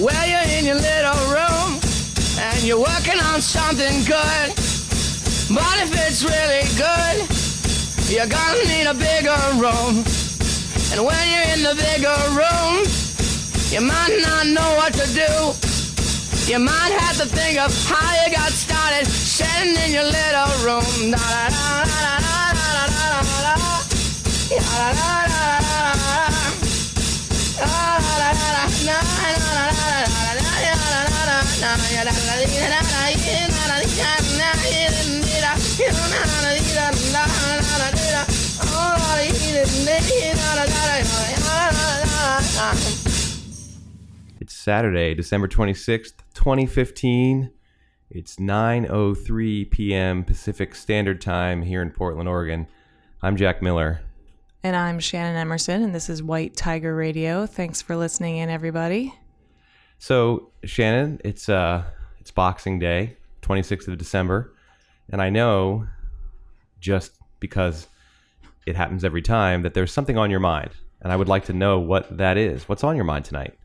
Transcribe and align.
Well, 0.00 0.28
you're 0.28 0.56
in 0.56 0.64
your 0.64 0.76
little 0.76 1.18
room 1.26 1.80
and 2.38 2.62
you're 2.62 2.78
working 2.78 3.18
on 3.18 3.42
something 3.42 4.04
good. 4.04 4.54
But 5.50 5.76
if 5.82 5.90
it's 6.06 6.22
really 6.22 6.62
good, 6.78 7.26
you're 8.06 8.30
gonna 8.30 8.62
need 8.70 8.86
a 8.86 8.94
bigger 8.94 9.34
room. 9.58 10.06
And 10.92 11.02
when 11.02 11.24
you're 11.34 11.50
in 11.50 11.62
the 11.66 11.74
bigger 11.74 12.14
room, 12.30 12.86
you 13.74 13.80
might 13.80 14.22
not 14.22 14.46
know 14.46 14.70
what 14.78 14.94
to 14.94 15.06
do. 15.12 15.32
You 16.46 16.60
might 16.60 16.94
have 17.00 17.16
to 17.16 17.26
think 17.26 17.58
of 17.58 17.74
how 17.88 18.24
you 18.24 18.36
got 18.36 18.52
started 18.52 19.04
sitting 19.04 19.74
in 19.82 19.90
your 19.90 20.04
little 20.04 20.52
room. 20.62 21.10
Da, 21.10 21.18
da, 21.18 21.84
da, 21.84 22.18
da, 22.22 22.52
da, 22.54 22.54
da, 22.54 22.86
da, 22.86 23.22
da, 23.26 23.56
da. 23.56 23.82
Da, 24.48 24.92
da, 24.94 25.26
da, 25.26 25.58
da, 25.58 26.30
da. 26.30 26.37
It's 44.40 44.54
Saturday, 44.54 45.14
December 45.14 45.48
26th, 45.48 46.14
2015. 46.34 47.50
It's 48.10 48.36
9:03 48.36 49.70
p.m. 49.70 50.24
Pacific 50.24 50.74
Standard 50.74 51.20
Time 51.20 51.62
here 51.62 51.82
in 51.82 51.90
Portland, 51.90 52.28
Oregon. 52.28 52.68
I'm 53.20 53.36
Jack 53.36 53.62
Miller. 53.62 54.00
And 54.68 54.76
I'm 54.76 55.00
Shannon 55.00 55.34
Emerson, 55.34 55.82
and 55.82 55.94
this 55.94 56.10
is 56.10 56.22
White 56.22 56.54
Tiger 56.54 56.94
Radio. 56.94 57.46
Thanks 57.46 57.80
for 57.80 57.96
listening 57.96 58.36
in, 58.36 58.50
everybody. 58.50 59.14
So, 59.98 60.50
Shannon, 60.62 61.22
it's 61.24 61.48
uh 61.48 61.84
it's 62.20 62.30
Boxing 62.30 62.78
Day, 62.78 63.16
26th 63.40 63.88
of 63.88 63.96
December, 63.96 64.52
and 65.10 65.22
I 65.22 65.30
know 65.30 65.86
just 66.80 67.12
because 67.40 67.86
it 68.66 68.76
happens 68.76 69.04
every 69.04 69.22
time 69.22 69.62
that 69.62 69.72
there's 69.72 69.90
something 69.90 70.18
on 70.18 70.30
your 70.30 70.38
mind, 70.38 70.72
and 71.00 71.10
I 71.10 71.16
would 71.16 71.28
like 71.28 71.46
to 71.46 71.54
know 71.54 71.78
what 71.80 72.18
that 72.18 72.36
is. 72.36 72.68
What's 72.68 72.84
on 72.84 72.94
your 72.94 73.06
mind 73.06 73.24
tonight? 73.24 73.58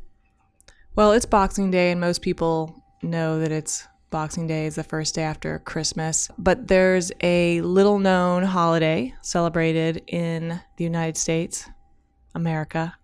Well, 0.96 1.12
it's 1.12 1.26
Boxing 1.26 1.70
Day, 1.70 1.92
and 1.92 2.00
most 2.00 2.22
people 2.22 2.82
know 3.02 3.42
that 3.42 3.52
it's 3.52 3.86
Boxing 4.14 4.46
Day 4.46 4.68
is 4.68 4.76
the 4.76 4.84
first 4.84 5.16
day 5.16 5.24
after 5.24 5.58
Christmas. 5.58 6.30
But 6.38 6.68
there's 6.68 7.12
a 7.22 7.62
little 7.62 7.98
known 7.98 8.44
holiday 8.44 9.16
celebrated 9.24 10.04
in 10.06 10.62
the 10.78 10.84
United 10.84 11.18
States, 11.18 11.68
America, 12.36 12.96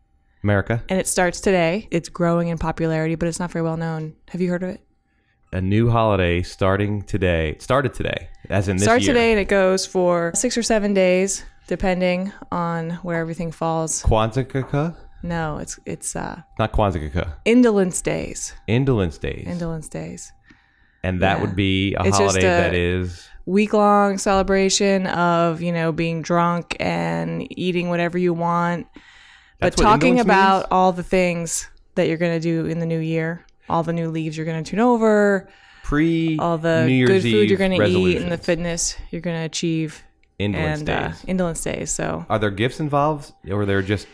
America, 0.44 0.84
and 0.88 1.00
it 1.00 1.08
starts 1.08 1.42
today. 1.42 1.88
It's 1.90 2.10
growing 2.10 2.50
in 2.50 2.60
popularity, 2.60 3.16
but 3.16 3.28
it's 3.28 3.40
not 3.40 3.50
very 3.50 3.64
well 3.64 3.76
known. 3.76 4.14
Have 4.30 4.40
you 4.40 4.52
heard 4.52 4.62
of 4.62 4.70
it? 4.70 4.82
a 5.52 5.60
new 5.60 5.90
holiday 5.90 6.44
starting 6.44 7.02
today. 7.02 7.50
It 7.50 7.64
started 7.64 7.92
today, 7.96 8.30
as 8.52 8.68
in 8.68 8.78
this 8.78 8.84
starts 8.84 9.06
year. 9.06 9.16
today, 9.16 9.32
and 9.32 9.40
it 9.40 9.48
goes 9.48 9.88
for 9.88 10.32
six 10.36 10.56
or 10.60 10.62
seven 10.62 10.94
days, 10.94 11.44
depending 11.66 12.32
on 12.52 12.92
where 13.02 13.20
everything 13.20 13.52
falls. 13.52 14.04
Kwanzaa, 14.04 14.96
No, 15.24 15.58
it's 15.58 15.80
it's 15.88 16.16
uh, 16.16 16.44
not 16.60 16.72
Kwanzaa, 16.72 17.34
Indolence 17.46 18.00
Days. 18.04 18.54
Indolence 18.68 19.18
Days. 19.18 19.48
Indolence 19.48 19.90
Days. 19.90 20.32
And 21.04 21.22
that 21.22 21.38
Yeah. 21.38 21.42
would 21.42 21.56
be 21.56 21.96
a 21.96 22.04
It's 22.06 22.18
holiday 22.18 22.40
a- 22.40 22.62
that 22.62 22.74
is 22.74 23.28
week 23.46 23.74
long 23.74 24.18
celebration 24.18 25.08
of 25.08 25.62
you 25.62 25.72
know 25.72 25.92
being 25.92 26.22
drunk 26.22 26.76
and 26.80 27.48
eating 27.58 27.90
whatever 27.90 28.18
you 28.18 28.34
want 28.34 28.86
That's 29.60 29.76
but 29.76 29.82
talking 29.82 30.20
about 30.20 30.58
means? 30.64 30.68
all 30.72 30.92
the 30.92 31.04
things 31.04 31.68
that 31.96 32.08
you're 32.08 32.18
going 32.18 32.40
to 32.40 32.40
do 32.40 32.66
in 32.68 32.80
the 32.80 32.86
new 32.86 33.00
year 33.00 33.46
all 33.68 33.82
the 33.84 33.94
new 33.94 34.10
leaves 34.10 34.38
you're 34.38 34.46
going 34.46 34.64
to 34.64 34.70
turn 34.70 34.80
over 34.80 35.50
pre 35.84 36.38
all 36.40 36.58
the 36.58 36.86
New 36.86 36.94
Year's 36.94 37.10
good 37.10 37.22
food 37.24 37.50
you're 37.50 37.58
going 37.58 37.72
to 37.80 37.86
eat 37.88 38.18
and 38.22 38.32
the 38.32 38.38
fitness 38.38 38.96
you're 39.10 39.22
going 39.22 39.38
to 39.38 39.46
achieve 39.46 40.04
Indolence 40.38 40.80
and 40.82 40.90
uh, 40.90 41.08
days. 41.10 41.24
indolence 41.28 41.64
days 41.64 41.92
so 41.92 42.26
Are 42.30 42.40
there 42.40 42.52
gifts 42.52 42.80
involved, 42.80 43.34
or 43.52 43.66
they're 43.66 43.82
just 43.82 44.08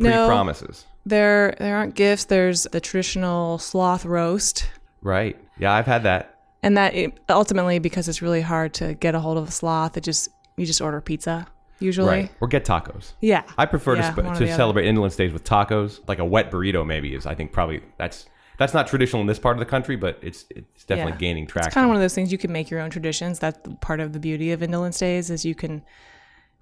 pre 0.00 0.08
no 0.10 0.26
promises? 0.26 0.84
there 1.06 1.54
there 1.58 1.76
aren't 1.76 1.94
gifts 1.94 2.24
there's 2.24 2.64
the 2.64 2.80
traditional 2.80 3.58
sloth 3.58 4.04
roast 4.04 4.68
Right. 5.00 5.36
Yeah, 5.58 5.72
I've 5.72 5.86
had 5.86 6.02
that. 6.04 6.38
and 6.62 6.76
that 6.76 6.94
it, 6.94 7.18
ultimately 7.28 7.78
because 7.78 8.08
it's 8.08 8.22
really 8.22 8.40
hard 8.40 8.74
to 8.74 8.94
get 8.94 9.14
a 9.14 9.20
hold 9.20 9.36
of 9.38 9.48
a 9.48 9.50
sloth 9.50 9.96
it 9.96 10.02
just 10.04 10.28
you 10.56 10.64
just 10.66 10.80
order 10.80 11.00
pizza 11.00 11.46
usually 11.80 12.08
Right. 12.08 12.30
Or 12.40 12.48
get 12.48 12.64
tacos. 12.64 13.12
yeah 13.20 13.42
I 13.58 13.66
prefer 13.66 13.96
Yeah, 13.96 14.10
to, 14.12 14.22
sp- 14.34 14.38
to 14.38 14.54
celebrate 14.54 14.86
Indolence 14.86 15.16
Days 15.16 15.32
with 15.32 15.44
tacos. 15.44 16.00
Like 16.08 16.18
a 16.20 16.24
wet 16.24 16.50
burrito, 16.50 16.86
maybe 16.86 17.14
is. 17.14 17.26
I 17.26 17.34
think 17.34 17.52
probably 17.52 17.82
that's 17.98 18.26
that's 18.56 18.72
not 18.72 18.86
traditional 18.86 19.20
in 19.20 19.26
this 19.26 19.40
part 19.40 19.56
of 19.56 19.58
the 19.58 19.66
country, 19.66 19.96
but 19.96 20.18
it's 20.22 20.46
it's 20.50 20.84
definitely 20.84 21.12
Yeah. 21.14 21.18
gaining 21.18 21.46
traction. 21.46 21.68
It's 21.68 21.74
kind 21.74 21.84
of 21.84 21.88
one 21.88 21.96
of 21.96 22.02
those 22.02 22.14
things 22.14 22.30
you 22.32 22.38
can 22.38 22.52
make 22.52 22.70
your 22.70 22.80
own 22.80 22.90
traditions. 22.90 23.38
That's 23.40 23.58
part 23.80 23.98
of 24.00 24.12
the 24.12 24.20
beauty 24.20 24.52
of 24.52 24.62
Indolence 24.62 24.98
Days 24.98 25.28
is 25.30 25.44
you 25.44 25.54
can 25.56 25.82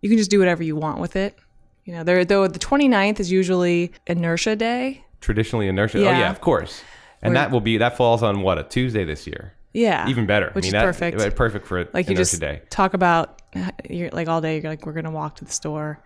you 0.00 0.08
can 0.08 0.16
just 0.18 0.30
do 0.30 0.38
whatever 0.38 0.62
you 0.62 0.74
want 0.74 0.98
with 0.98 1.14
it. 1.16 1.36
You 1.84 1.92
know, 1.94 2.02
there 2.04 2.24
though 2.24 2.48
the 2.48 2.58
29th 2.58 3.20
is 3.20 3.30
usually 3.30 3.92
inertia 4.06 4.56
day. 4.56 5.04
Traditionally 5.20 5.68
inertia. 5.68 5.98
Oh 5.98 6.02
Yeah. 6.02 6.18
yeah, 6.20 6.30
of 6.30 6.40
course. 6.40 6.82
And 7.22 7.36
that 7.36 7.50
will 7.50 7.60
be 7.60 7.78
that 7.78 7.96
falls 7.96 8.22
on 8.22 8.42
what 8.42 8.58
a 8.58 8.64
Tuesday 8.64 9.04
this 9.04 9.26
year. 9.26 9.54
Yeah. 9.72 10.08
Even 10.08 10.26
better. 10.26 10.50
Which 10.52 10.64
I 10.64 10.66
mean, 10.66 10.68
is 10.68 10.72
that, 10.72 10.84
perfect. 10.84 11.20
Uh, 11.20 11.30
perfect 11.30 11.66
for 11.66 11.88
like 11.94 12.08
you 12.08 12.16
just 12.16 12.38
day. 12.40 12.62
talk 12.68 12.94
about 12.94 13.40
you're 13.88 14.10
like 14.10 14.28
all 14.28 14.40
day 14.40 14.60
you're 14.60 14.70
like 14.70 14.84
we're 14.84 14.92
going 14.92 15.04
to 15.04 15.10
walk 15.10 15.36
to 15.36 15.44
the 15.44 15.52
store. 15.52 16.00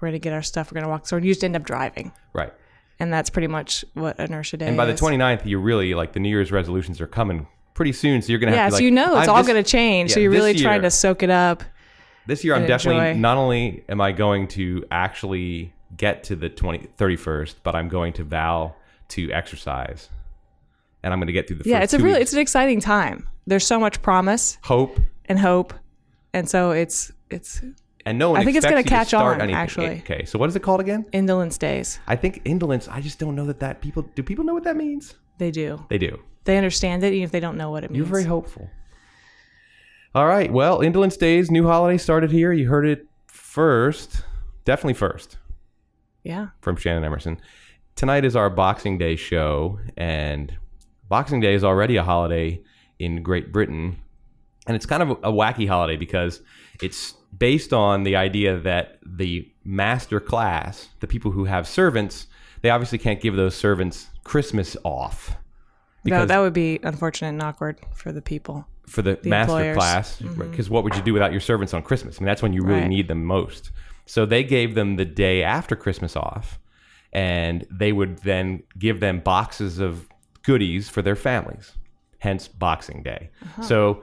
We're 0.00 0.08
going 0.08 0.20
to 0.20 0.24
get 0.24 0.32
our 0.32 0.42
stuff. 0.42 0.70
We're 0.70 0.76
going 0.76 0.84
to 0.84 0.90
walk 0.90 1.00
to 1.00 1.04
the 1.04 1.08
store. 1.08 1.18
You 1.20 1.30
just 1.32 1.44
end 1.44 1.56
up 1.56 1.62
driving. 1.64 2.12
Right. 2.32 2.52
And 2.98 3.12
that's 3.12 3.30
pretty 3.30 3.48
much 3.48 3.84
what 3.94 4.18
inertia 4.18 4.56
day 4.56 4.66
And 4.66 4.76
by 4.76 4.86
the 4.86 4.92
is. 4.92 5.00
29th, 5.00 5.44
you 5.46 5.58
really 5.58 5.94
like 5.94 6.12
the 6.12 6.20
New 6.20 6.28
Year's 6.30 6.50
resolutions 6.50 7.00
are 7.00 7.06
coming 7.06 7.46
pretty 7.74 7.92
soon. 7.92 8.22
So 8.22 8.32
you're 8.32 8.38
gonna 8.38 8.52
Yeah, 8.52 8.62
have 8.64 8.70
to 8.70 8.72
so 8.72 8.76
like, 8.76 8.84
you 8.84 8.90
know 8.90 9.18
it's 9.18 9.28
I'm 9.28 9.36
all 9.36 9.44
to 9.44 9.62
change. 9.62 10.12
so 10.12 10.20
you're 10.20 10.30
really 10.30 10.54
trying 10.54 10.82
to 10.82 10.90
soak 10.90 11.22
it 11.22 11.30
up. 11.30 11.62
This 12.26 12.42
year, 12.42 12.54
I'm 12.56 12.66
definitely 12.66 13.10
enjoy. 13.10 13.20
not 13.20 13.36
only 13.36 13.84
am 13.88 14.00
I 14.00 14.10
going 14.10 14.48
to 14.48 14.84
actually 14.90 15.72
get 15.96 16.24
to 16.24 16.34
the 16.34 16.48
20, 16.48 16.88
31st, 16.98 17.54
but 17.62 17.76
I'm 17.76 17.88
going 17.88 18.12
to 18.14 18.24
vow 18.24 18.74
to 19.10 19.30
exercise, 19.30 20.08
and 21.06 21.12
I'm 21.12 21.20
going 21.20 21.28
to 21.28 21.32
get 21.32 21.46
through 21.46 21.58
the 21.58 21.70
Yeah, 21.70 21.82
it's 21.84 21.94
a 21.94 21.98
really 21.98 22.18
weeks. 22.18 22.22
it's 22.22 22.32
an 22.32 22.40
exciting 22.40 22.80
time. 22.80 23.28
There's 23.46 23.64
so 23.64 23.78
much 23.78 24.02
promise 24.02 24.58
hope, 24.62 24.98
and 25.26 25.38
hope. 25.38 25.72
And 26.34 26.50
so 26.50 26.72
it's 26.72 27.12
it's 27.30 27.62
and 28.04 28.18
no 28.18 28.32
one. 28.32 28.40
I 28.40 28.44
think 28.44 28.56
it's 28.56 28.66
gonna 28.66 28.82
catch 28.82 29.14
on, 29.14 29.40
anything. 29.40 29.54
actually. 29.54 29.98
Okay, 30.00 30.24
so 30.24 30.36
what 30.36 30.48
is 30.48 30.56
it 30.56 30.60
called 30.64 30.80
again? 30.80 31.06
indolence 31.12 31.56
days. 31.58 32.00
I 32.08 32.16
think 32.16 32.42
indolence. 32.44 32.88
I 32.88 33.00
just 33.00 33.20
don't 33.20 33.36
know 33.36 33.46
that 33.46 33.60
that 33.60 33.80
people 33.80 34.02
do. 34.16 34.22
People 34.24 34.44
know 34.44 34.52
what 34.52 34.64
that 34.64 34.76
means? 34.76 35.14
They 35.38 35.52
do. 35.52 35.86
They 35.88 35.98
do. 35.98 36.18
They 36.42 36.56
understand 36.56 37.04
it 37.04 37.12
even 37.12 37.22
if 37.22 37.30
they 37.30 37.40
don't 37.40 37.56
know 37.56 37.70
what 37.70 37.84
it 37.84 37.90
means. 37.90 37.98
You're 37.98 38.06
very 38.06 38.24
hopeful. 38.24 38.68
All 40.12 40.26
right. 40.26 40.52
Well, 40.52 40.80
Indolence 40.80 41.16
Days, 41.16 41.50
new 41.50 41.66
holiday 41.68 41.98
started 41.98 42.32
here. 42.32 42.52
You 42.52 42.68
heard 42.68 42.86
it 42.86 43.06
first. 43.26 44.22
Definitely 44.64 44.94
first. 44.94 45.38
yeah. 46.24 46.48
from 46.60 46.76
Shannon 46.76 47.04
Emerson. 47.04 47.40
Tonight 47.94 48.24
is 48.24 48.34
our 48.34 48.50
Boxing 48.50 48.98
Day 48.98 49.14
show, 49.16 49.78
and 49.96 50.56
Boxing 51.08 51.40
Day 51.40 51.54
is 51.54 51.64
already 51.64 51.96
a 51.96 52.02
holiday 52.02 52.60
in 52.98 53.22
Great 53.22 53.52
Britain. 53.52 53.96
And 54.66 54.74
it's 54.74 54.86
kind 54.86 55.02
of 55.02 55.10
a 55.10 55.32
wacky 55.32 55.68
holiday 55.68 55.96
because 55.96 56.40
it's 56.82 57.14
based 57.36 57.72
on 57.72 58.02
the 58.02 58.16
idea 58.16 58.58
that 58.60 58.98
the 59.04 59.48
master 59.64 60.18
class, 60.20 60.88
the 61.00 61.06
people 61.06 61.30
who 61.30 61.44
have 61.44 61.68
servants, 61.68 62.26
they 62.62 62.70
obviously 62.70 62.98
can't 62.98 63.20
give 63.20 63.36
those 63.36 63.54
servants 63.54 64.08
Christmas 64.24 64.76
off. 64.82 65.28
That, 65.28 65.38
Because 66.04 66.28
that 66.28 66.38
would 66.38 66.52
be 66.52 66.80
unfortunate 66.82 67.28
and 67.30 67.42
awkward 67.42 67.78
for 67.94 68.12
the 68.12 68.22
people. 68.22 68.66
for 68.88 69.02
the, 69.02 69.18
master 69.24 69.52
employers. 69.52 69.76
class 69.76 70.18
mm-hmm. 70.20 70.50
because 70.50 70.70
what 70.70 70.84
would 70.84 70.94
you 70.94 71.02
do 71.02 71.12
without 71.12 71.32
your 71.32 71.40
servants 71.40 71.74
on 71.74 71.82
christmas 71.82 72.18
i 72.18 72.20
mean 72.20 72.26
that's 72.26 72.40
when 72.40 72.52
you 72.52 72.62
really 72.62 72.82
Right. 72.82 72.88
need 72.88 73.08
them 73.08 73.24
most 73.24 73.72
so 74.04 74.24
they 74.24 74.44
gave 74.44 74.76
them 74.76 74.94
the 74.94 75.04
day 75.04 75.42
after 75.42 75.74
christmas 75.74 76.14
off 76.14 76.60
and 77.12 77.66
they 77.68 77.90
would 77.90 78.18
then 78.18 78.62
give 78.78 79.00
them 79.00 79.18
boxes 79.18 79.80
of 79.80 80.08
goodies 80.46 80.88
for 80.88 81.02
their 81.02 81.16
families 81.16 81.72
hence 82.18 82.48
boxing 82.48 83.02
day 83.02 83.28
uh-huh. 83.42 83.62
so 83.62 84.02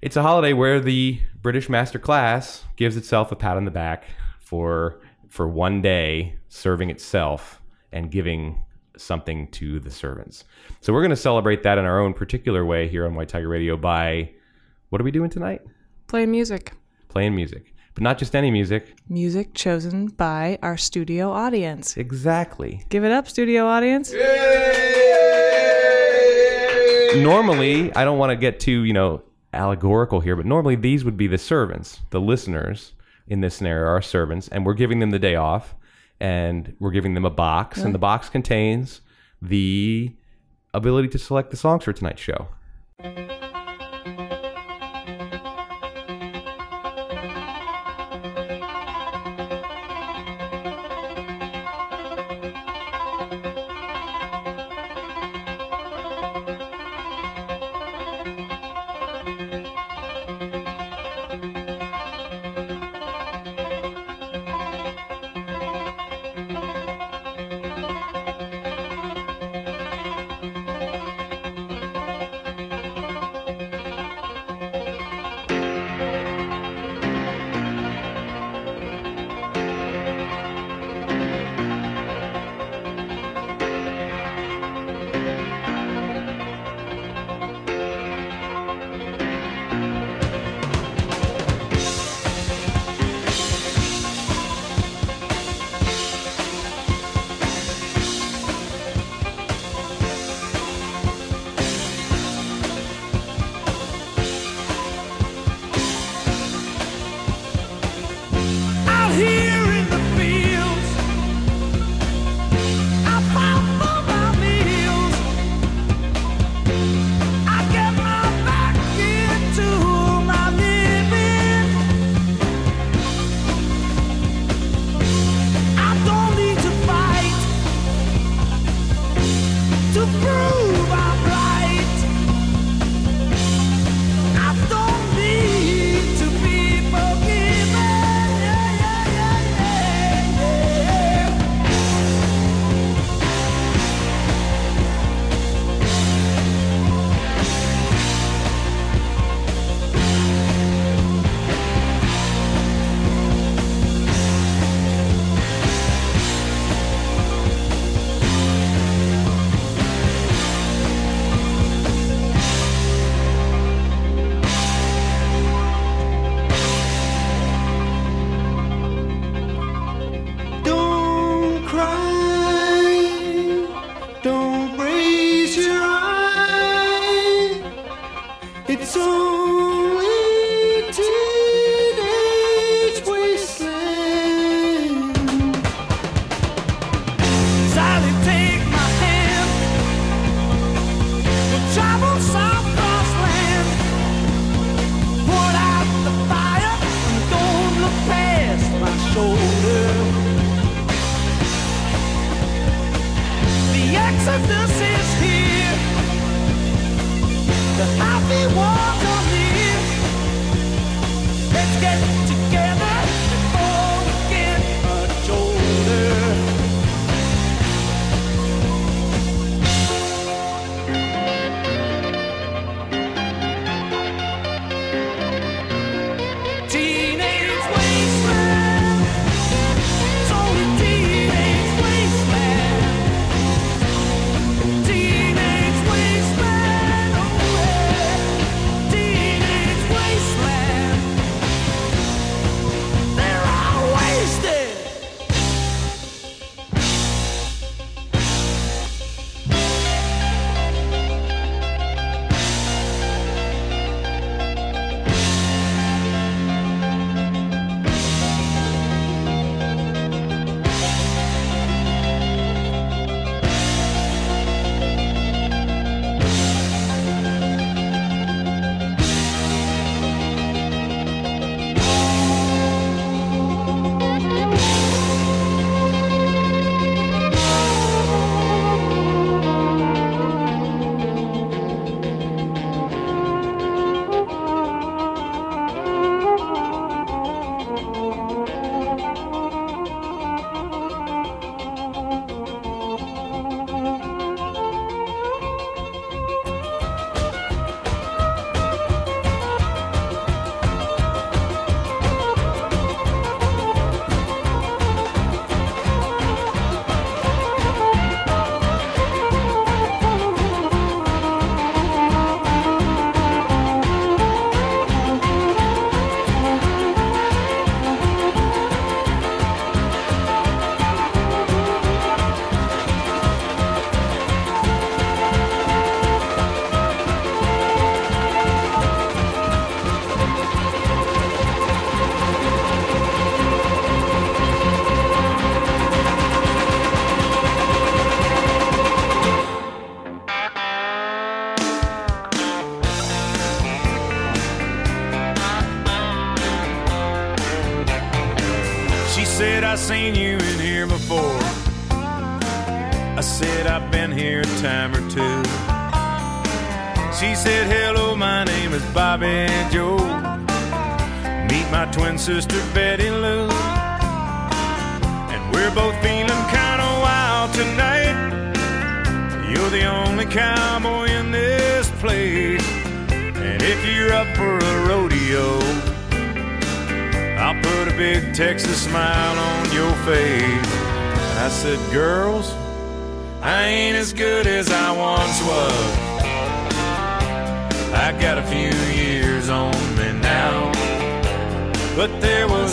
it's 0.00 0.16
a 0.16 0.22
holiday 0.22 0.54
where 0.54 0.80
the 0.80 1.20
british 1.42 1.68
master 1.68 1.98
class 1.98 2.64
gives 2.76 2.96
itself 2.96 3.30
a 3.30 3.36
pat 3.36 3.56
on 3.56 3.64
the 3.66 3.70
back 3.70 4.04
for 4.38 5.00
for 5.28 5.46
one 5.46 5.80
day 5.82 6.36
serving 6.48 6.90
itself 6.90 7.60
and 7.92 8.10
giving 8.10 8.64
something 8.96 9.48
to 9.48 9.80
the 9.80 9.90
servants. 9.90 10.44
So 10.80 10.92
we're 10.92 11.00
going 11.00 11.10
to 11.10 11.16
celebrate 11.16 11.62
that 11.62 11.78
in 11.78 11.84
our 11.84 12.00
own 12.00 12.14
particular 12.14 12.64
way 12.64 12.88
here 12.88 13.06
on 13.06 13.14
White 13.14 13.28
Tiger 13.28 13.48
Radio 13.48 13.76
by 13.76 14.30
what 14.90 15.00
are 15.00 15.04
we 15.04 15.10
doing 15.10 15.30
tonight? 15.30 15.62
Playing 16.08 16.30
music. 16.30 16.72
Playing 17.08 17.34
music. 17.34 17.74
But 17.94 18.02
not 18.02 18.18
just 18.18 18.36
any 18.36 18.50
music. 18.50 18.94
Music 19.08 19.54
chosen 19.54 20.08
by 20.08 20.58
our 20.62 20.76
studio 20.76 21.30
audience. 21.30 21.96
Exactly. 21.96 22.84
Give 22.88 23.04
it 23.04 23.12
up, 23.12 23.28
studio 23.28 23.66
audience. 23.66 24.12
Normally, 27.16 27.94
I 27.94 28.04
don't 28.04 28.18
want 28.18 28.30
to 28.30 28.36
get 28.36 28.60
too, 28.60 28.84
you 28.84 28.92
know, 28.92 29.22
allegorical 29.52 30.20
here, 30.20 30.36
but 30.36 30.46
normally 30.46 30.76
these 30.76 31.04
would 31.04 31.16
be 31.16 31.26
the 31.26 31.38
servants, 31.38 32.00
the 32.10 32.20
listeners 32.20 32.92
in 33.26 33.40
this 33.40 33.56
scenario 33.56 33.86
are 33.86 34.02
servants, 34.02 34.48
and 34.48 34.64
we're 34.64 34.74
giving 34.74 35.00
them 35.00 35.10
the 35.10 35.18
day 35.18 35.34
off 35.34 35.74
and 36.20 36.76
we're 36.78 36.90
giving 36.90 37.14
them 37.14 37.24
a 37.24 37.30
box, 37.30 37.78
and 37.78 37.94
the 37.94 37.98
box 37.98 38.28
contains 38.28 39.00
the 39.40 40.12
ability 40.74 41.08
to 41.08 41.18
select 41.18 41.50
the 41.50 41.56
songs 41.56 41.84
for 41.84 41.92
tonight's 41.92 42.20
show. 42.20 42.48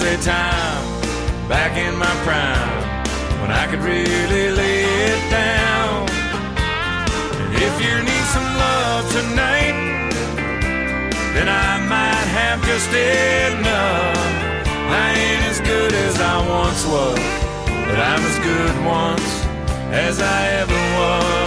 There 0.07 0.17
time 0.19 1.49
back 1.49 1.75
in 1.75 1.93
my 1.97 2.13
prime 2.23 3.41
when 3.41 3.51
I 3.51 3.67
could 3.69 3.81
really 3.81 4.51
lay 4.51 4.83
it 5.11 5.21
down. 5.29 6.07
And 7.43 7.53
if 7.67 7.75
you 7.83 7.93
need 8.09 8.25
some 8.35 8.49
love 8.63 9.03
tonight, 9.11 9.75
then 11.35 11.49
I 11.49 11.71
might 11.93 12.27
have 12.39 12.59
just 12.63 12.89
enough. 12.89 14.17
I 15.03 15.07
ain't 15.25 15.43
as 15.51 15.59
good 15.59 15.91
as 15.91 16.15
I 16.21 16.35
once 16.57 16.85
was, 16.85 17.19
but 17.87 17.99
I'm 18.09 18.23
as 18.31 18.37
good 18.49 18.75
once 18.85 19.29
as 19.91 20.21
I 20.21 20.39
ever 20.61 20.81
was. 20.99 21.46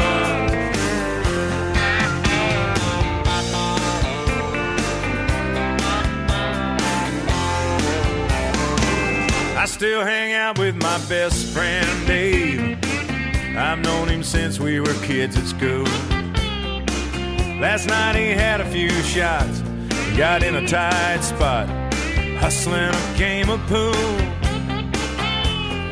I 9.60 9.66
still 9.66 10.02
hang 10.02 10.32
out 10.32 10.58
with 10.58 10.74
my 10.76 10.96
best 11.06 11.52
friend 11.52 12.06
Dave. 12.06 12.78
I've 13.54 13.78
known 13.80 14.08
him 14.08 14.22
since 14.22 14.58
we 14.58 14.80
were 14.80 14.94
kids 15.02 15.36
at 15.36 15.44
school. 15.44 15.84
Last 17.60 17.86
night 17.86 18.16
he 18.16 18.30
had 18.30 18.62
a 18.62 18.64
few 18.64 18.88
shots, 19.02 19.60
got 20.16 20.42
in 20.42 20.56
a 20.56 20.66
tight 20.66 21.20
spot, 21.20 21.68
hustling 22.38 22.88
a 22.88 23.18
game 23.18 23.50
of 23.50 23.60
pool 23.66 23.92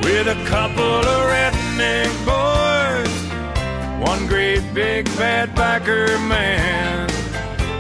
with 0.02 0.28
a 0.28 0.44
couple 0.46 0.82
of 0.82 1.28
redneck 1.28 2.08
boys, 2.25 4.08
one 4.08 4.26
great 4.28 4.62
big 4.72 5.04
bad 5.18 5.54
biker 5.54 6.08
man. 6.26 7.10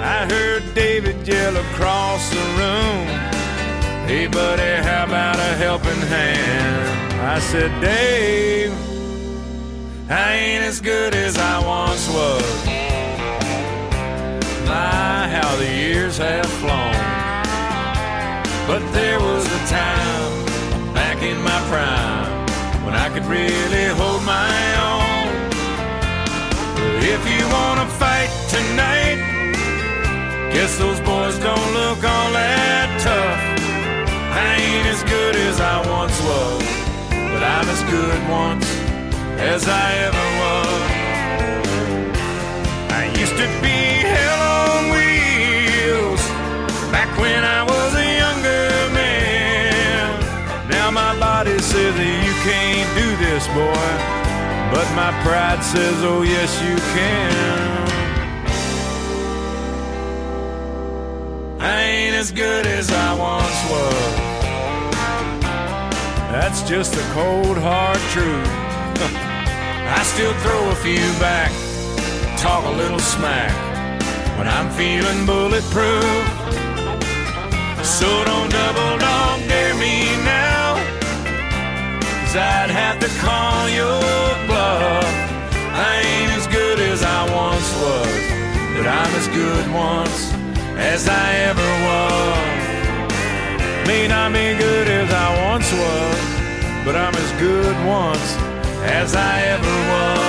I 0.02 0.26
heard 0.30 0.74
David 0.74 1.26
yell 1.26 1.56
across 1.56 2.28
the 2.28 2.44
room. 2.58 3.18
Hey, 4.08 4.26
buddy, 4.26 4.82
how 4.88 5.04
about 5.04 5.36
a 5.36 5.54
helping 5.56 5.77
hand? 6.08 7.12
I 7.20 7.38
said, 7.38 7.70
Dave, 7.80 8.72
I 10.10 10.34
ain't 10.34 10.64
as 10.64 10.80
good 10.80 11.14
as 11.14 11.36
I 11.36 11.64
once 11.64 12.08
was. 12.08 12.66
My, 14.66 15.28
how 15.28 15.56
the 15.56 15.66
years 15.66 16.18
have 16.18 16.50
flown. 16.62 16.94
But 18.66 18.82
there 18.92 19.20
was 19.20 19.46
a 19.46 19.66
time 19.66 20.44
back 20.94 21.22
in 21.22 21.40
my 21.42 21.60
prime 21.70 22.84
when 22.84 22.94
I 22.94 23.08
could 23.08 23.26
really 23.26 23.86
hold 24.00 24.22
my 24.24 24.58
own. 24.90 25.28
If 27.00 27.22
you 27.32 27.42
wanna 27.48 27.86
fight 28.02 28.30
tonight, 28.48 29.18
guess 30.52 30.78
those 30.78 31.00
boys 31.00 31.38
don't 31.38 31.72
look 31.72 31.98
all 32.04 32.32
that 32.32 33.00
tough. 33.00 33.57
As 34.98 35.04
good 35.04 35.36
as 35.36 35.60
I 35.60 35.78
once 35.88 36.18
was, 36.22 36.62
but 37.08 37.42
I'm 37.54 37.68
as 37.68 37.82
good 37.84 38.20
once 38.28 38.66
as 39.38 39.68
I 39.68 39.94
ever 40.08 40.26
was. 40.42 40.82
I 42.90 43.04
used 43.16 43.36
to 43.36 43.46
be 43.62 43.78
hell 44.12 44.42
on 44.58 44.90
wheels 44.90 46.22
back 46.90 47.16
when 47.16 47.44
I 47.44 47.62
was 47.62 47.94
a 47.94 48.08
younger 48.22 48.70
man. 48.92 50.18
Now 50.68 50.90
my 50.90 51.16
body 51.20 51.56
says 51.60 51.94
that 51.94 52.14
you 52.26 52.34
can't 52.42 52.90
do 52.98 53.08
this, 53.24 53.46
boy, 53.54 53.90
but 54.74 54.88
my 54.96 55.12
pride 55.22 55.62
says, 55.62 56.02
oh 56.02 56.22
yes 56.22 56.50
you 56.60 56.76
can. 56.96 57.86
I 61.60 61.82
ain't 61.82 62.16
as 62.16 62.32
good 62.32 62.66
as 62.66 62.90
I 62.90 63.14
once 63.14 63.70
was. 63.70 64.27
That's 66.40 66.62
just 66.62 66.92
the 66.94 67.02
cold 67.14 67.58
hard 67.58 67.98
truth. 68.14 68.46
I 69.98 70.02
still 70.04 70.32
throw 70.34 70.70
a 70.70 70.74
few 70.76 71.02
back, 71.18 71.50
talk 72.38 72.64
a 72.64 72.70
little 72.70 73.00
smack 73.00 73.50
when 74.38 74.46
I'm 74.46 74.70
feeling 74.70 75.26
bulletproof. 75.26 76.06
So 77.84 78.06
don't 78.24 78.50
double 78.52 78.98
dog 79.02 79.40
dare 79.50 79.74
me 79.74 80.14
now, 80.22 80.78
cause 82.22 82.36
I'd 82.36 82.70
have 82.70 83.00
to 83.00 83.10
call 83.18 83.68
your 83.68 83.98
bluff. 84.46 85.10
I 85.74 86.02
ain't 86.06 86.32
as 86.38 86.46
good 86.46 86.78
as 86.78 87.02
I 87.02 87.20
once 87.34 87.68
was, 87.82 88.22
but 88.76 88.86
I'm 88.86 89.12
as 89.20 89.26
good 89.34 89.64
once 89.74 90.32
as 90.78 91.08
I 91.08 91.34
ever 91.50 91.68
was. 91.88 92.47
May 93.88 94.06
not 94.06 94.34
be 94.34 94.54
good 94.54 94.86
as 94.86 95.10
I 95.10 95.50
once 95.50 95.72
was, 95.72 96.84
but 96.84 96.94
I'm 96.94 97.14
as 97.14 97.32
good 97.40 97.74
once 97.86 98.36
as 98.84 99.16
I 99.16 99.40
ever 99.44 99.64
was. 99.64 100.27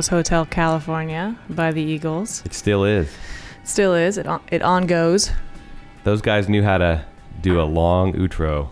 Was 0.00 0.08
Hotel 0.08 0.46
California 0.46 1.36
by 1.50 1.72
the 1.72 1.82
Eagles. 1.82 2.42
It 2.46 2.54
still 2.54 2.84
is. 2.84 3.14
Still 3.64 3.94
is. 3.94 4.16
It 4.16 4.26
on, 4.26 4.40
it 4.50 4.62
on 4.62 4.86
goes. 4.86 5.30
Those 6.04 6.22
guys 6.22 6.48
knew 6.48 6.62
how 6.62 6.78
to 6.78 7.04
do 7.42 7.60
a 7.60 7.64
long 7.64 8.14
outro. 8.14 8.70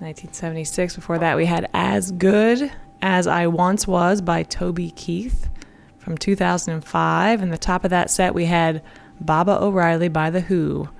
1976. 0.00 0.96
Before 0.96 1.16
that, 1.16 1.38
we 1.38 1.46
had 1.46 1.70
As 1.72 2.12
Good 2.12 2.70
as 3.00 3.26
I 3.26 3.46
Once 3.46 3.86
Was 3.88 4.20
by 4.20 4.42
Toby 4.42 4.90
Keith 4.90 5.48
from 5.96 6.18
2005. 6.18 7.40
And 7.40 7.50
the 7.50 7.56
top 7.56 7.84
of 7.84 7.88
that 7.88 8.10
set, 8.10 8.34
we 8.34 8.44
had 8.44 8.82
Baba 9.22 9.58
O'Riley 9.58 10.08
by 10.08 10.28
The 10.28 10.42
Who 10.42 10.90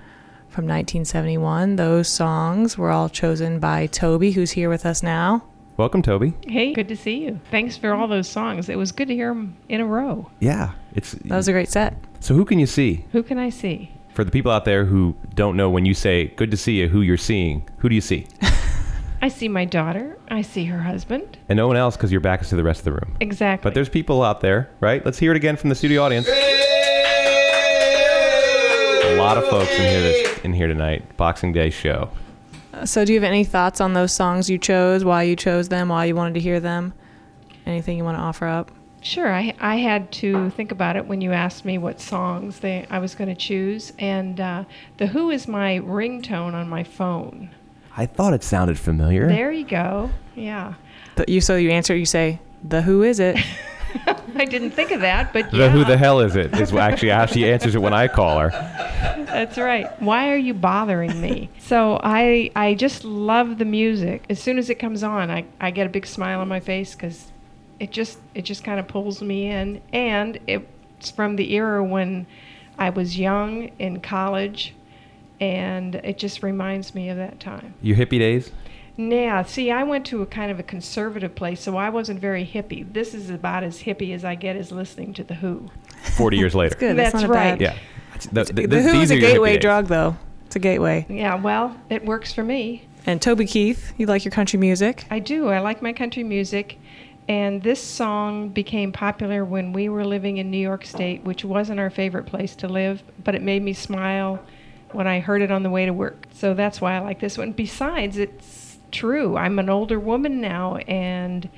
from 0.48 0.64
1971. 0.64 1.76
Those 1.76 2.08
songs 2.08 2.78
were 2.78 2.90
all 2.90 3.10
chosen 3.10 3.58
by 3.58 3.88
Toby, 3.88 4.30
who's 4.30 4.52
here 4.52 4.70
with 4.70 4.86
us 4.86 5.02
now. 5.02 5.44
Welcome, 5.78 6.02
Toby. 6.02 6.34
Hey, 6.44 6.72
good 6.72 6.88
to 6.88 6.96
see 6.96 7.18
you. 7.22 7.38
Thanks 7.52 7.76
for 7.76 7.94
all 7.94 8.08
those 8.08 8.28
songs. 8.28 8.68
It 8.68 8.74
was 8.76 8.90
good 8.90 9.06
to 9.06 9.14
hear 9.14 9.28
them 9.28 9.56
in 9.68 9.80
a 9.80 9.86
row. 9.86 10.28
Yeah, 10.40 10.72
it's 10.96 11.12
That 11.12 11.36
was 11.36 11.46
a 11.46 11.52
great 11.52 11.68
set. 11.68 11.94
so. 12.18 12.34
Who 12.34 12.44
can 12.44 12.58
you 12.58 12.66
see? 12.66 13.04
Who 13.12 13.22
can 13.22 13.38
I 13.38 13.50
see? 13.50 13.92
For 14.12 14.24
the 14.24 14.32
people 14.32 14.50
out 14.50 14.64
there 14.64 14.84
who 14.86 15.14
don't 15.36 15.56
know, 15.56 15.70
when 15.70 15.84
you 15.86 15.94
say 15.94 16.32
"good 16.34 16.50
to 16.50 16.56
see 16.56 16.80
you," 16.80 16.88
who 16.88 17.00
you're 17.02 17.16
seeing? 17.16 17.68
Who 17.78 17.88
do 17.88 17.94
you 17.94 18.00
see? 18.00 18.26
I 19.22 19.28
see 19.28 19.46
my 19.46 19.64
daughter. 19.64 20.18
I 20.28 20.42
see 20.42 20.64
her 20.64 20.80
husband. 20.82 21.38
And 21.48 21.56
no 21.56 21.68
one 21.68 21.76
else 21.76 21.96
because 21.96 22.10
your 22.10 22.20
back 22.22 22.42
is 22.42 22.48
to 22.48 22.56
the 22.56 22.64
rest 22.64 22.80
of 22.80 22.84
the 22.86 22.92
room. 22.94 23.16
Exactly. 23.20 23.62
But 23.62 23.74
there's 23.74 23.88
people 23.88 24.24
out 24.24 24.40
there, 24.40 24.68
right? 24.80 25.04
Let's 25.04 25.20
hear 25.20 25.30
it 25.30 25.36
again 25.36 25.54
from 25.56 25.68
the 25.68 25.76
studio 25.76 26.02
audience. 26.02 26.26
A 26.26 26.34
lot 29.16 29.38
of 29.38 29.46
folks 29.48 29.70
in 29.70 29.82
here 29.82 30.00
this, 30.02 30.38
in 30.40 30.52
here 30.52 30.66
tonight. 30.66 31.16
Boxing 31.16 31.52
Day 31.52 31.70
show. 31.70 32.10
So, 32.84 33.04
do 33.04 33.12
you 33.12 33.20
have 33.20 33.28
any 33.28 33.44
thoughts 33.44 33.80
on 33.80 33.92
those 33.94 34.12
songs 34.12 34.48
you 34.48 34.58
chose, 34.58 35.04
why 35.04 35.22
you 35.22 35.36
chose 35.36 35.68
them, 35.68 35.88
why 35.88 36.06
you 36.06 36.14
wanted 36.14 36.34
to 36.34 36.40
hear 36.40 36.60
them? 36.60 36.92
Anything 37.66 37.98
you 37.98 38.04
want 38.04 38.16
to 38.16 38.22
offer 38.22 38.46
up? 38.46 38.70
Sure, 39.00 39.32
I, 39.32 39.54
I 39.60 39.76
had 39.76 40.10
to 40.12 40.50
think 40.50 40.72
about 40.72 40.96
it 40.96 41.06
when 41.06 41.20
you 41.20 41.32
asked 41.32 41.64
me 41.64 41.78
what 41.78 42.00
songs 42.00 42.60
they, 42.60 42.84
I 42.90 42.98
was 42.98 43.14
going 43.14 43.28
to 43.28 43.34
choose. 43.34 43.92
And 43.98 44.40
uh, 44.40 44.64
The 44.96 45.06
Who 45.06 45.30
is 45.30 45.46
my 45.46 45.78
ringtone 45.78 46.54
on 46.54 46.68
my 46.68 46.82
phone. 46.82 47.50
I 47.96 48.06
thought 48.06 48.32
it 48.32 48.42
sounded 48.42 48.78
familiar. 48.78 49.28
There 49.28 49.52
you 49.52 49.64
go. 49.64 50.10
Yeah. 50.34 50.74
But 51.16 51.28
you 51.28 51.40
so 51.40 51.56
you 51.56 51.70
answer, 51.70 51.96
you 51.96 52.06
say, 52.06 52.38
"The 52.62 52.82
who 52.82 53.02
is 53.02 53.18
it?" 53.18 53.36
I 54.34 54.44
didn't 54.44 54.70
think 54.72 54.90
of 54.90 55.00
that, 55.00 55.32
but 55.32 55.50
The 55.50 55.56
yeah, 55.58 55.68
who 55.68 55.84
the 55.84 55.96
hell 55.96 56.20
is 56.20 56.36
it? 56.36 56.54
Is 56.58 56.72
actually 56.72 57.08
how 57.10 57.26
she 57.26 57.48
answers 57.50 57.74
it 57.74 57.78
when 57.82 57.92
I 57.94 58.08
call 58.08 58.38
her. 58.38 58.50
that's 59.26 59.58
right. 59.58 59.86
Why 60.00 60.30
are 60.30 60.36
you 60.36 60.54
bothering 60.54 61.20
me? 61.20 61.50
so 61.58 61.98
I 62.02 62.50
I 62.54 62.74
just 62.74 63.04
love 63.04 63.58
the 63.58 63.64
music. 63.64 64.24
As 64.30 64.40
soon 64.40 64.58
as 64.58 64.70
it 64.70 64.76
comes 64.76 65.02
on, 65.02 65.30
I, 65.30 65.44
I 65.60 65.70
get 65.70 65.86
a 65.86 65.90
big 65.90 66.06
smile 66.06 66.40
on 66.40 66.48
my 66.48 66.60
face 66.60 66.94
because 66.94 67.32
it 67.80 67.90
just 67.90 68.18
it 68.34 68.42
just 68.42 68.64
kind 68.64 68.78
of 68.80 68.86
pulls 68.88 69.22
me 69.22 69.48
in, 69.50 69.80
and 69.92 70.38
it's 70.46 71.10
from 71.10 71.36
the 71.36 71.52
era 71.54 71.82
when 71.82 72.26
I 72.78 72.90
was 72.90 73.18
young 73.18 73.70
in 73.78 74.00
college, 74.00 74.74
and 75.40 75.94
it 75.96 76.18
just 76.18 76.42
reminds 76.42 76.94
me 76.94 77.08
of 77.08 77.16
that 77.16 77.40
time. 77.40 77.74
Your 77.82 77.96
hippie 77.96 78.18
days? 78.18 78.50
Yeah, 78.98 79.44
see, 79.44 79.70
I 79.70 79.84
went 79.84 80.04
to 80.06 80.22
a 80.22 80.26
kind 80.26 80.50
of 80.50 80.58
a 80.58 80.64
conservative 80.64 81.36
place, 81.36 81.60
so 81.60 81.76
I 81.76 81.88
wasn't 81.88 82.20
very 82.20 82.44
hippie. 82.44 82.92
This 82.92 83.14
is 83.14 83.30
about 83.30 83.62
as 83.62 83.80
hippie 83.82 84.12
as 84.12 84.24
I 84.24 84.34
get 84.34 84.56
is 84.56 84.72
listening 84.72 85.14
to 85.14 85.24
The 85.24 85.34
Who. 85.34 85.68
40 86.16 86.36
years 86.36 86.52
later. 86.54 86.74
Good. 86.74 86.96
That's, 86.96 87.12
That's 87.12 87.22
not 87.22 87.30
a 87.30 87.32
right. 87.32 87.58
bad. 87.58 87.60
Yeah. 87.60 87.76
The, 88.32 88.44
the- 88.52 88.66
The 88.66 88.82
Who 88.82 88.90
these 88.92 89.12
a 89.12 89.14
your 89.14 89.22
hippie 89.22 89.32
gateway 89.34 89.52
days. 89.54 89.62
drug, 89.62 89.86
though. 89.86 90.16
It's 90.46 90.56
a 90.56 90.58
gateway. 90.58 91.06
Yeah, 91.08 91.36
well, 91.36 91.76
it 91.88 92.04
works 92.04 92.32
for 92.32 92.42
me. 92.42 92.88
And 93.06 93.22
Toby 93.22 93.46
Keith, 93.46 93.92
you 93.98 94.06
like 94.06 94.24
your 94.24 94.32
country 94.32 94.58
music? 94.58 95.04
I 95.10 95.20
do. 95.20 95.48
I 95.48 95.60
like 95.60 95.80
my 95.80 95.92
country 95.92 96.24
music. 96.24 96.78
And 97.28 97.62
this 97.62 97.80
song 97.80 98.48
became 98.48 98.90
popular 98.90 99.44
when 99.44 99.72
we 99.72 99.88
were 99.88 100.04
living 100.04 100.38
in 100.38 100.50
New 100.50 100.58
York 100.58 100.84
State, 100.84 101.22
which 101.22 101.44
wasn't 101.44 101.78
our 101.78 101.90
favorite 101.90 102.24
place 102.26 102.56
to 102.56 102.68
live, 102.68 103.02
but 103.22 103.34
it 103.36 103.42
made 103.42 103.62
me 103.62 103.74
smile 103.74 104.40
when 104.92 105.06
I 105.06 105.20
heard 105.20 105.42
it 105.42 105.50
on 105.52 105.62
the 105.62 105.70
way 105.70 105.84
to 105.86 105.92
work. 105.92 106.26
So 106.32 106.54
that's 106.54 106.80
why 106.80 106.96
I 106.96 107.00
like 107.00 107.20
this 107.20 107.36
one. 107.38 107.52
Besides, 107.52 108.16
it's 108.16 108.46
true. 108.90 109.36
I'm 109.36 109.58
an 109.58 109.68
older 109.70 109.98
woman 110.00 110.40
now, 110.40 110.76
and 110.88 111.48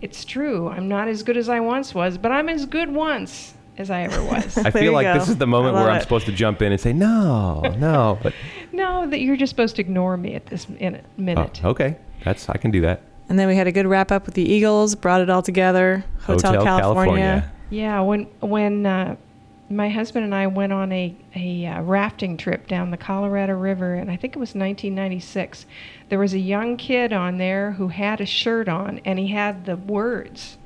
it's 0.00 0.24
true. 0.24 0.68
I'm 0.68 0.88
not 0.88 1.08
as 1.08 1.22
good 1.22 1.36
as 1.36 1.48
I 1.48 1.60
once 1.60 1.94
was, 1.94 2.18
but 2.18 2.32
I'm 2.32 2.48
as 2.48 2.66
good 2.66 2.90
once 2.92 3.54
as 3.78 3.90
I 3.90 4.02
ever 4.02 4.22
was. 4.24 4.56
I 4.64 4.70
feel 4.70 4.92
like 4.92 5.04
go. 5.06 5.14
this 5.18 5.28
is 5.28 5.36
the 5.36 5.46
moment 5.46 5.74
where 5.74 5.84
love 5.84 5.92
I'm 5.92 5.98
it. 5.98 6.02
supposed 6.02 6.26
to 6.26 6.32
jump 6.32 6.62
in 6.62 6.72
and 6.72 6.80
say, 6.80 6.92
no, 6.92 7.60
no. 7.78 8.18
But 8.22 8.32
No, 8.72 9.06
that 9.08 9.20
you're 9.20 9.36
just 9.36 9.50
supposed 9.50 9.76
to 9.76 9.82
ignore 9.82 10.16
me 10.16 10.34
at 10.34 10.46
this 10.46 10.68
min- 10.68 10.96
Oh, 11.02 11.20
minute. 11.20 11.64
okay, 11.64 11.96
that's 12.24 12.48
I 12.48 12.56
can 12.56 12.70
do 12.70 12.80
that. 12.82 13.02
And 13.28 13.38
then 13.38 13.48
we 13.48 13.56
had 13.56 13.66
a 13.66 13.72
good 13.72 13.86
wrap 13.86 14.12
up 14.12 14.24
with 14.26 14.34
the 14.34 14.48
Eagles, 14.48 14.94
brought 14.94 15.20
it 15.20 15.28
all 15.28 15.42
together. 15.42 16.04
Hotel, 16.22 16.62
California. 16.62 17.50
Yeah, 17.70 18.00
when 18.00 18.24
when 18.40 18.86
uh, 18.86 19.16
my 19.68 19.88
husband 19.88 20.24
and 20.24 20.34
I 20.34 20.46
went 20.46 20.72
on 20.72 20.92
a 20.92 21.14
a 21.34 21.66
uh, 21.66 21.82
rafting 21.82 22.36
trip 22.36 22.68
down 22.68 22.90
the 22.90 22.96
Colorado 22.96 23.54
River, 23.54 23.94
and 23.94 24.10
I 24.10 24.16
think 24.16 24.36
it 24.36 24.38
was 24.38 24.50
1996. 24.54 25.66
There 26.08 26.18
was 26.18 26.34
a 26.34 26.38
young 26.38 26.76
kid 26.76 27.12
on 27.12 27.38
there 27.38 27.72
who 27.72 27.88
had 27.88 28.20
a 28.20 28.26
shirt 28.26 28.68
on, 28.68 29.00
and 29.04 29.18
he 29.18 29.28
had 29.28 29.66
the 29.66 29.76
words 29.76 30.58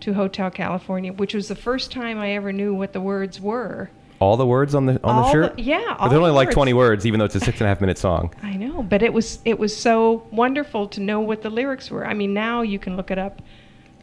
to 0.00 0.14
Hotel 0.14 0.50
California, 0.50 1.12
which 1.12 1.34
was 1.34 1.48
the 1.48 1.54
first 1.54 1.92
time 1.92 2.18
I 2.18 2.32
ever 2.32 2.52
knew 2.52 2.74
what 2.74 2.92
the 2.92 3.00
words 3.00 3.40
were. 3.40 3.90
All 4.20 4.36
the 4.36 4.46
words 4.46 4.74
on 4.74 4.86
the 4.86 5.00
on 5.04 5.22
the 5.22 5.30
shirt. 5.30 5.56
the- 5.56 5.62
yeah, 5.62 5.84
But 5.90 6.00
all 6.00 6.08
there's 6.08 6.18
only 6.18 6.30
the 6.30 6.34
like 6.34 6.48
words. 6.48 6.54
20 6.56 6.72
words, 6.74 7.06
even 7.06 7.18
though 7.20 7.26
it's 7.26 7.36
a 7.36 7.40
six 7.40 7.60
and 7.60 7.66
a 7.66 7.68
half 7.68 7.80
minute 7.80 7.98
song. 7.98 8.34
I 8.42 8.54
know, 8.54 8.82
but 8.82 9.02
it 9.02 9.12
was 9.12 9.38
it 9.44 9.58
was 9.60 9.76
so 9.76 10.26
wonderful 10.32 10.88
to 10.88 11.00
know 11.00 11.20
what 11.20 11.42
the 11.42 11.50
lyrics 11.50 11.90
were. 11.90 12.04
I 12.04 12.14
mean, 12.14 12.34
now 12.34 12.62
you 12.62 12.80
can 12.80 12.96
look 12.96 13.12
it 13.12 13.18
up 13.18 13.40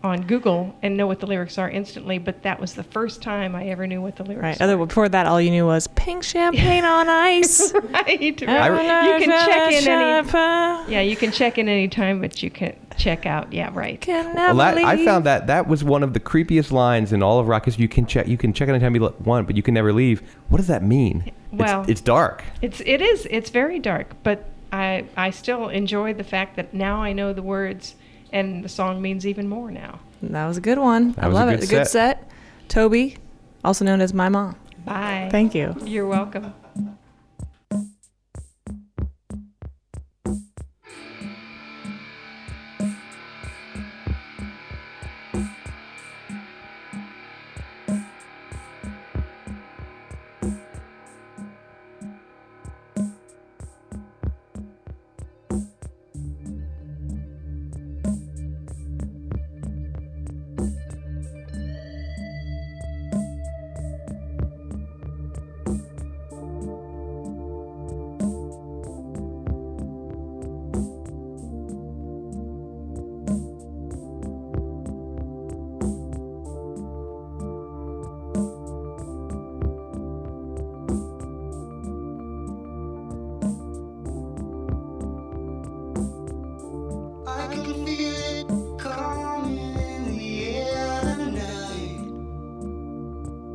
on 0.05 0.21
Google 0.21 0.75
and 0.83 0.95
know 0.95 1.07
what 1.07 1.19
the 1.19 1.25
lyrics 1.25 1.57
are 1.57 1.69
instantly, 1.69 2.19
but 2.19 2.43
that 2.43 2.59
was 2.59 2.75
the 2.75 2.83
first 2.83 3.21
time 3.23 3.55
I 3.55 3.65
ever 3.65 3.87
knew 3.87 4.01
what 4.01 4.15
the 4.15 4.23
lyrics 4.23 4.43
Right. 4.43 4.59
were. 4.59 4.63
Other 4.63 4.77
before 4.77 5.09
that, 5.09 5.25
all 5.25 5.41
you 5.41 5.49
knew 5.49 5.65
was 5.65 5.87
pink 5.87 6.23
champagne 6.23 6.85
on 6.85 7.09
ice. 7.09 7.73
right. 7.73 7.91
right. 7.93 8.21
You 8.21 8.33
can 8.33 8.45
check 8.47 9.83
in 9.83 9.87
any 9.89 10.91
Yeah, 10.91 11.01
you 11.01 11.15
can 11.15 11.31
check 11.31 11.57
in 11.57 11.67
any 11.67 11.87
time, 11.87 12.21
but 12.21 12.43
you 12.43 12.51
can 12.51 12.75
check 12.97 13.25
out. 13.25 13.51
Yeah, 13.51 13.71
right. 13.73 14.05
never 14.07 14.33
Well, 14.35 14.55
that, 14.57 14.77
I 14.77 15.03
found 15.03 15.25
that 15.25 15.47
that 15.47 15.67
was 15.67 15.83
one 15.83 16.03
of 16.03 16.13
the 16.13 16.19
creepiest 16.19 16.71
lines 16.71 17.11
in 17.11 17.23
all 17.23 17.39
of 17.39 17.47
rock. 17.47 17.63
Because 17.63 17.79
you 17.79 17.87
can 17.87 18.05
check, 18.05 18.27
you 18.27 18.37
can 18.37 18.53
check 18.53 18.69
in 18.69 18.75
anytime 18.75 18.93
you 18.95 19.13
want, 19.23 19.47
but 19.47 19.55
you 19.55 19.63
can 19.63 19.73
never 19.73 19.91
leave. 19.91 20.21
What 20.49 20.57
does 20.57 20.67
that 20.67 20.83
mean? 20.83 21.31
Well- 21.51 21.81
it's, 21.81 21.89
it's 21.89 22.01
dark. 22.01 22.43
It's 22.61 22.81
it 22.85 23.01
is 23.01 23.27
it's 23.31 23.49
very 23.49 23.79
dark, 23.79 24.15
but 24.21 24.45
I 24.71 25.05
I 25.17 25.31
still 25.31 25.69
enjoy 25.69 26.13
the 26.13 26.23
fact 26.23 26.57
that 26.57 26.73
now 26.75 27.01
I 27.01 27.11
know 27.13 27.33
the 27.33 27.41
words 27.41 27.95
and 28.31 28.63
the 28.63 28.69
song 28.69 29.01
means 29.01 29.25
even 29.25 29.47
more 29.47 29.71
now. 29.71 29.99
That 30.21 30.47
was 30.47 30.57
a 30.57 30.61
good 30.61 30.77
one. 30.77 31.15
I 31.17 31.27
was 31.27 31.35
a 31.35 31.39
love 31.39 31.49
good 31.49 31.59
it. 31.59 31.65
A 31.65 31.67
good 31.67 31.87
set. 31.87 32.19
set. 32.19 32.31
Toby, 32.67 33.17
also 33.63 33.85
known 33.85 34.01
as 34.01 34.13
my 34.13 34.29
mom. 34.29 34.55
Bye. 34.85 35.29
Thank 35.31 35.55
you. 35.55 35.75
You're 35.83 36.07
welcome. 36.07 36.53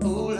Oh 0.03 0.40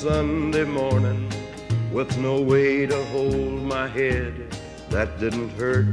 Sunday 0.00 0.64
morning 0.64 1.30
with 1.92 2.16
no 2.16 2.40
way 2.40 2.86
to 2.86 3.04
hold 3.12 3.60
my 3.60 3.86
head 3.86 4.32
that 4.88 5.20
didn't 5.20 5.50
hurt. 5.50 5.84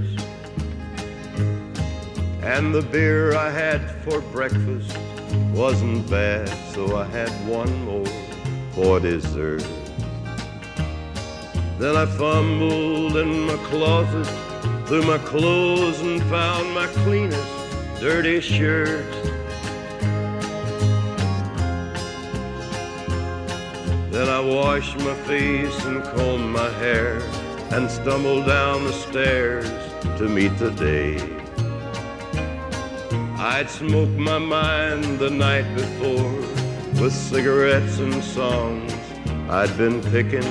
And 2.41 2.74
the 2.74 2.88
beer 2.89 3.36
I 3.36 3.50
had 3.50 3.82
for 4.06 4.22
breakfast 4.22 4.98
wasn't 5.52 6.10
bad, 6.10 6.48
so 6.74 6.96
I 6.96 7.04
had 7.04 7.30
one 7.46 7.84
more 7.84 8.06
for 8.72 9.02
dessert. 9.02 9.67
Then 11.78 11.98
I 11.98 12.06
fumbled 12.06 13.17
in 13.17 13.41
my 13.41 13.58
closet 13.65 14.26
through 14.88 15.04
my 15.04 15.17
clothes 15.17 16.00
and 16.00 16.24
found 16.30 16.74
my 16.74 16.88
cleanest 17.04 18.00
dirty 18.00 18.39
shirt. 18.39 19.16
Then 24.17 24.30
I 24.30 24.39
washed 24.39 24.97
my 24.97 25.13
face 25.27 25.86
and 25.86 26.03
combed 26.03 26.49
my 26.49 26.71
hair 26.80 27.21
and 27.69 27.88
stumbled 27.88 28.47
down 28.47 28.84
the 28.86 28.91
stairs 28.91 29.69
to 30.17 30.27
meet 30.27 30.58
the 30.58 30.71
day. 30.71 31.17
I'd 33.38 33.69
smoked 33.69 34.17
my 34.17 34.39
mind 34.39 35.19
the 35.19 35.30
night 35.30 35.71
before 35.75 36.34
with 36.99 37.13
cigarettes 37.13 37.99
and 37.99 38.23
songs 38.23 38.91
I'd 39.51 39.77
been 39.77 40.01
picking. 40.01 40.49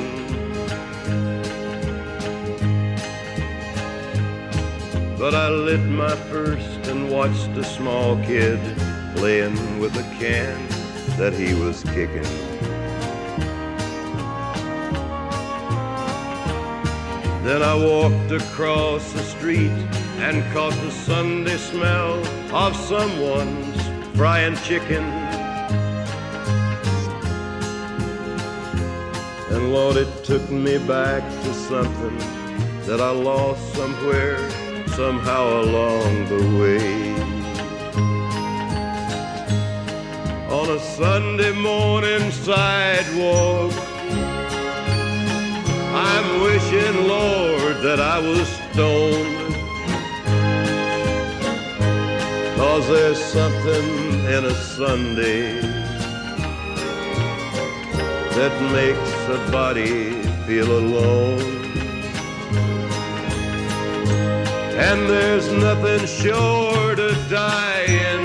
But 5.19 5.35
I 5.35 5.49
lit 5.49 5.85
my 5.87 6.15
first 6.31 6.87
and 6.87 7.11
watched 7.11 7.49
a 7.59 7.65
small 7.65 8.15
kid 8.23 8.61
playing 9.17 9.81
with 9.81 9.97
a 9.97 10.05
can 10.21 10.57
that 11.19 11.33
he 11.33 11.53
was 11.55 11.83
kicking. 11.83 12.46
Then 17.47 17.63
I 17.63 17.77
walked 17.77 18.33
across 18.33 19.13
the 19.13 19.23
street 19.23 19.71
and 20.19 20.43
caught 20.53 20.75
the 20.83 20.91
Sunday 20.91 21.57
smell 21.57 22.15
of 22.53 22.75
someone's 22.75 23.81
frying 24.17 24.57
chicken. 24.65 25.05
And 29.53 29.73
Lord, 29.73 29.97
it 29.97 30.25
took 30.25 30.51
me 30.51 30.79
back 30.89 31.23
to 31.45 31.55
something 31.55 32.19
that 32.89 33.01
I 33.01 33.11
lost 33.11 33.63
somewhere, 33.75 34.39
somehow 34.89 35.63
along 35.63 36.27
the 36.27 36.43
way. 36.59 37.15
On 40.51 40.69
a 40.69 40.81
Sunday 40.81 41.53
morning 41.53 42.29
sidewalk, 42.33 43.96
that 47.87 48.01
I 48.01 48.19
was 48.19 48.49
stoned. 48.49 49.55
Cause 52.57 52.89
there's 52.89 53.25
something 53.25 53.87
in 54.35 54.45
a 54.45 54.55
Sunday 54.55 55.61
that 58.37 58.55
makes 58.79 59.13
a 59.37 59.53
body 59.53 60.21
feel 60.47 60.71
alone. 60.83 61.41
And 64.89 65.09
there's 65.09 65.49
nothing 65.53 66.09
short 66.09 66.99
of 66.99 67.15
dying 67.31 68.25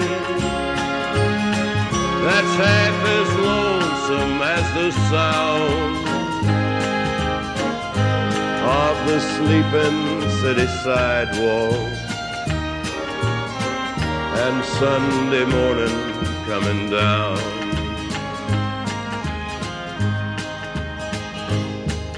that's 2.26 2.54
half 2.66 2.98
as 3.20 3.30
lonesome 3.48 4.42
as 4.42 4.66
the 4.74 4.92
sound 5.12 6.01
of 8.72 9.06
the 9.06 9.20
sleeping 9.20 10.00
city 10.40 10.66
sidewalk 10.82 11.92
and 14.44 14.64
Sunday 14.80 15.46
morning 15.58 15.98
coming 16.46 16.90
down. 16.90 17.38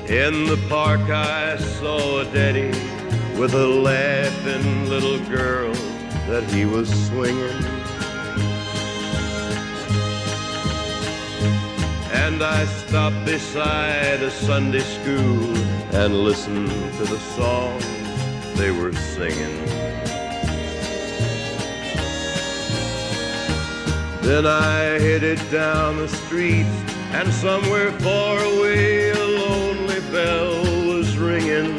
In 0.08 0.46
the 0.46 0.60
park 0.70 1.02
I 1.10 1.58
saw 1.58 2.20
a 2.20 2.26
daddy 2.26 2.70
with 3.40 3.56
a 3.56 3.68
laughing 3.68 4.88
little 4.90 5.18
girl 5.26 5.74
that 6.30 6.44
he 6.52 6.66
was 6.66 6.88
swinging. 7.08 7.73
And 12.34 12.42
I 12.42 12.66
stopped 12.66 13.26
beside 13.26 14.24
a 14.24 14.32
Sunday 14.32 14.80
school 14.80 15.56
and 15.94 16.24
listened 16.24 16.68
to 16.98 17.04
the 17.06 17.20
songs 17.38 17.86
they 18.58 18.72
were 18.72 18.92
singing. 18.92 19.64
Then 24.24 24.48
I 24.48 24.98
headed 25.06 25.40
down 25.52 25.98
the 25.98 26.08
street, 26.08 26.66
and 27.12 27.32
somewhere 27.32 27.92
far 28.00 28.40
away 28.40 29.12
a 29.12 29.26
lonely 29.46 30.02
bell 30.12 30.64
was 30.88 31.16
ringing. 31.20 31.78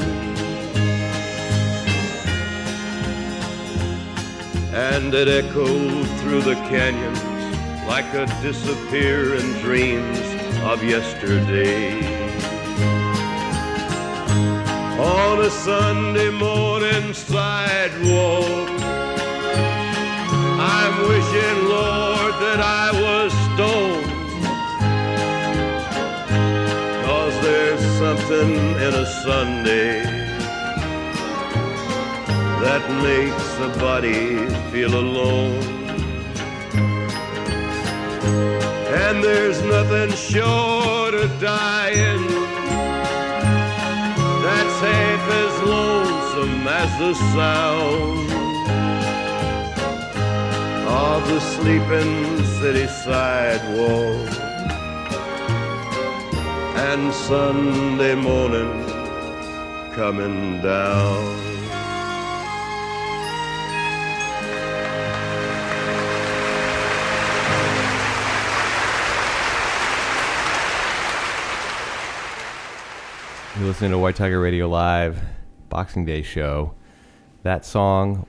And 4.73 5.13
it 5.13 5.27
echoed 5.27 6.07
through 6.21 6.43
the 6.43 6.55
canyons 6.71 7.21
like 7.89 8.15
a 8.15 8.27
disappearing 8.41 9.53
dreams 9.61 10.34
of 10.65 10.83
yesterday. 10.83 12.25
on 14.99 15.41
a 15.41 15.51
Sunday 15.51 16.31
morning 16.31 17.13
sidewalk. 17.13 18.71
I'm 20.79 20.95
wishing, 21.09 21.59
Lord, 21.69 22.35
that 22.45 22.61
I 22.61 22.87
was 23.05 23.33
stoned. 23.47 24.11
Cause 27.05 27.35
there's 27.43 27.85
something 27.99 28.51
in 28.87 28.93
a 29.05 29.07
Sunday 29.25 30.03
that 32.65 32.83
makes 33.03 33.49
a 33.69 33.79
body 33.79 34.47
feel 34.71 34.95
alone. 34.95 35.84
And 39.03 39.25
there's 39.25 39.61
nothing 39.63 40.13
short 40.13 41.15
of 41.15 41.41
dying 41.41 42.25
that's 44.45 44.79
half 44.87 45.25
as 45.43 45.55
lonesome 45.63 46.69
as 46.69 46.91
the 46.99 47.15
sound 47.35 48.31
of 50.87 51.29
the 51.29 51.41
sleeping 51.41 52.45
city 52.61 52.87
sidewalk. 52.87 54.31
And 56.89 57.13
Sunday 57.13 58.15
morning 58.15 58.73
coming 59.95 60.61
down. 60.63 61.44
You're 73.65 73.71
listening 73.71 73.93
to 73.93 73.99
White 73.99 74.17
Tiger 74.17 74.41
Radio 74.41 74.69
Live 74.69 75.23
Boxing 75.71 76.05
Day 76.05 76.21
show. 76.21 76.75
That 77.45 77.65
song 77.65 78.27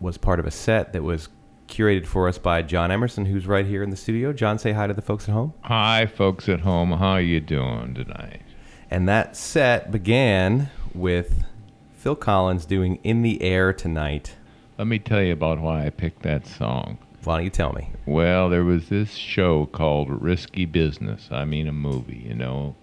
was 0.00 0.18
part 0.18 0.40
of 0.40 0.44
a 0.44 0.50
set 0.50 0.92
that 0.92 1.04
was 1.04 1.28
curated 1.68 2.04
for 2.04 2.26
us 2.26 2.36
by 2.36 2.62
John 2.62 2.90
Emerson, 2.90 3.26
who's 3.26 3.46
right 3.46 3.64
here 3.64 3.84
in 3.84 3.90
the 3.90 3.96
studio. 3.96 4.32
John, 4.32 4.58
say 4.58 4.72
hi 4.72 4.88
to 4.88 4.92
the 4.92 5.02
folks 5.02 5.28
at 5.28 5.34
home. 5.34 5.54
Hi, 5.60 6.06
folks 6.06 6.48
at 6.48 6.62
home. 6.62 6.90
How 6.90 7.10
are 7.10 7.20
you 7.20 7.38
doing 7.38 7.94
tonight? 7.94 8.42
And 8.90 9.08
that 9.08 9.36
set 9.36 9.92
began 9.92 10.68
with 10.96 11.44
Phil 11.92 12.16
Collins 12.16 12.66
doing 12.66 12.98
In 13.04 13.22
the 13.22 13.40
Air 13.42 13.72
Tonight. 13.72 14.34
Let 14.78 14.88
me 14.88 14.98
tell 14.98 15.22
you 15.22 15.32
about 15.32 15.60
why 15.60 15.86
I 15.86 15.90
picked 15.90 16.22
that 16.22 16.44
song. 16.44 16.98
Why 17.22 17.36
don't 17.36 17.44
you 17.44 17.50
tell 17.50 17.72
me? 17.72 17.90
Well, 18.04 18.50
there 18.50 18.64
was 18.64 18.88
this 18.88 19.12
show 19.12 19.66
called 19.66 20.10
Risky 20.20 20.64
Business. 20.64 21.28
I 21.30 21.44
mean, 21.44 21.68
a 21.68 21.72
movie, 21.72 22.24
you 22.26 22.34
know, 22.34 22.74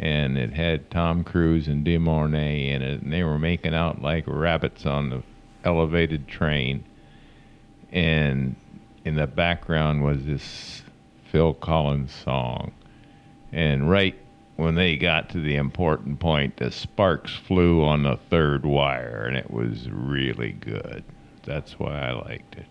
and 0.00 0.38
it 0.38 0.54
had 0.54 0.90
Tom 0.90 1.22
Cruise 1.22 1.68
and 1.68 1.84
De 1.84 1.98
Mornay 1.98 2.70
in 2.70 2.80
it, 2.80 3.02
and 3.02 3.12
they 3.12 3.22
were 3.22 3.38
making 3.38 3.74
out 3.74 4.00
like 4.00 4.24
rabbits 4.26 4.86
on 4.86 5.10
the 5.10 5.22
elevated 5.62 6.26
train. 6.26 6.84
And 7.92 8.56
in 9.04 9.16
the 9.16 9.26
background 9.26 10.02
was 10.02 10.24
this 10.24 10.82
Phil 11.30 11.52
Collins 11.52 12.12
song. 12.12 12.72
And 13.52 13.90
right 13.90 14.18
when 14.56 14.74
they 14.74 14.96
got 14.96 15.28
to 15.30 15.40
the 15.40 15.56
important 15.56 16.18
point, 16.18 16.56
the 16.56 16.70
sparks 16.70 17.34
flew 17.34 17.84
on 17.84 18.02
the 18.02 18.18
third 18.30 18.64
wire, 18.64 19.26
and 19.28 19.36
it 19.36 19.50
was 19.50 19.90
really 19.90 20.52
good. 20.52 21.04
That's 21.44 21.78
why 21.78 22.00
I 22.00 22.12
liked 22.12 22.56
it. 22.56 22.66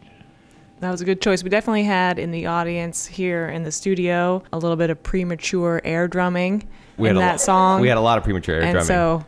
That 0.79 0.89
was 0.89 1.01
a 1.01 1.05
good 1.05 1.21
choice. 1.21 1.43
We 1.43 1.49
definitely 1.51 1.83
had 1.83 2.17
in 2.17 2.31
the 2.31 2.47
audience 2.47 3.05
here 3.05 3.49
in 3.49 3.63
the 3.63 3.71
studio 3.71 4.41
a 4.51 4.57
little 4.57 4.77
bit 4.77 4.89
of 4.89 5.03
premature 5.03 5.79
air 5.83 6.07
drumming 6.07 6.67
We 6.99 7.09
in 7.09 7.15
had 7.15 7.21
a 7.21 7.25
that 7.25 7.31
lot, 7.33 7.41
song. 7.41 7.81
We 7.81 7.87
had 7.87 7.97
a 7.97 8.01
lot 8.01 8.17
of 8.17 8.23
premature 8.23 8.55
air 8.55 8.61
and 8.61 8.71
drumming. 8.73 8.87
so 8.87 9.25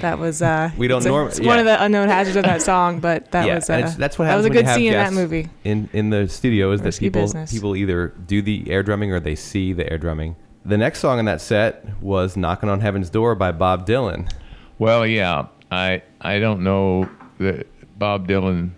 that 0.00 0.18
was 0.18 0.42
uh 0.42 0.70
We 0.76 0.86
don't 0.88 0.98
it's 0.98 1.06
a- 1.06 1.08
norm- 1.08 1.28
it's 1.28 1.40
one 1.40 1.58
of 1.58 1.64
the 1.64 1.82
unknown 1.82 2.08
hazards 2.08 2.36
of 2.36 2.44
that 2.44 2.62
song, 2.62 3.00
but 3.00 3.30
that 3.32 3.46
yeah, 3.46 3.56
was 3.56 3.70
uh, 3.70 3.94
that's 3.98 4.18
what 4.18 4.26
that 4.26 4.36
was 4.36 4.46
a 4.46 4.50
good 4.50 4.68
scene 4.68 4.88
in 4.88 4.92
that 4.94 5.12
movie. 5.12 5.48
In 5.64 5.88
in 5.92 6.10
the 6.10 6.28
studio 6.28 6.70
is 6.72 6.82
that 6.82 6.98
people 6.98 7.22
business. 7.22 7.52
people 7.52 7.74
either 7.76 8.08
do 8.26 8.42
the 8.42 8.70
air 8.70 8.82
drumming 8.82 9.12
or 9.12 9.20
they 9.20 9.34
see 9.34 9.72
the 9.72 9.90
air 9.90 9.98
drumming. 9.98 10.36
The 10.66 10.78
next 10.78 11.00
song 11.00 11.18
in 11.18 11.24
that 11.26 11.40
set 11.40 11.84
was 12.02 12.36
"Knocking 12.36 12.68
on 12.70 12.80
Heaven's 12.80 13.10
Door" 13.10 13.34
by 13.34 13.52
Bob 13.52 13.86
Dylan. 13.86 14.30
Well, 14.78 15.06
yeah, 15.06 15.46
I 15.70 16.02
I 16.20 16.38
don't 16.38 16.62
know 16.64 17.08
that 17.38 17.66
Bob 17.98 18.26
Dylan, 18.26 18.70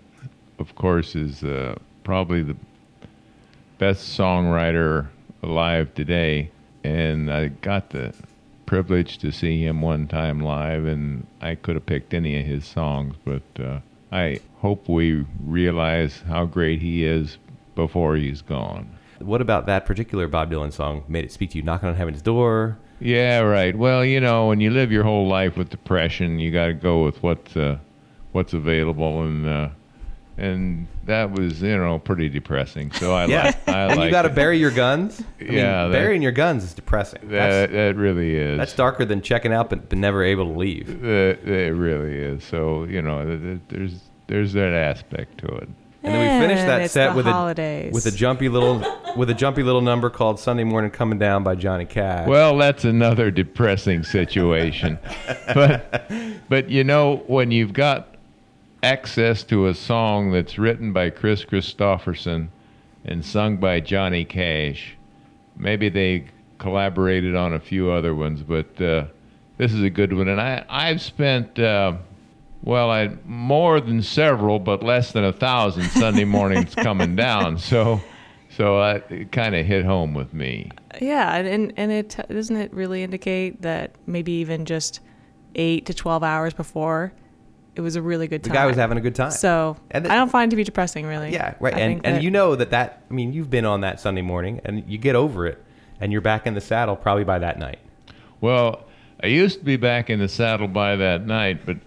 of 0.59 0.75
course, 0.75 1.15
is 1.15 1.43
uh, 1.43 1.75
probably 2.03 2.41
the 2.43 2.55
best 3.77 4.17
songwriter 4.17 5.07
alive 5.43 5.93
today, 5.93 6.49
and 6.87 7.31
I 7.31 7.47
got 7.47 7.89
the 7.89 8.13
privilege 8.65 9.17
to 9.19 9.31
see 9.31 9.63
him 9.63 9.81
one 9.81 10.07
time 10.07 10.39
live, 10.41 10.85
and 10.85 11.25
I 11.41 11.55
could 11.55 11.75
have 11.75 11.85
picked 11.85 12.13
any 12.13 12.39
of 12.39 12.45
his 12.45 12.65
songs, 12.65 13.15
but 13.25 13.43
uh, 13.59 13.79
I 14.11 14.39
hope 14.59 14.87
we 14.87 15.25
realize 15.43 16.23
how 16.27 16.45
great 16.45 16.81
he 16.81 17.03
is 17.03 17.37
before 17.75 18.15
he's 18.15 18.41
gone. 18.41 18.89
What 19.19 19.41
about 19.41 19.65
that 19.65 19.85
particular 19.85 20.27
Bob 20.27 20.51
Dylan 20.51 20.71
song 20.71 21.03
made 21.07 21.25
it 21.25 21.31
speak 21.31 21.51
to 21.51 21.57
you? 21.57 21.63
"Knocking 21.63 21.89
on 21.89 21.95
Heaven's 21.95 22.21
Door." 22.21 22.77
Yeah, 22.99 23.39
right. 23.39 23.75
Well, 23.75 24.03
you 24.03 24.19
know, 24.19 24.47
when 24.47 24.59
you 24.59 24.71
live 24.71 24.91
your 24.91 25.03
whole 25.03 25.27
life 25.27 25.55
with 25.57 25.69
depression, 25.69 26.39
you 26.39 26.51
got 26.51 26.67
to 26.67 26.73
go 26.73 27.03
with 27.03 27.21
what's 27.21 27.55
uh, 27.55 27.77
what's 28.31 28.53
available, 28.53 29.23
and 29.23 29.47
uh, 29.47 29.69
and 30.37 30.87
that 31.05 31.31
was 31.31 31.61
you 31.61 31.77
know 31.77 31.99
pretty 31.99 32.29
depressing. 32.29 32.91
So 32.91 33.13
I 33.13 33.25
Yeah, 33.27 33.43
like 33.45 33.67
I 33.67 33.81
and 33.91 34.01
you 34.03 34.11
got 34.11 34.23
to 34.23 34.29
bury 34.29 34.57
your 34.59 34.71
guns. 34.71 35.21
I 35.39 35.43
mean, 35.43 35.53
Yeah, 35.53 35.87
that- 35.87 35.91
burying 35.91 36.21
your 36.21 36.31
guns 36.31 36.63
is 36.63 36.73
depressing. 36.73 37.21
That 37.23 37.49
That's, 37.49 37.71
that 37.73 37.95
really 37.95 38.35
is. 38.35 38.57
that's 38.57 38.73
darker 38.73 39.05
than 39.05 39.21
checking 39.21 39.51
out 39.51 39.69
but, 39.69 39.89
but 39.89 39.97
never 39.97 40.23
able 40.23 40.45
to 40.53 40.59
leave. 40.59 41.01
That- 41.01 41.39
it 41.43 41.73
really 41.73 42.13
is. 42.15 42.43
So 42.43 42.83
you 42.85 43.01
know, 43.01 43.25
th- 43.25 43.41
th- 43.41 43.59
there's 43.69 43.99
there's 44.27 44.53
that 44.53 44.73
aspect 44.73 45.39
to 45.39 45.47
it. 45.47 45.69
And 46.03 46.13
then 46.13 46.39
we 46.41 46.47
finished 46.47 46.65
that 46.67 46.81
it's 46.83 46.93
set 46.93 47.15
with 47.15 47.25
holidays. 47.25 47.91
a 47.91 47.93
with 47.93 48.05
a 48.05 48.11
jumpy 48.11 48.47
little 48.47 48.81
with 49.17 49.29
a 49.29 49.33
jumpy 49.33 49.63
little 49.63 49.81
number 49.81 50.09
called 50.09 50.39
"Sunday 50.39 50.63
Morning 50.63 50.91
Coming 50.91 51.17
Down" 51.19 51.43
by 51.43 51.55
Johnny 51.55 51.85
Cash. 51.85 52.27
Well, 52.27 52.55
that's 52.57 52.85
another 52.85 53.31
depressing 53.31 54.03
situation. 54.03 54.99
but 55.53 56.09
but 56.47 56.69
you 56.69 56.83
know 56.83 57.23
when 57.27 57.51
you've 57.51 57.73
got 57.73 58.15
access 58.87 59.43
to 59.43 59.67
a 59.67 59.73
song 59.73 60.31
that's 60.31 60.57
written 60.57 60.93
by 60.93 61.09
Kris 61.09 61.43
Kristofferson 61.43 62.47
and 63.03 63.25
sung 63.25 63.57
by 63.57 63.81
Johnny 63.81 64.23
Cash, 64.23 64.95
maybe 65.57 65.89
they 65.89 66.25
collaborated 66.57 67.35
on 67.35 67.53
a 67.53 67.59
few 67.59 67.91
other 67.91 68.15
ones, 68.15 68.43
but 68.43 68.81
uh, 68.81 69.05
this 69.57 69.73
is 69.73 69.83
a 69.83 69.89
good 69.89 70.13
one. 70.13 70.29
And 70.29 70.39
I 70.39 70.65
I've 70.69 71.01
spent. 71.01 71.59
Uh, 71.59 71.97
well, 72.63 72.89
I 72.89 73.11
more 73.25 73.79
than 73.81 74.01
several, 74.01 74.57
but 74.57 74.81
less 74.83 75.11
than 75.11 75.23
a 75.25 75.33
thousand 75.33 75.89
Sunday 75.89 76.25
mornings 76.37 76.73
coming 76.73 77.15
down. 77.15 77.57
So, 77.57 78.01
so 78.49 78.79
I, 78.79 78.95
it 79.09 79.31
kind 79.31 79.55
of 79.55 79.65
hit 79.65 79.85
home 79.85 80.13
with 80.13 80.33
me. 80.33 80.71
Yeah, 81.01 81.35
and 81.35 81.47
and, 81.47 81.73
and 81.75 81.91
it 81.91 82.17
doesn't 82.29 82.55
it 82.55 82.73
really 82.73 83.03
indicate 83.03 83.61
that 83.61 83.91
maybe 84.05 84.31
even 84.33 84.65
just 84.65 85.01
eight 85.55 85.85
to 85.87 85.93
twelve 85.93 86.23
hours 86.23 86.53
before, 86.53 87.13
it 87.77 87.81
was 87.81 87.95
a 87.95 88.01
really 88.01 88.27
good 88.27 88.43
time. 88.43 88.51
the 88.53 88.57
guy 88.57 88.65
was 88.65 88.75
having 88.75 88.97
a 88.97 89.01
good 89.01 89.15
time. 89.15 89.31
So 89.31 89.77
And 89.91 90.05
the- 90.05 90.11
I 90.11 90.15
don't 90.15 90.29
find 90.29 90.49
it 90.49 90.51
to 90.51 90.55
be 90.57 90.63
depressing, 90.63 91.05
really. 91.05 91.31
Yeah, 91.31 91.53
right. 91.59 91.73
I 91.73 91.79
and 91.79 92.05
and 92.05 92.15
that- 92.17 92.23
you 92.23 92.31
know 92.31 92.55
that 92.55 92.71
that 92.71 93.03
I 93.09 93.13
mean 93.13 93.33
you've 93.33 93.49
been 93.49 93.65
on 93.65 93.81
that 93.81 93.99
Sunday 93.99 94.21
morning 94.23 94.59
and 94.65 94.83
you 94.87 94.97
get 94.97 95.15
over 95.15 95.45
it 95.45 95.63
and 96.01 96.11
you're 96.11 96.21
back 96.21 96.47
in 96.47 96.53
the 96.53 96.61
saddle 96.61 96.95
probably 96.95 97.23
by 97.23 97.39
that 97.39 97.57
night. 97.59 97.79
Well, 98.41 98.83
I 99.23 99.27
used 99.27 99.59
to 99.59 99.65
be 99.65 99.77
back 99.77 100.09
in 100.09 100.19
the 100.19 100.27
saddle 100.27 100.67
by 100.67 100.95
that 100.95 101.25
night, 101.25 101.65
but 101.65 101.77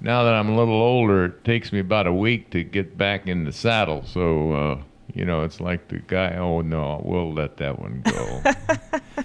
now 0.00 0.22
that 0.24 0.34
I'm 0.34 0.48
a 0.48 0.56
little 0.56 0.74
older, 0.80 1.24
it 1.24 1.44
takes 1.44 1.72
me 1.72 1.80
about 1.80 2.06
a 2.06 2.12
week 2.12 2.50
to 2.50 2.62
get 2.62 2.96
back 2.96 3.26
in 3.26 3.44
the 3.44 3.52
saddle. 3.52 4.04
So, 4.04 4.52
uh, 4.52 4.78
you 5.12 5.24
know, 5.24 5.42
it's 5.42 5.60
like 5.60 5.88
the 5.88 5.98
guy, 5.98 6.36
oh 6.36 6.60
no, 6.60 7.00
we'll 7.04 7.32
let 7.32 7.56
that 7.56 7.80
one 7.80 8.02
go. 8.04 8.42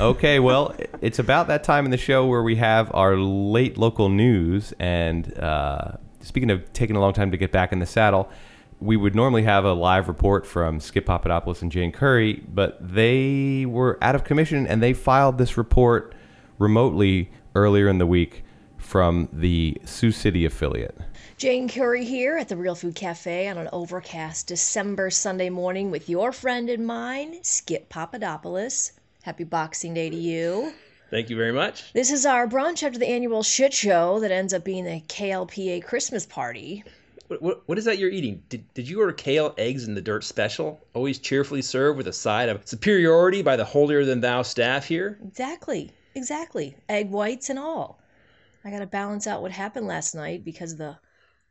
Okay, 0.00 0.40
well, 0.40 0.74
it's 1.00 1.18
about 1.18 1.48
that 1.48 1.64
time 1.64 1.84
in 1.84 1.90
the 1.90 1.98
show 1.98 2.26
where 2.26 2.42
we 2.42 2.56
have 2.56 2.90
our 2.94 3.16
late 3.16 3.76
local 3.76 4.08
news. 4.08 4.72
And 4.78 5.36
uh, 5.38 5.92
speaking 6.20 6.50
of 6.50 6.72
taking 6.72 6.96
a 6.96 7.00
long 7.00 7.12
time 7.12 7.30
to 7.30 7.36
get 7.36 7.52
back 7.52 7.72
in 7.72 7.78
the 7.78 7.86
saddle, 7.86 8.30
we 8.80 8.96
would 8.96 9.14
normally 9.14 9.42
have 9.42 9.64
a 9.64 9.72
live 9.72 10.08
report 10.08 10.46
from 10.46 10.80
Skip 10.80 11.06
Papadopoulos 11.06 11.62
and 11.62 11.70
Jane 11.70 11.92
Curry, 11.92 12.42
but 12.52 12.76
they 12.80 13.66
were 13.66 13.98
out 14.02 14.14
of 14.14 14.24
commission 14.24 14.66
and 14.66 14.82
they 14.82 14.92
filed 14.92 15.38
this 15.38 15.56
report 15.56 16.14
remotely 16.58 17.30
earlier 17.54 17.88
in 17.88 17.98
the 17.98 18.06
week 18.06 18.44
from 18.78 19.28
the 19.32 19.78
Sioux 19.84 20.10
City 20.10 20.44
affiliate. 20.44 20.98
Jane 21.36 21.68
Curry 21.68 22.04
here 22.04 22.36
at 22.36 22.48
the 22.48 22.56
Real 22.56 22.74
Food 22.74 22.94
Cafe 22.94 23.48
on 23.48 23.58
an 23.58 23.68
overcast 23.72 24.46
December 24.48 25.10
Sunday 25.10 25.50
morning 25.50 25.90
with 25.90 26.08
your 26.08 26.32
friend 26.32 26.68
and 26.68 26.86
mine, 26.86 27.38
Skip 27.42 27.88
Papadopoulos. 27.88 28.92
Happy 29.22 29.44
Boxing 29.44 29.94
Day 29.94 30.10
to 30.10 30.16
you. 30.16 30.72
Thank 31.08 31.30
you 31.30 31.36
very 31.36 31.52
much. 31.52 31.92
This 31.92 32.10
is 32.10 32.26
our 32.26 32.48
brunch 32.48 32.82
after 32.82 32.98
the 32.98 33.08
annual 33.08 33.44
shit 33.44 33.72
show 33.72 34.18
that 34.18 34.32
ends 34.32 34.52
up 34.52 34.64
being 34.64 34.84
the 34.84 35.00
KLPA 35.02 35.84
Christmas 35.84 36.26
party. 36.26 36.82
What, 37.28 37.40
what, 37.40 37.62
what 37.66 37.78
is 37.78 37.84
that 37.84 37.98
you're 37.98 38.10
eating? 38.10 38.42
Did, 38.48 38.64
did 38.74 38.88
you 38.88 39.00
order 39.00 39.12
kale, 39.12 39.54
eggs, 39.58 39.86
and 39.86 39.96
the 39.96 40.00
dirt 40.00 40.24
special? 40.24 40.84
Always 40.92 41.20
cheerfully 41.20 41.62
served 41.62 41.98
with 41.98 42.08
a 42.08 42.12
side 42.12 42.48
of 42.48 42.66
superiority 42.66 43.42
by 43.42 43.54
the 43.54 43.64
holier 43.64 44.04
than 44.04 44.20
thou 44.20 44.42
staff 44.42 44.86
here? 44.86 45.18
Exactly, 45.24 45.92
exactly. 46.16 46.76
Egg 46.88 47.10
whites 47.10 47.48
and 47.48 47.60
all. 47.60 48.00
I 48.64 48.70
got 48.70 48.80
to 48.80 48.86
balance 48.86 49.28
out 49.28 49.40
what 49.40 49.52
happened 49.52 49.86
last 49.86 50.16
night 50.16 50.44
because 50.44 50.72
of 50.72 50.78
the 50.78 50.98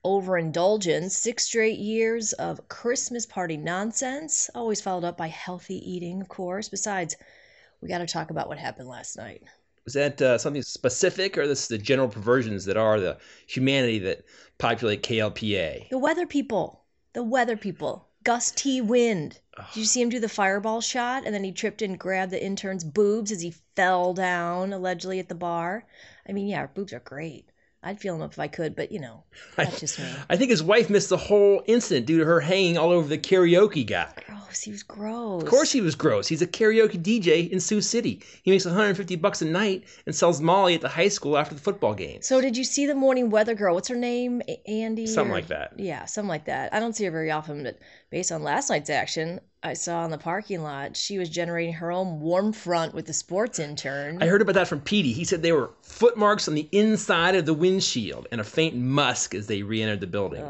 overindulgence. 0.04 1.16
Six 1.16 1.46
straight 1.46 1.80
years 1.80 2.34
of 2.34 2.68
Christmas 2.68 3.26
party 3.26 3.56
nonsense, 3.56 4.50
always 4.54 4.82
followed 4.82 5.06
up 5.06 5.18
by 5.18 5.28
healthy 5.28 5.78
eating, 5.90 6.20
of 6.20 6.28
course. 6.28 6.68
Besides, 6.68 7.16
we 7.82 7.88
got 7.88 8.00
to 8.00 8.06
talk 8.06 8.30
about 8.30 8.48
what 8.48 8.60
happened 8.60 8.88
last 8.88 9.18
night. 9.18 9.44
Was 9.86 9.94
that 9.96 10.22
uh, 10.22 10.38
something 10.38 10.62
specific, 10.62 11.38
or 11.38 11.48
this 11.48 11.64
is 11.64 11.68
the 11.68 11.78
general 11.78 12.08
perversions 12.08 12.66
that 12.66 12.78
are 12.78 13.00
the 13.00 13.18
humanity 13.48 13.98
that 14.00 14.24
populate 14.60 15.02
KLPA? 15.02 15.90
The 15.90 15.98
weather 15.98 16.28
people. 16.28 16.84
The 17.14 17.24
weather 17.24 17.58
people. 17.58 18.08
Gus 18.24 18.52
T. 18.52 18.82
Wind. 18.82 19.40
Did 19.74 19.80
you 19.80 19.86
see 19.86 20.02
him 20.02 20.10
do 20.10 20.20
the 20.20 20.30
fireball 20.30 20.82
shot 20.82 21.24
and 21.26 21.34
then 21.34 21.44
he 21.44 21.52
tripped 21.52 21.82
and 21.82 21.98
grabbed 21.98 22.32
the 22.32 22.44
intern's 22.44 22.84
boobs 22.84 23.32
as 23.32 23.42
he 23.42 23.56
fell 23.76 24.14
down, 24.14 24.72
allegedly, 24.72 25.18
at 25.18 25.28
the 25.28 25.36
bar? 25.36 25.86
I 26.30 26.32
mean, 26.32 26.48
yeah, 26.48 26.68
boobs 26.68 26.94
are 26.94 27.00
great. 27.00 27.51
I'd 27.84 28.00
feel 28.00 28.14
him 28.14 28.22
up 28.22 28.32
if 28.34 28.38
I 28.40 28.48
could, 28.48 28.76
but 28.76 28.92
you 28.92 29.00
know, 29.00 29.24
that's 29.56 29.80
just 29.80 29.98
me. 29.98 30.06
I 30.30 30.38
think 30.38 30.52
his 30.52 30.62
wife 30.62 30.90
missed 30.90 31.10
the 31.10 31.18
whole 31.18 31.64
incident 31.66 32.06
due 32.06 32.20
to 32.20 32.26
her 32.26 32.40
hanging 32.40 32.78
all 32.78 32.92
over 32.92 33.08
the 33.08 33.18
karaoke 33.18 33.86
guy. 33.86 34.08
Gross. 34.28 34.62
He 34.62 34.72
was 34.72 34.84
gross. 34.84 35.42
Of 35.42 35.50
course 35.50 35.72
he 35.72 35.82
was 35.82 35.96
gross. 35.96 36.28
He's 36.28 36.42
a 36.44 36.48
karaoke 36.48 37.02
DJ 37.02 37.50
in 37.50 37.60
Sioux 37.60 37.82
City. 37.82 38.22
He 38.44 38.52
makes 38.52 38.66
150 38.66 39.16
bucks 39.16 39.42
a 39.42 39.46
night 39.46 39.86
and 40.06 40.14
sells 40.16 40.42
Molly 40.42 40.76
at 40.76 40.82
the 40.82 40.90
high 40.90 41.08
school 41.08 41.38
after 41.38 41.56
the 41.56 41.62
football 41.62 41.96
games. 41.96 42.28
So, 42.28 42.40
did 42.40 42.56
you 42.56 42.64
see 42.64 42.86
the 42.86 42.94
morning 42.94 43.30
weather 43.32 43.56
girl? 43.56 43.74
What's 43.74 43.88
her 43.88 43.96
name? 43.96 44.42
A- 44.48 44.62
Andy? 44.70 45.08
Something 45.08 45.32
or- 45.32 45.36
like 45.36 45.48
that. 45.48 45.74
Yeah, 45.78 46.06
something 46.06 46.30
like 46.30 46.46
that. 46.46 46.74
I 46.74 46.80
don't 46.80 46.96
see 46.96 47.06
her 47.06 47.12
very 47.12 47.32
often, 47.32 47.64
but 47.64 47.80
based 48.12 48.32
on 48.32 48.43
last 48.43 48.70
night's 48.70 48.89
action, 48.89 49.39
I 49.64 49.74
saw 49.74 50.03
in 50.05 50.12
the 50.12 50.18
parking 50.18 50.62
lot 50.62 50.95
she 50.97 51.18
was 51.18 51.30
generating 51.30 51.74
her 51.74 51.91
own 51.91 52.20
warm 52.20 52.51
front 52.51 52.93
with 52.93 53.05
the 53.05 53.14
sports 53.14 53.57
intern. 53.57 54.22
I 54.22 54.28
heard 54.28 54.41
about 54.41 54.55
that 54.55 54.68
from 54.68 54.82
Petey. 54.82 55.14
He 55.14 55.24
said 55.24 55.41
they 55.41 55.53
were 55.53 55.72
footmarks 55.82 56.47
on 56.47 56.53
the 56.53 56.68
inside 56.72 57.36
of 57.36 57.45
the 57.45 57.53
windshield 57.53 58.28
and 58.32 58.41
a 58.41 58.43
faint 58.43 58.76
musk 58.76 59.34
as 59.34 59.47
they 59.47 59.64
re 59.64 59.82
entered 59.82 60.01
the 60.01 60.07
building. 60.07 60.45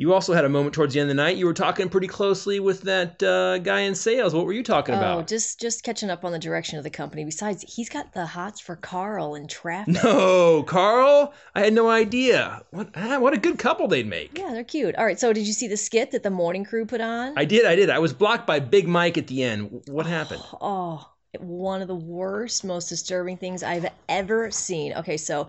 You 0.00 0.14
also 0.14 0.32
had 0.32 0.44
a 0.44 0.48
moment 0.48 0.74
towards 0.76 0.94
the 0.94 1.00
end 1.00 1.10
of 1.10 1.16
the 1.16 1.20
night. 1.22 1.36
You 1.36 1.44
were 1.46 1.52
talking 1.52 1.88
pretty 1.88 2.06
closely 2.06 2.60
with 2.60 2.82
that 2.82 3.20
uh, 3.20 3.58
guy 3.58 3.80
in 3.80 3.96
sales. 3.96 4.32
What 4.32 4.46
were 4.46 4.52
you 4.52 4.62
talking 4.62 4.94
Oh, 4.94 4.98
about? 4.98 5.26
just 5.26 5.60
just 5.60 5.82
catching 5.82 6.08
up 6.08 6.24
on 6.24 6.30
the 6.30 6.38
direction 6.38 6.78
of 6.78 6.84
the 6.84 6.90
company. 6.90 7.24
Besides, 7.24 7.64
he's 7.68 7.88
got 7.88 8.12
the 8.14 8.24
hots 8.24 8.60
for 8.60 8.76
Carl 8.76 9.34
and 9.34 9.50
traffic. 9.50 9.94
No, 10.02 10.62
Carl. 10.62 11.34
I 11.56 11.60
had 11.64 11.72
no 11.72 11.90
idea. 11.90 12.62
What? 12.70 12.90
ah, 12.94 13.18
What 13.18 13.34
a 13.34 13.38
good 13.38 13.58
couple 13.58 13.88
they'd 13.88 14.06
make. 14.06 14.38
Yeah, 14.38 14.52
they're 14.52 14.62
cute. 14.62 14.94
All 14.94 15.04
right, 15.04 15.18
so 15.18 15.32
did 15.32 15.46
you 15.48 15.52
see 15.52 15.66
the 15.66 15.76
skit 15.76 16.12
that 16.12 16.22
the 16.22 16.30
morning 16.30 16.64
crew 16.64 16.86
put 16.86 17.00
on? 17.00 17.34
I 17.36 17.44
did. 17.44 17.66
I 17.66 17.74
did. 17.74 17.90
I 17.90 17.98
was 17.98 18.12
blocked 18.12 18.46
by 18.46 18.60
Big 18.60 18.86
Mike 18.86 19.18
at 19.18 19.26
the 19.26 19.42
end. 19.42 19.82
What 19.88 20.06
happened? 20.06 20.42
Oh, 20.60 21.10
one 21.40 21.82
of 21.82 21.88
the 21.88 21.94
worst, 21.94 22.64
most 22.64 22.88
disturbing 22.88 23.36
things 23.36 23.62
I've 23.62 23.86
ever 24.08 24.50
seen. 24.50 24.92
Okay, 24.94 25.16
so 25.16 25.48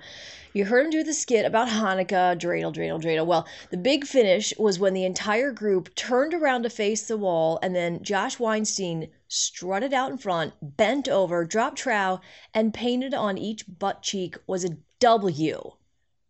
you 0.54 0.66
heard 0.66 0.86
him 0.86 0.92
do 0.92 1.04
the 1.04 1.14
skit 1.14 1.46
about 1.46 1.68
Hanukkah, 1.68 2.40
dreidel, 2.40 2.74
dreidel, 2.74 3.02
dreidel. 3.02 3.26
Well, 3.26 3.48
the 3.70 3.78
big 3.78 4.06
finish 4.06 4.54
was 4.58 4.80
when 4.80 4.94
the 4.94 5.06
entire 5.06 5.52
group 5.52 5.94
turned 5.96 6.34
around 6.34 6.64
to 6.64 6.70
face 6.70 7.08
the 7.08 7.18
wall, 7.18 7.60
and 7.62 7.76
then 7.76 8.02
Josh 8.04 8.40
Weinstein 8.40 9.10
strutted 9.28 9.94
out 9.94 10.12
in 10.12 10.18
front, 10.18 10.54
bent 10.62 11.08
over, 11.08 11.46
dropped 11.46 11.78
trow, 11.78 12.20
and 12.54 12.74
painted 12.74 13.14
on 13.14 13.38
each 13.38 13.64
butt 13.78 14.02
cheek 14.02 14.38
was 14.48 14.66
a 14.66 14.78
W. 15.00 15.72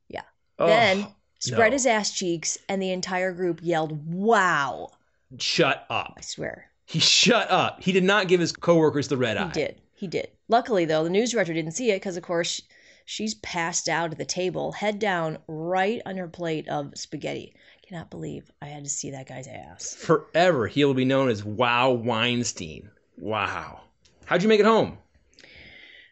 Yeah. 0.09 0.21
Oh, 0.57 0.67
then 0.67 1.07
spread 1.39 1.69
no. 1.69 1.75
his 1.75 1.85
ass 1.85 2.11
cheeks, 2.11 2.57
and 2.67 2.81
the 2.81 2.91
entire 2.91 3.31
group 3.31 3.61
yelled, 3.63 4.13
Wow. 4.13 4.89
Shut 5.37 5.85
up. 5.89 6.15
I 6.17 6.21
swear. 6.21 6.68
He 6.89 6.97
shut 6.97 7.51
up. 7.51 7.83
He 7.83 7.91
did 7.91 8.03
not 8.03 8.27
give 8.27 8.39
his 8.39 8.51
coworkers 8.51 9.09
the 9.09 9.17
red 9.17 9.37
eye. 9.37 9.45
He 9.45 9.51
did. 9.51 9.81
He 9.93 10.07
did. 10.07 10.29
Luckily, 10.47 10.85
though, 10.85 11.03
the 11.03 11.11
news 11.11 11.31
director 11.31 11.53
didn't 11.53 11.73
see 11.73 11.91
it 11.91 11.97
because, 11.97 12.17
of 12.17 12.23
course, 12.23 12.63
she's 13.05 13.35
passed 13.35 13.87
out 13.87 14.11
at 14.11 14.17
the 14.17 14.25
table, 14.25 14.71
head 14.71 14.97
down, 14.97 15.37
right 15.47 16.01
on 16.07 16.17
her 16.17 16.27
plate 16.27 16.67
of 16.67 16.97
spaghetti. 16.97 17.53
Cannot 17.87 18.09
believe 18.09 18.49
I 18.59 18.65
had 18.65 18.85
to 18.85 18.89
see 18.89 19.11
that 19.11 19.27
guy's 19.27 19.47
ass. 19.47 19.93
Forever, 19.93 20.65
he 20.65 20.83
will 20.83 20.95
be 20.95 21.05
known 21.05 21.29
as 21.29 21.45
Wow 21.45 21.91
Weinstein. 21.91 22.89
Wow. 23.17 23.81
How'd 24.25 24.41
you 24.41 24.49
make 24.49 24.59
it 24.59 24.65
home? 24.65 24.97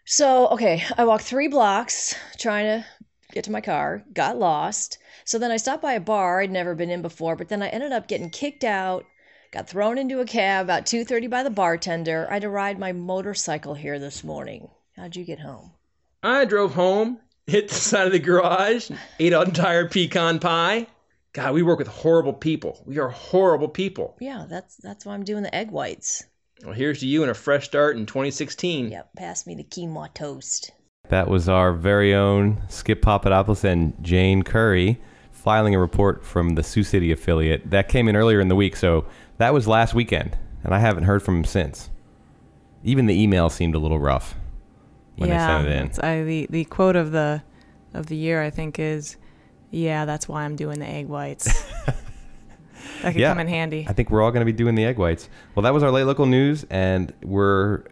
So, 0.06 0.48
okay, 0.50 0.84
I 0.96 1.06
walked 1.06 1.24
three 1.24 1.48
blocks 1.48 2.14
trying 2.38 2.66
to 2.66 2.86
get 3.32 3.44
to 3.46 3.52
my 3.52 3.62
car, 3.62 4.04
got 4.14 4.38
lost. 4.38 5.00
So 5.26 5.40
then 5.40 5.50
I 5.50 5.58
stopped 5.58 5.82
by 5.82 5.94
a 5.94 6.00
bar 6.00 6.42
I'd 6.42 6.52
never 6.52 6.76
been 6.76 6.92
in 6.92 7.02
before, 7.02 7.36
but 7.36 7.50
then 7.50 7.64
I 7.64 7.70
ended 7.70 7.94
up 7.94 8.08
getting 8.08 8.30
kicked 8.30 8.64
out, 8.64 9.06
got 9.52 9.70
thrown 9.70 9.98
into 9.98 10.20
a 10.20 10.26
cab 10.26 10.66
about 10.66 10.86
2:30 10.86 11.30
by 11.30 11.44
the 11.44 11.50
bartender. 11.50 12.28
I 12.30 12.34
had 12.34 12.42
to 12.44 12.50
ride 12.50 12.80
my 12.80 12.92
motorcycle 12.92 13.74
here 13.74 14.00
this 14.00 14.24
morning. 14.24 14.70
How'd 14.96 15.16
you 15.16 15.24
get 15.24 15.40
home? 15.40 15.72
I 16.24 16.46
drove 16.46 16.74
home, 16.74 17.20
hit 17.46 17.70
the 17.70 17.76
side 17.76 18.08
of 18.08 18.12
the 18.12 18.20
garage, 18.20 18.90
ate 19.20 19.34
an 19.34 19.48
entire 19.48 19.88
pecan 19.88 20.40
pie. 20.40 20.88
God, 21.34 21.54
we 21.54 21.62
work 21.62 21.80
with 21.80 21.88
horrible 21.88 22.34
people. 22.34 22.82
We 22.86 22.98
are 22.98 23.10
horrible 23.10 23.70
people. 23.70 24.16
Yeah, 24.20 24.46
that's 24.50 24.76
that's 24.78 25.06
why 25.06 25.14
I'm 25.14 25.24
doing 25.24 25.44
the 25.44 25.56
egg 25.56 25.72
whites. 25.72 26.26
Well, 26.64 26.74
here's 26.74 27.02
to 27.02 27.08
you 27.08 27.22
and 27.22 27.30
a 27.30 27.36
fresh 27.36 27.66
start 27.66 27.96
in 27.96 28.08
2016. 28.08 28.92
Yep, 28.92 29.10
pass 29.16 29.46
me 29.46 29.54
the 29.54 29.64
quinoa 29.64 30.14
toast. 30.14 30.72
That 31.10 31.30
was 31.30 31.48
our 31.48 31.72
very 31.74 32.14
own 32.14 32.64
Skip 32.68 33.02
Papadopoulos 33.02 33.64
and 33.64 33.94
Jane 34.02 34.44
Curry 34.44 35.00
filing 35.32 35.76
a 35.76 35.80
report 35.80 36.26
from 36.26 36.56
the 36.56 36.64
Sioux 36.64 36.84
City 36.84 37.12
affiliate. 37.12 37.70
That 37.70 37.88
came 37.88 38.10
in 38.10 38.16
earlier 38.16 38.42
in 38.42 38.48
the 38.48 38.56
week, 38.56 38.76
so 38.76 39.06
that 39.38 39.54
was 39.54 39.68
last 39.68 39.94
weekend, 39.94 40.38
and 40.64 40.74
I 40.74 40.80
haven't 40.80 41.04
heard 41.04 41.24
from 41.24 41.38
him 41.38 41.46
since. 41.46 41.90
Even 42.84 43.06
the 43.06 43.20
email 43.22 43.50
seemed 43.50 43.76
a 43.76 43.80
little 43.80 44.00
rough 44.00 44.36
when 45.16 45.30
yeah, 45.30 45.48
they 45.48 45.64
sent 45.64 45.68
it 45.68 46.00
in. 46.00 46.06
I, 46.06 46.24
the 46.24 46.48
the 46.50 46.66
quote 46.66 46.96
of 46.96 47.12
the 47.12 47.44
of 47.94 48.08
the 48.08 48.16
year 48.16 48.42
I 48.42 48.50
think 48.50 48.80
is, 48.80 49.18
"Yeah, 49.72 50.06
that's 50.06 50.28
why 50.28 50.44
I'm 50.44 50.56
doing 50.56 50.80
the 50.80 50.88
egg 50.88 51.08
whites." 51.08 51.64
that 53.02 53.14
could 53.14 53.22
come 53.22 53.40
in 53.40 53.48
handy. 53.48 53.86
I 53.88 53.94
think 53.94 54.10
we're 54.10 54.22
all 54.22 54.32
going 54.32 54.46
to 54.46 54.52
be 54.52 54.56
doing 54.56 54.76
the 54.76 54.86
egg 54.86 54.98
whites. 54.98 55.30
Well, 55.56 55.64
that 55.64 55.74
was 55.74 55.84
our 55.84 55.92
late 55.92 56.04
local 56.04 56.26
news, 56.26 56.66
and 56.70 57.14
we're 57.24 57.84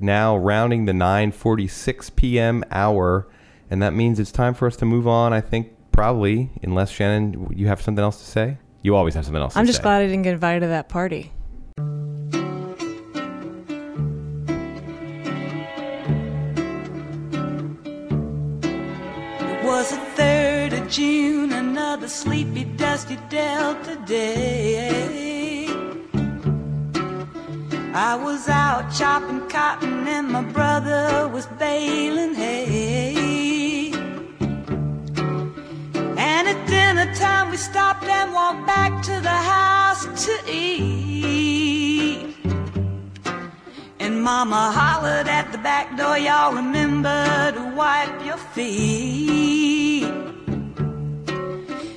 now 0.00 0.36
rounding 0.36 0.84
the 0.84 0.92
9:46 0.92 2.14
p.m. 2.16 2.64
hour, 2.70 3.28
and 3.70 3.82
that 3.82 3.94
means 3.94 4.18
it's 4.18 4.32
time 4.32 4.54
for 4.54 4.66
us 4.66 4.76
to 4.76 4.84
move 4.84 5.06
on. 5.06 5.32
I 5.32 5.40
think 5.40 5.72
probably, 5.92 6.50
unless 6.62 6.90
Shannon, 6.90 7.52
you 7.54 7.66
have 7.66 7.82
something 7.82 8.02
else 8.02 8.18
to 8.18 8.26
say. 8.26 8.58
You 8.82 8.94
always 8.94 9.14
have 9.14 9.24
something 9.24 9.42
else. 9.42 9.56
I'm 9.56 9.64
to 9.64 9.68
just 9.68 9.78
say. 9.78 9.82
glad 9.82 10.02
I 10.02 10.06
didn't 10.06 10.22
get 10.22 10.34
invited 10.34 10.60
to 10.60 10.68
that 10.68 10.88
party. 10.88 11.32
It 19.40 19.64
was 19.64 19.90
the 19.90 19.96
3rd 20.16 20.80
of 20.80 20.88
June, 20.88 21.52
another 21.52 22.08
sleepy, 22.08 22.64
dusty 22.64 23.18
Delta 23.28 23.96
day. 24.06 25.66
I 27.94 28.14
was 28.14 28.48
out 28.48 28.92
chopping 28.92 29.48
cotton 29.48 30.06
and 30.06 30.28
my 30.28 30.42
brother 30.42 31.28
was 31.28 31.46
baling 31.58 32.34
hay. 32.34 33.67
And 36.38 36.46
at 36.46 36.68
dinner 36.68 37.12
time 37.16 37.50
we 37.50 37.56
stopped 37.56 38.04
and 38.04 38.32
walked 38.32 38.64
back 38.64 39.02
to 39.02 39.20
the 39.20 39.38
house 39.54 40.06
to 40.26 40.34
eat. 40.48 42.36
And 43.98 44.22
mama 44.22 44.70
hollered 44.70 45.26
at 45.26 45.50
the 45.50 45.58
back 45.58 45.96
door, 45.98 46.16
y'all 46.16 46.54
remember 46.54 47.50
to 47.56 47.74
wipe 47.74 48.24
your 48.24 48.36
feet. 48.36 50.04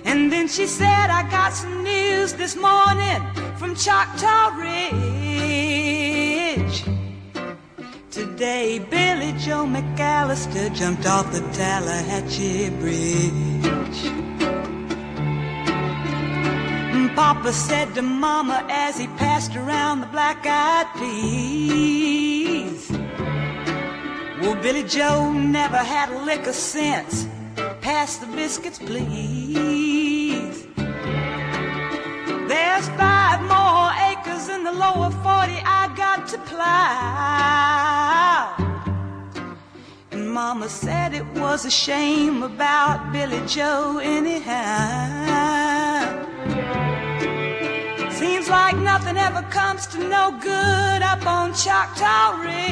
And 0.05 0.31
then 0.31 0.47
she 0.47 0.65
said, 0.65 1.11
I 1.11 1.21
got 1.29 1.53
some 1.53 1.83
news 1.83 2.33
this 2.33 2.55
morning 2.55 3.21
from 3.57 3.75
Choctaw 3.75 4.55
Ridge. 4.57 4.91
Today, 8.11 8.77
Billy 8.77 9.31
Joe 9.39 9.65
McAllister 9.65 10.75
jumped 10.75 11.05
off 11.05 11.31
the 11.31 11.39
Tallahatchie 11.53 12.69
Bridge. 12.71 14.01
Papa 17.15 17.53
said 17.53 17.95
to 17.95 18.01
Mama 18.01 18.65
as 18.69 18.97
he 18.97 19.07
passed 19.15 19.55
around 19.55 20.01
the 20.01 20.07
black 20.07 20.45
eyed 20.45 20.87
peas. 20.99 22.89
Well, 24.41 24.55
Billy 24.61 24.83
Joe 24.83 25.31
never 25.31 25.77
had 25.77 26.09
a 26.09 26.17
lick 26.25 26.47
of 26.47 26.55
sense. 26.55 27.27
Pass 27.79 28.17
the 28.17 28.25
biscuits, 28.27 28.79
please. 28.79 30.67
There's 32.49 32.89
five 32.89 33.41
more 33.43 33.60
in 34.61 34.65
the 34.65 34.73
lower 34.73 35.09
40 35.09 35.23
I 35.65 35.91
got 35.95 36.27
to 36.27 36.37
plow. 36.49 37.75
And 40.11 40.31
Mama 40.31 40.69
said 40.69 41.15
it 41.15 41.25
was 41.33 41.65
a 41.65 41.71
shame 41.71 42.43
about 42.43 43.11
Billy 43.11 43.41
Joe, 43.47 43.99
anyhow. 44.03 44.45
Seems 48.11 48.49
like 48.49 48.77
nothing 48.77 49.17
ever 49.17 49.41
comes 49.49 49.87
to 49.87 49.97
no 49.97 50.37
good 50.39 51.01
up 51.01 51.25
on 51.25 51.55
Choctaw 51.55 52.37
Ridge. 52.45 52.69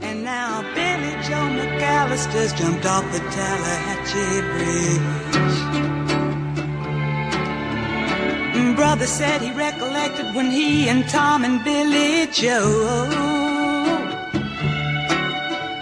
And 0.00 0.22
now 0.22 0.62
Billy 0.76 1.14
Joe 1.26 1.48
McAllister's 1.58 2.52
jumped 2.52 2.86
off 2.86 3.04
the 3.12 3.18
Tallahatchie 3.18 4.42
Bridge. 4.52 5.19
Brother 8.80 9.04
said 9.04 9.42
he 9.42 9.52
recollected 9.52 10.34
when 10.34 10.50
he 10.50 10.88
and 10.88 11.06
Tom 11.06 11.44
and 11.44 11.62
Billy 11.62 12.26
Joe 12.32 13.04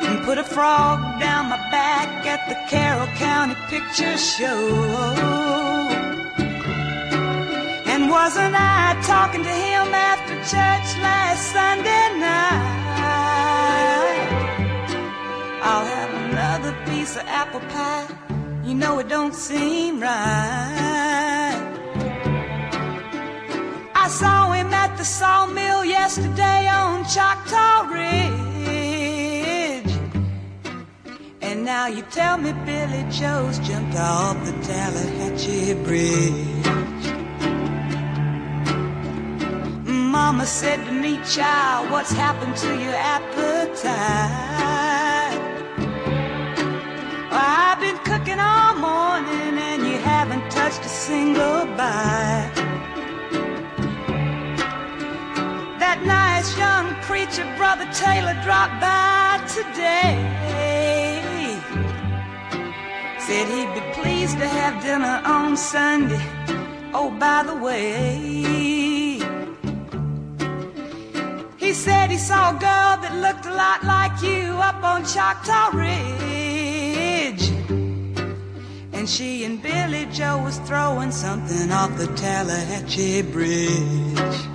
and 0.03 0.24
put 0.24 0.36
a 0.36 0.42
frog 0.42 1.20
down 1.20 1.49
my 1.49 1.59
back 1.70 2.26
at 2.26 2.49
the 2.49 2.57
Carroll 2.68 3.07
County 3.14 3.55
Picture 3.70 4.18
Show. 4.18 4.66
And 7.86 8.11
wasn't 8.11 8.57
I 8.59 9.01
talking 9.07 9.44
to 9.44 9.49
him 9.49 9.94
after 9.94 10.34
church 10.53 10.88
last 11.01 11.53
Sunday 11.53 12.18
night? 12.18 12.68
I'll 15.62 15.86
have 15.86 16.11
another 16.24 16.72
piece 16.90 17.14
of 17.14 17.22
apple 17.28 17.61
pie. 17.70 18.09
You 18.64 18.74
know 18.74 18.99
it 18.99 19.09
don't 19.09 19.36
seem 19.36 20.01
right. 20.01 21.47
I 24.09 24.11
saw 24.11 24.52
him 24.52 24.72
at 24.72 24.96
the 24.96 25.04
sawmill 25.04 25.84
yesterday 25.84 26.66
on 26.66 27.04
Choctaw 27.04 27.92
Ridge. 27.92 28.24
And 31.42 31.62
now 31.62 31.88
you 31.88 32.00
tell 32.11 32.38
me 32.38 32.54
Billy 32.64 33.04
Joe's 33.11 33.59
jumped 33.59 33.98
off 33.98 34.42
the 34.46 34.52
Tallahatchie 34.66 35.74
Bridge. 35.84 36.64
Mama 39.84 40.46
said 40.46 40.86
to 40.86 40.92
me, 40.92 41.20
child, 41.26 41.90
what's 41.90 42.11
happened 42.11 42.56
to 42.64 42.78
your 42.80 42.94
appetite? 42.94 43.76
I've 47.30 47.78
been 47.78 47.98
cooking 47.98 48.40
all 48.40 48.74
morning 48.74 49.59
and 49.59 49.82
you 49.86 49.98
haven't 49.98 50.50
touched 50.50 50.80
a 50.80 50.88
single 50.88 51.66
bite. 51.76 52.67
That 55.99 56.07
nice 56.07 56.57
young 56.57 56.94
preacher, 57.03 57.44
Brother 57.57 57.86
Taylor, 57.92 58.34
dropped 58.44 58.80
by 58.80 59.42
today. 59.49 60.16
Said 63.18 63.49
he'd 63.49 63.74
be 63.74 63.80
pleased 64.01 64.38
to 64.38 64.46
have 64.46 64.82
dinner 64.82 65.20
on 65.24 65.57
Sunday. 65.57 66.24
Oh, 66.94 67.11
by 67.18 67.42
the 67.42 67.55
way, 67.57 68.16
he 71.57 71.72
said 71.72 72.11
he 72.11 72.18
saw 72.18 72.51
a 72.51 72.59
girl 72.61 72.96
that 73.03 73.16
looked 73.16 73.46
a 73.46 73.55
lot 73.55 73.82
like 73.84 74.22
you 74.22 74.53
up 74.59 74.82
on 74.84 75.05
Choctaw 75.05 75.70
Ridge. 75.76 77.51
And 78.92 79.09
she 79.09 79.44
and 79.44 79.61
Billy 79.61 80.07
Joe 80.12 80.38
was 80.44 80.59
throwing 80.59 81.11
something 81.11 81.72
off 81.72 81.96
the 81.99 82.07
Tallahatchie 82.14 83.22
Bridge. 83.22 84.47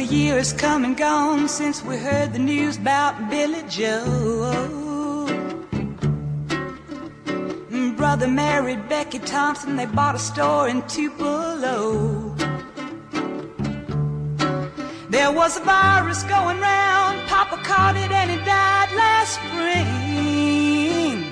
A 0.00 0.02
year 0.02 0.36
has 0.38 0.54
come 0.54 0.86
and 0.86 0.96
gone 0.96 1.46
since 1.46 1.84
we 1.84 1.98
heard 1.98 2.32
the 2.32 2.38
news 2.38 2.78
about 2.78 3.28
Billy 3.28 3.62
Joe. 3.68 5.26
Brother 7.98 8.26
married 8.26 8.88
Becky 8.88 9.18
Thompson, 9.18 9.76
they 9.76 9.84
bought 9.84 10.14
a 10.14 10.18
store 10.18 10.68
in 10.68 10.80
Tupelo. 10.88 12.34
There 15.10 15.30
was 15.30 15.58
a 15.58 15.64
virus 15.64 16.22
going 16.22 16.60
round, 16.60 17.28
Papa 17.28 17.58
caught 17.62 17.96
it 17.96 18.10
and 18.10 18.30
he 18.30 18.38
died 18.38 18.90
last 19.02 19.34
spring. 19.34 21.24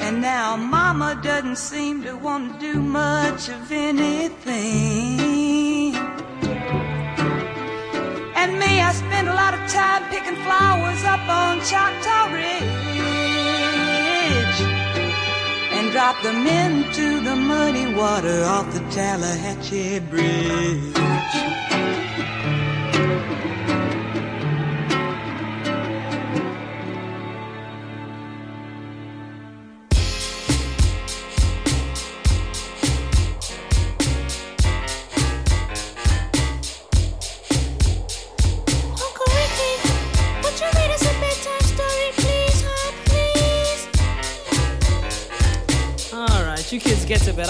And 0.00 0.20
now 0.20 0.56
Mama 0.56 1.20
doesn't 1.22 1.58
seem 1.58 2.02
to 2.02 2.16
want 2.16 2.54
to 2.54 2.72
do 2.72 2.80
much 2.80 3.48
of 3.50 3.70
anything. 3.70 5.63
Flowers 10.36 11.04
up 11.04 11.28
on 11.28 11.60
Choctaw 11.60 12.32
Ridge 12.32 12.74
and 15.76 15.92
drop 15.92 16.20
them 16.22 16.46
into 16.46 17.20
the 17.20 17.36
muddy 17.36 17.94
water 17.94 18.44
off 18.44 18.72
the 18.72 18.80
Tallahatchie 18.90 20.00
Bridge. 20.10 20.94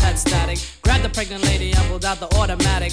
had 0.00 0.18
static. 0.18 0.58
Grabbed 0.82 1.04
the 1.04 1.08
pregnant 1.08 1.44
lady 1.44 1.72
and 1.72 1.88
pulled 1.88 2.04
out 2.04 2.18
the 2.20 2.34
automatic. 2.36 2.92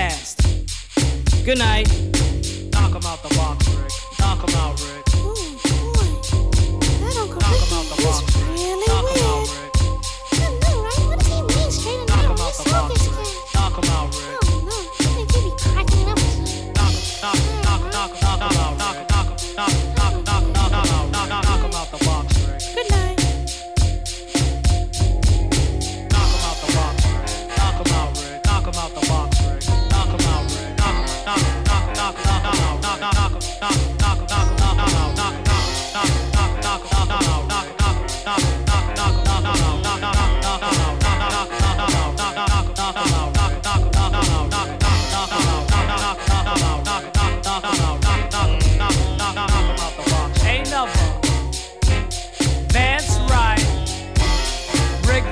Good 1.45 1.59
night. 1.59 1.87
Knock 2.71 2.95
him 2.95 3.05
out 3.05 3.21
the 3.21 3.35
box, 3.35 3.67
Rick. 3.69 3.91
Knock 4.19 4.49
him 4.49 4.55
out, 4.55 4.81
Rick. 4.81 5.20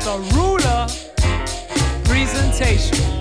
a 0.10 0.18
ruler 0.34 0.88
presentation. 2.04 3.19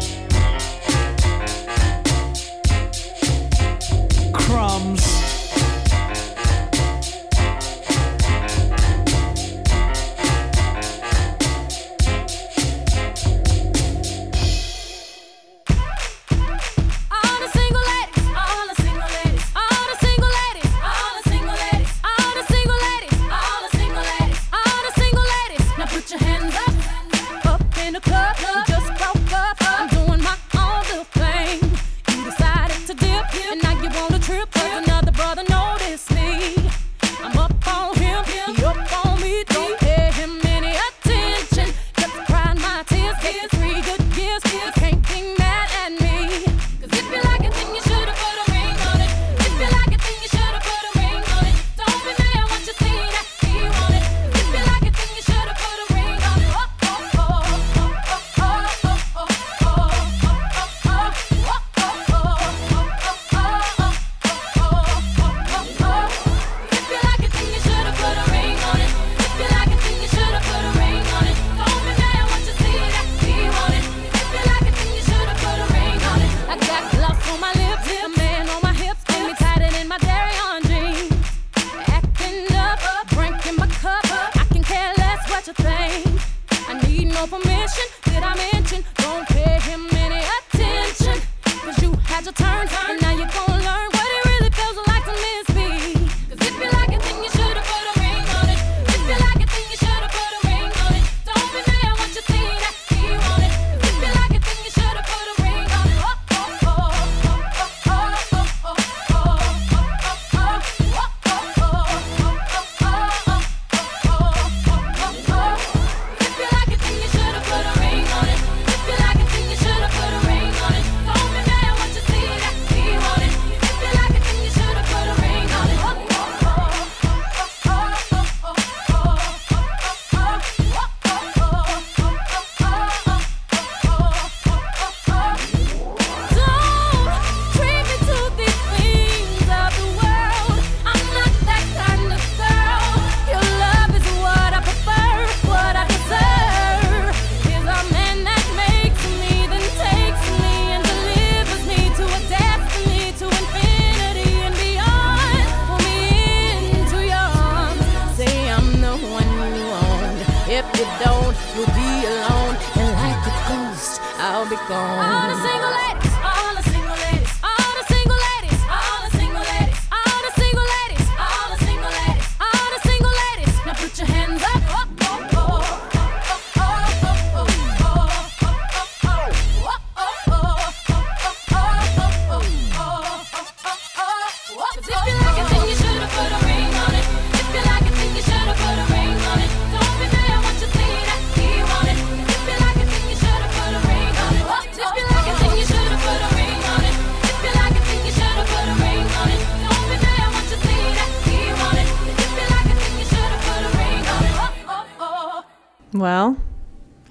I 85.56 86.80
need 86.86 87.08
no 87.08 87.26
permission. 87.26 87.84
Did 88.04 88.22
I 88.22 88.34
miss? 88.34 88.57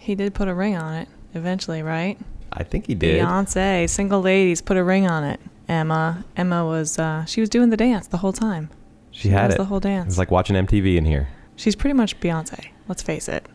He 0.07 0.15
did 0.15 0.33
put 0.33 0.47
a 0.47 0.53
ring 0.53 0.77
on 0.77 0.93
it 0.93 1.09
eventually, 1.33 1.83
right? 1.83 2.17
I 2.53 2.63
think 2.63 2.87
he 2.87 2.95
did. 2.95 3.21
Beyonce, 3.21 3.89
single 3.89 4.21
ladies, 4.21 4.61
put 4.61 4.77
a 4.77 4.83
ring 4.83 5.05
on 5.05 5.25
it. 5.25 5.37
Emma, 5.67 6.23
Emma 6.37 6.65
was 6.65 6.97
uh, 6.97 7.25
she 7.25 7.41
was 7.41 7.49
doing 7.49 7.71
the 7.71 7.75
dance 7.75 8.07
the 8.07 8.15
whole 8.15 8.31
time. 8.31 8.69
She, 9.11 9.23
she 9.23 9.27
had 9.27 9.51
it 9.51 9.57
the 9.57 9.65
whole 9.65 9.81
dance. 9.81 10.13
It's 10.13 10.17
like 10.17 10.31
watching 10.31 10.55
MTV 10.55 10.95
in 10.95 11.03
here. 11.03 11.27
She's 11.57 11.75
pretty 11.75 11.93
much 11.93 12.17
Beyonce. 12.21 12.69
Let's 12.87 13.01
face 13.01 13.27
it. 13.27 13.47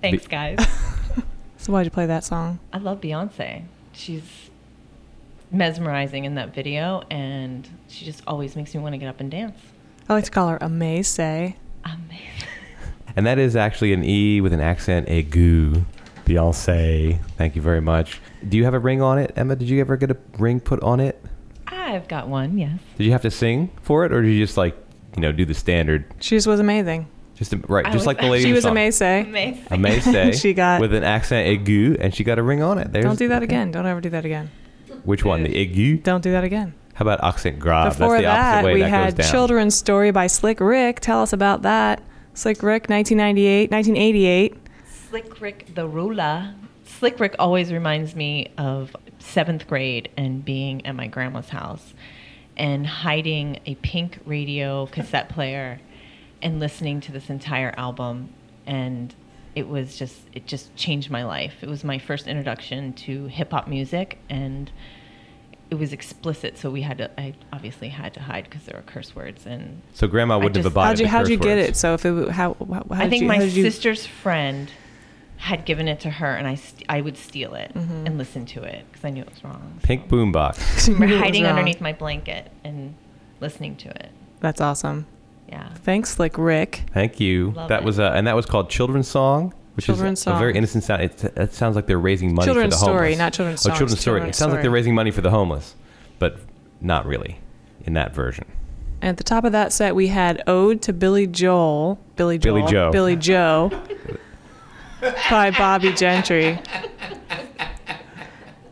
Thanks, 0.00 0.26
guys. 0.26 0.66
so 1.58 1.74
why'd 1.74 1.84
you 1.84 1.90
play 1.90 2.06
that 2.06 2.24
song? 2.24 2.58
I 2.72 2.78
love 2.78 3.02
Beyonce. 3.02 3.64
She's 3.92 4.48
mesmerizing 5.50 6.24
in 6.24 6.36
that 6.36 6.54
video, 6.54 7.04
and 7.10 7.68
she 7.88 8.06
just 8.06 8.22
always 8.26 8.56
makes 8.56 8.74
me 8.74 8.80
want 8.80 8.94
to 8.94 8.98
get 8.98 9.08
up 9.08 9.20
and 9.20 9.30
dance. 9.30 9.60
I 10.08 10.14
like 10.14 10.24
to 10.24 10.30
call 10.30 10.48
her 10.48 10.58
Amaze. 10.62 11.18
Amaze. 11.18 11.52
And 13.16 13.26
that 13.26 13.38
is 13.38 13.56
actually 13.56 13.92
an 13.92 14.04
E 14.04 14.40
with 14.40 14.52
an 14.52 14.60
accent 14.60 15.08
aigu. 15.08 15.84
Beyonce. 16.24 17.18
Thank 17.36 17.56
you 17.56 17.62
very 17.62 17.80
much. 17.80 18.20
Do 18.48 18.56
you 18.56 18.64
have 18.64 18.74
a 18.74 18.78
ring 18.78 19.02
on 19.02 19.18
it, 19.18 19.32
Emma? 19.36 19.56
Did 19.56 19.68
you 19.68 19.80
ever 19.80 19.96
get 19.96 20.10
a 20.10 20.16
ring 20.38 20.60
put 20.60 20.80
on 20.82 21.00
it? 21.00 21.22
I've 21.66 22.06
got 22.08 22.28
one, 22.28 22.56
yes. 22.58 22.78
Did 22.96 23.04
you 23.04 23.12
have 23.12 23.22
to 23.22 23.30
sing 23.30 23.70
for 23.82 24.04
it, 24.06 24.12
or 24.12 24.22
did 24.22 24.30
you 24.30 24.42
just 24.44 24.56
like, 24.56 24.76
you 25.16 25.20
know, 25.22 25.32
do 25.32 25.44
the 25.44 25.52
standard? 25.54 26.04
She 26.20 26.36
just 26.36 26.46
was 26.46 26.60
amazing. 26.60 27.06
Just 27.34 27.54
right, 27.68 27.84
I 27.84 27.88
just 27.88 28.00
was- 28.00 28.06
like 28.06 28.20
the 28.20 28.28
lady. 28.28 28.44
She 28.44 28.52
was 28.52 28.62
song. 28.62 28.72
Amaze 28.72 28.96
Say. 28.96 29.60
Amaze 29.70 30.04
say 30.04 30.32
she 30.36 30.54
got. 30.54 30.80
with 30.80 30.94
an 30.94 31.02
accent 31.02 31.48
aigu, 31.66 31.96
and 32.00 32.14
she 32.14 32.24
got 32.24 32.38
a 32.38 32.42
ring 32.42 32.62
on 32.62 32.78
it. 32.78 32.92
There's, 32.92 33.04
Don't 33.04 33.18
do 33.18 33.28
that 33.28 33.42
again. 33.42 33.72
Don't 33.72 33.84
ever 33.86 34.00
do 34.00 34.10
that 34.10 34.24
again. 34.24 34.50
Which 35.04 35.24
one? 35.24 35.42
The 35.42 35.48
aigu? 35.50 36.02
Don't 36.02 36.22
do 36.22 36.30
that 36.32 36.44
again. 36.44 36.72
How 36.94 37.02
about 37.04 37.24
accent 37.24 37.58
grave? 37.58 37.90
Before 37.98 38.12
That's 38.12 38.22
the 38.22 38.26
opposite 38.28 38.28
that, 38.28 38.64
way 38.64 38.74
we 38.74 38.80
that 38.82 38.88
had 38.90 39.16
goes 39.16 39.24
down. 39.26 39.32
Children's 39.32 39.74
Story 39.74 40.10
by 40.12 40.28
Slick 40.28 40.60
Rick. 40.60 41.00
Tell 41.00 41.20
us 41.20 41.32
about 41.32 41.62
that. 41.62 42.02
Slick 42.34 42.62
Rick, 42.62 42.88
1998, 42.88 43.70
1988. 43.70 44.56
Slick 44.86 45.40
Rick 45.40 45.74
the 45.74 45.86
Ruler. 45.86 46.54
Slick 46.84 47.20
Rick 47.20 47.36
always 47.38 47.70
reminds 47.70 48.16
me 48.16 48.50
of 48.56 48.96
seventh 49.18 49.66
grade 49.66 50.08
and 50.16 50.42
being 50.42 50.84
at 50.86 50.94
my 50.94 51.06
grandma's 51.08 51.50
house 51.50 51.92
and 52.56 52.86
hiding 52.86 53.60
a 53.66 53.74
pink 53.76 54.18
radio 54.24 54.86
cassette 54.86 55.28
player 55.28 55.80
and 56.40 56.58
listening 56.58 57.02
to 57.02 57.12
this 57.12 57.28
entire 57.28 57.74
album. 57.76 58.32
And 58.66 59.14
it 59.54 59.68
was 59.68 59.98
just, 59.98 60.22
it 60.32 60.46
just 60.46 60.74
changed 60.74 61.10
my 61.10 61.24
life. 61.24 61.56
It 61.60 61.68
was 61.68 61.84
my 61.84 61.98
first 61.98 62.26
introduction 62.26 62.94
to 62.94 63.26
hip 63.26 63.50
hop 63.50 63.68
music 63.68 64.18
and 64.30 64.70
it 65.72 65.78
was 65.78 65.92
explicit. 65.94 66.58
So 66.58 66.68
we 66.70 66.82
had 66.82 66.98
to, 66.98 67.10
I 67.18 67.32
obviously 67.50 67.88
had 67.88 68.12
to 68.14 68.20
hide 68.20 68.44
because 68.44 68.64
there 68.66 68.76
were 68.76 68.82
curse 68.82 69.16
words. 69.16 69.46
And 69.46 69.80
So 69.94 70.06
grandma 70.06 70.36
wouldn't 70.36 70.56
have 70.56 70.64
just- 70.64 70.72
abided 70.74 70.88
How'd 70.88 71.00
you, 71.00 71.06
how'd 71.06 71.28
you 71.30 71.36
get 71.38 71.56
words. 71.56 71.68
it? 71.70 71.76
So 71.76 71.94
if 71.94 72.04
it, 72.04 72.28
how, 72.28 72.54
how, 72.60 72.66
how 72.68 72.84
I 72.90 73.08
think 73.08 73.22
you, 73.22 73.28
my 73.28 73.36
how 73.36 73.40
did 73.40 73.54
you, 73.54 73.62
sister's 73.62 74.04
friend 74.06 74.70
had 75.38 75.64
given 75.64 75.88
it 75.88 75.98
to 76.00 76.10
her, 76.10 76.36
and 76.36 76.46
I 76.46 76.54
st- 76.56 76.84
I 76.88 77.00
would 77.00 77.16
steal 77.16 77.54
it 77.54 77.72
Mm-hmm. 77.74 78.06
and 78.06 78.18
listen 78.18 78.44
to 78.46 78.62
it 78.62 78.84
because 78.92 79.04
I 79.04 79.10
knew 79.10 79.22
it 79.22 79.30
was 79.30 79.42
wrong. 79.42 79.80
Pink 79.82 80.08
boombox. 80.08 80.88
I 80.88 80.92
remember 80.92 81.14
knew 81.14 81.18
hiding 81.18 81.46
underneath 81.46 81.80
my 81.80 81.92
blanket 81.94 82.50
and 82.64 82.94
listening 83.40 83.74
to 83.76 83.88
it. 83.88 84.10
That's 84.40 84.60
awesome. 84.60 85.06
Yeah. 85.48 85.72
Thanks, 85.74 86.10
Slick 86.10 86.36
Rick. 86.38 86.84
Thank 86.92 87.18
you. 87.18 87.52
Love 87.52 87.70
that 87.70 87.80
it. 87.82 87.84
was 87.86 87.98
uh, 87.98 88.12
and 88.14 88.26
that 88.26 88.36
was 88.36 88.46
called 88.46 88.68
Children's 88.70 89.08
Song, 89.08 89.52
which 89.74 89.86
Children's 89.86 90.20
is 90.20 90.26
a 90.26 90.34
very 90.34 90.54
innocent 90.54 90.84
sound. 90.84 91.02
It, 91.02 91.24
it 91.36 91.54
sounds 91.54 91.76
like 91.76 91.86
they're 91.86 91.98
raising 91.98 92.34
money 92.34 92.46
Children's 92.46 92.74
for 92.74 92.80
the 92.80 92.86
homeless. 92.86 92.98
Children's 93.00 93.14
Story, 93.14 93.24
not 93.24 93.32
Children's 93.32 93.60
Oh, 93.60 93.68
Songs, 93.68 93.78
Children's 93.78 94.00
Story. 94.00 94.18
Children's 94.20 94.36
it 94.36 94.38
sounds 94.38 94.52
like 94.52 94.62
they're 94.62 94.70
raising 94.70 94.94
money 94.94 95.10
for 95.10 95.20
the 95.22 95.30
homeless, 95.30 95.74
but 96.18 96.38
not 96.80 97.06
really 97.06 97.38
in 97.84 97.94
that 97.94 98.14
version. 98.14 98.44
And 99.00 99.08
at 99.10 99.16
the 99.16 99.24
top 99.24 99.44
of 99.44 99.52
that 99.52 99.72
set, 99.72 99.94
we 99.96 100.08
had 100.08 100.42
Ode 100.46 100.80
to 100.82 100.92
Billy 100.92 101.26
Joel. 101.26 101.98
Billy 102.16 102.38
Joel. 102.38 102.54
Billy 102.60 102.70
Joe. 102.70 102.90
Billy 102.92 103.16
Joe. 103.16 103.82
by 105.30 105.50
Bobbie 105.50 105.92
Gentry. 105.94 106.58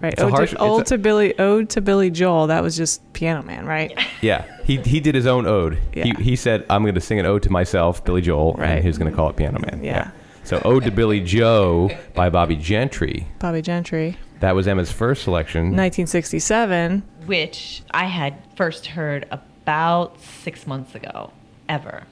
Right. 0.00 0.14
It's 0.14 0.22
Ode, 0.22 0.30
harsh- 0.30 0.50
to, 0.52 0.58
Ode 0.58 0.80
a- 0.82 0.84
to 0.84 0.98
Billy 0.98 1.38
Ode 1.38 1.68
to 1.70 1.80
Billy 1.82 2.10
Joel. 2.10 2.46
That 2.46 2.62
was 2.62 2.74
just 2.76 3.12
Piano 3.12 3.42
Man, 3.42 3.66
right? 3.66 3.92
Yeah, 4.22 4.46
he 4.64 4.78
he 4.78 4.98
did 5.00 5.14
his 5.14 5.26
own 5.26 5.46
ode. 5.46 5.78
Yeah. 5.92 6.04
He 6.04 6.12
he 6.24 6.36
said, 6.36 6.64
"I'm 6.70 6.82
going 6.82 6.94
to 6.94 7.00
sing 7.02 7.18
an 7.20 7.26
ode 7.26 7.42
to 7.42 7.50
myself, 7.50 8.02
Billy 8.04 8.22
Joel," 8.22 8.54
Right. 8.54 8.70
and 8.70 8.80
he 8.82 8.86
was 8.88 8.96
going 8.96 9.10
to 9.10 9.16
call 9.16 9.28
it 9.28 9.36
Piano 9.36 9.58
Man. 9.58 9.84
Yeah. 9.84 10.10
So, 10.50 10.60
"Ode 10.64 10.82
to 10.82 10.90
Billy 10.90 11.20
Joe" 11.20 11.92
by 12.12 12.28
Bobbie 12.28 12.56
Gentry. 12.56 13.28
Bobbie 13.38 13.62
Gentry. 13.62 14.16
That 14.40 14.56
was 14.56 14.66
Emma's 14.66 14.90
first 14.90 15.22
selection. 15.22 15.76
1967. 15.76 17.04
which 17.26 17.82
I 17.92 18.06
had 18.06 18.34
first 18.56 18.86
heard 18.86 19.28
about 19.30 20.20
six 20.20 20.66
months 20.66 20.96
ago, 20.96 21.30
ever. 21.68 22.02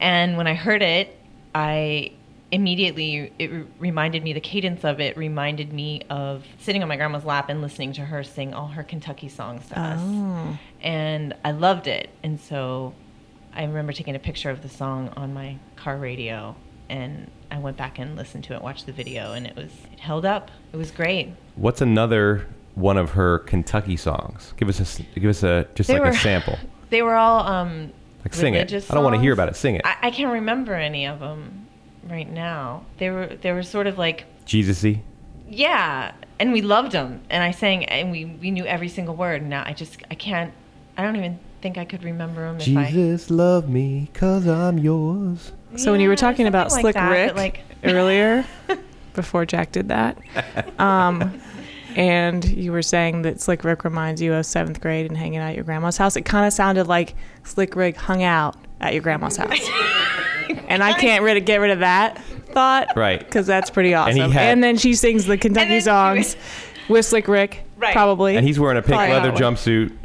And 0.00 0.36
when 0.36 0.48
I 0.48 0.54
heard 0.54 0.82
it, 0.82 1.16
I 1.54 2.10
immediately, 2.50 3.30
it 3.38 3.52
re- 3.52 3.64
reminded 3.78 4.24
me, 4.24 4.32
the 4.32 4.40
cadence 4.40 4.84
of 4.84 4.98
it 4.98 5.16
reminded 5.16 5.72
me 5.72 6.02
of 6.10 6.44
sitting 6.58 6.82
on 6.82 6.88
my 6.88 6.96
grandma's 6.96 7.24
lap 7.24 7.48
and 7.50 7.62
listening 7.62 7.92
to 7.92 8.00
her 8.00 8.24
sing 8.24 8.52
all 8.52 8.66
her 8.66 8.82
Kentucky 8.82 9.28
songs 9.28 9.68
to 9.68 9.78
us. 9.78 10.00
Oh. 10.02 10.58
And 10.82 11.34
I 11.44 11.52
loved 11.52 11.86
it. 11.86 12.10
And 12.24 12.40
so 12.40 12.94
I 13.54 13.62
remember 13.62 13.92
taking 13.92 14.16
a 14.16 14.18
picture 14.18 14.50
of 14.50 14.62
the 14.62 14.68
song 14.68 15.12
on 15.16 15.32
my 15.32 15.58
car 15.76 15.96
radio 15.96 16.56
and 16.88 17.30
I 17.50 17.58
went 17.58 17.76
back 17.76 17.98
and 17.98 18.16
listened 18.16 18.44
to 18.44 18.54
it, 18.54 18.62
watched 18.62 18.86
the 18.86 18.92
video, 18.92 19.32
and 19.32 19.46
it 19.46 19.56
was, 19.56 19.70
it 19.92 20.00
held 20.00 20.24
up. 20.24 20.50
It 20.72 20.76
was 20.76 20.90
great. 20.90 21.30
What's 21.56 21.80
another 21.80 22.46
one 22.74 22.96
of 22.96 23.10
her 23.12 23.40
Kentucky 23.40 23.96
songs? 23.96 24.54
Give 24.56 24.68
us 24.68 24.80
a 24.98 25.02
give 25.18 25.28
us 25.28 25.42
a 25.42 25.66
just 25.74 25.88
They 25.88 25.94
like 25.94 26.02
were- 26.02 26.08
a 26.08 26.14
sample. 26.14 26.58
They 26.90 27.02
were 27.02 27.14
all 27.14 27.46
um, 27.46 27.92
Like 28.24 28.34
sing 28.34 28.54
it. 28.54 28.58
religious 28.58 28.90
I 28.90 28.94
don't 28.94 29.04
want 29.04 29.14
to 29.14 29.20
hear 29.20 29.32
about 29.32 29.48
it. 29.48 29.54
Sing 29.54 29.76
it. 29.76 29.82
I, 29.84 29.96
I 30.08 30.10
can't 30.10 30.32
remember 30.32 30.74
any 30.74 31.06
of 31.06 31.20
them 31.20 31.68
right 32.08 32.28
now. 32.28 32.84
They 32.98 33.10
were 33.10 33.26
they 33.28 33.52
were 33.52 33.62
sort 33.62 33.86
of 33.86 33.96
like 33.96 34.24
Jesus-y. 34.44 35.00
yeah, 35.48 36.10
and 36.40 36.52
we 36.52 36.62
loved 36.62 36.90
them, 36.92 37.20
and 37.30 37.44
I 37.44 37.52
sang, 37.52 37.84
and 37.84 38.10
we 38.10 38.24
we 38.24 38.50
knew 38.50 38.64
every 38.64 38.88
single 38.88 39.14
word. 39.14 39.42
Now 39.46 39.62
I 39.64 39.72
just 39.72 40.02
I 40.10 40.14
can't. 40.16 40.52
I 40.96 41.02
don't 41.02 41.14
even 41.14 41.38
think 41.62 41.78
I 41.78 41.84
could 41.84 42.02
remember 42.02 42.40
them 42.46 42.56
if 42.60 42.76
I. 42.76 42.90
Jesus, 42.90 43.30
love 43.30 43.68
me, 43.68 44.10
cause 44.14 44.48
I'm 44.48 44.78
yours. 44.78 45.52
So 45.76 45.92
when 45.92 46.00
you 46.00 46.08
were 46.08 46.16
talking 46.16 46.46
about 46.46 46.70
like 46.72 46.80
Slick 46.82 46.94
that, 46.94 47.10
Rick 47.10 47.36
like- 47.36 47.60
earlier, 47.84 48.44
before 49.14 49.46
Jack 49.46 49.72
did 49.72 49.88
that, 49.88 50.18
um, 50.80 51.40
and 51.96 52.44
you 52.44 52.72
were 52.72 52.82
saying 52.82 53.22
that 53.22 53.40
Slick 53.40 53.64
Rick 53.64 53.84
reminds 53.84 54.20
you 54.20 54.34
of 54.34 54.46
seventh 54.46 54.80
grade 54.80 55.06
and 55.06 55.16
hanging 55.16 55.38
out 55.38 55.50
at 55.50 55.54
your 55.54 55.64
grandma's 55.64 55.96
house, 55.96 56.16
it 56.16 56.22
kind 56.22 56.46
of 56.46 56.52
sounded 56.52 56.86
like 56.86 57.14
Slick 57.44 57.74
Rick 57.76 57.96
hung 57.96 58.22
out 58.22 58.56
at 58.80 58.92
your 58.94 59.02
grandma's 59.02 59.36
house. 59.36 59.58
and 60.68 60.82
I 60.82 60.92
can't 60.92 61.22
rid 61.22 61.44
get 61.46 61.56
rid 61.60 61.70
of 61.70 61.80
that 61.80 62.22
thought, 62.52 62.88
Right. 62.96 63.18
Because 63.20 63.46
that's 63.46 63.70
pretty 63.70 63.92
And 63.92 64.00
awesome. 64.02 64.16
he 64.16 64.22
And, 64.22 64.32
had- 64.32 64.62
then 64.62 64.76
she 64.76 64.94
sings 64.94 65.24
the 65.26 65.38
Kentucky 65.38 65.80
songs 65.80 66.36
with 66.88 67.06
Slick 67.06 67.28
Rick, 67.28 67.64
Right. 67.76 67.92
probably. 67.92 68.36
And 68.36 68.46
he's 68.46 68.58
wearing 68.58 68.76
a 68.78 68.82
pink 68.82 68.94
Probably 68.96 69.14
leather 69.14 69.32
jumpsuit. 69.32 69.96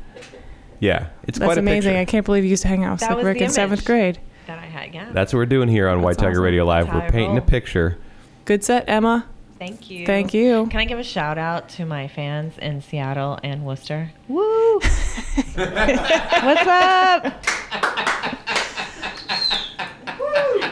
Yeah, 0.79 1.07
it's 1.23 1.39
That's 1.39 1.47
quite 1.47 1.57
amazing. 1.57 1.91
picture. 1.93 2.01
I 2.01 2.05
can't 2.05 2.25
believe 2.25 2.43
you 2.43 2.49
used 2.51 2.61
to 2.63 2.67
hang 2.67 2.83
out 2.83 2.91
with 2.93 2.99
That 3.01 3.13
Slick 3.13 3.25
Rick 3.25 3.37
the 3.39 3.45
in 3.45 3.49
seventh 3.49 3.85
grade. 3.85 4.19
That 4.47 4.59
I 4.59 4.65
had. 4.65 4.93
Yeah. 4.93 5.11
That's 5.11 5.33
what 5.33 5.39
we're 5.39 5.45
doing 5.45 5.69
here 5.69 5.87
on 5.87 6.01
White 6.01 6.17
Tiger 6.17 6.31
awesome. 6.31 6.43
Radio 6.43 6.65
Live. 6.65 6.85
That's 6.87 6.95
We're 6.95 7.01
I 7.03 7.09
painting 7.09 7.37
a 7.37 7.41
picture. 7.41 7.97
Good 8.45 8.63
set, 8.63 8.87
Emma. 8.87 9.25
Thank 9.57 9.89
you. 9.89 10.05
Thank 10.05 10.33
you. 10.33 10.67
Can 10.67 10.79
I 10.81 10.85
give 10.85 10.99
a 10.99 11.03
shout 11.03 11.37
out 11.37 11.69
to 11.69 11.85
my 11.85 12.07
fans 12.09 12.57
in 12.57 12.81
Seattle 12.81 13.39
and 13.41 13.65
Worcester? 13.65 14.11
Woo! 14.27 14.79
What's 14.79 16.67
up? 16.67 17.45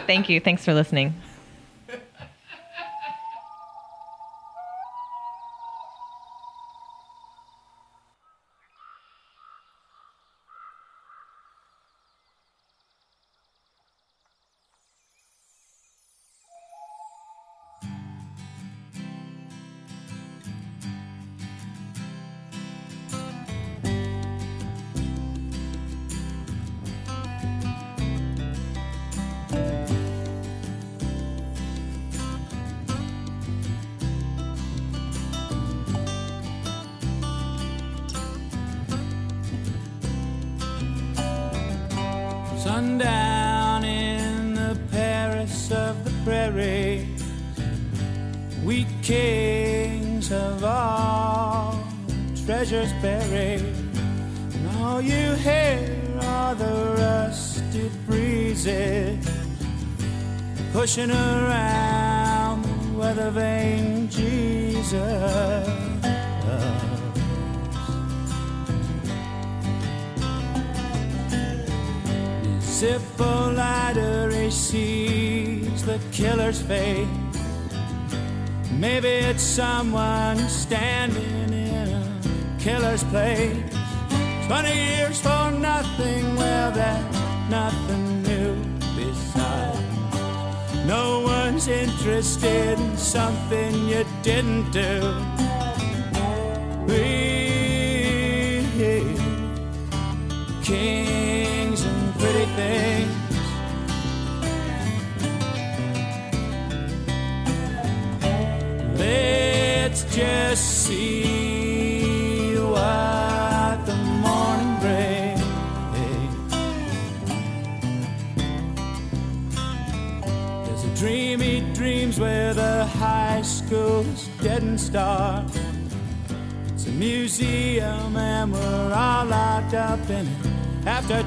Thank 0.06 0.28
you. 0.28 0.40
Thanks 0.42 0.66
for 0.66 0.74
listening. 0.74 1.14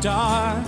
star. 0.07 0.63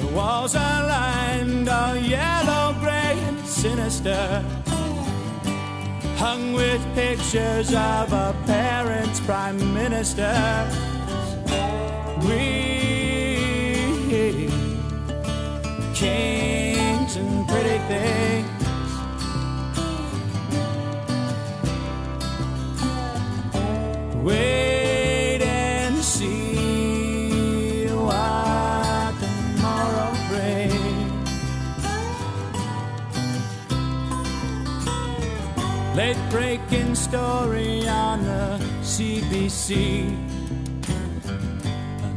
The 0.00 0.06
walls 0.08 0.54
are 0.54 0.86
lined 0.86 1.66
all 1.66 1.96
yellow, 1.96 2.74
gray, 2.78 3.16
and 3.28 3.40
sinister. 3.46 4.44
Hung 6.18 6.52
with 6.52 6.82
pictures 6.94 7.70
of 7.70 8.12
our 8.12 8.34
parents' 8.44 9.20
prime 9.20 9.58
ministers. 9.72 10.70
We, 12.26 12.38
kings 15.94 17.16
and 17.16 17.48
pretty 17.48 17.78
things. 17.92 18.50
Wait. 24.22 24.63
Late 35.94 36.18
breaking 36.28 36.96
story 36.96 37.86
on 37.86 38.24
the 38.24 38.58
CBC. 38.82 40.08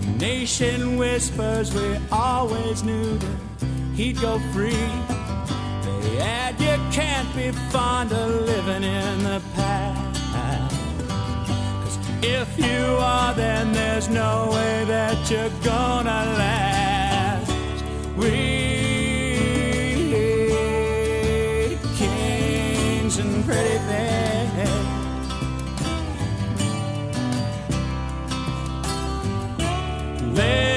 A 0.03 0.17
nation 0.17 0.97
whispers 0.97 1.71
we 1.75 1.99
always 2.11 2.83
knew 2.83 3.19
that 3.19 3.37
he'd 3.93 4.19
go 4.19 4.39
free. 4.51 4.71
They 6.01 6.17
add 6.19 6.59
you 6.59 6.75
can't 6.91 7.29
be 7.35 7.51
fond 7.69 8.11
of 8.13 8.47
living 8.47 8.81
in 8.81 9.23
the 9.23 9.43
past. 9.53 10.21
Cause 11.83 11.99
if 12.23 12.57
you 12.57 12.97
are, 12.99 13.35
then 13.35 13.73
there's 13.73 14.09
no 14.09 14.49
way 14.53 14.85
that 14.85 15.29
you're 15.29 15.51
gonna 15.63 16.25
last. 16.35 17.51
We 18.17 18.66
pretty 23.47 23.77
thing. 23.87 24.47
Let 30.35 30.76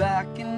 back 0.00 0.38
in 0.38 0.49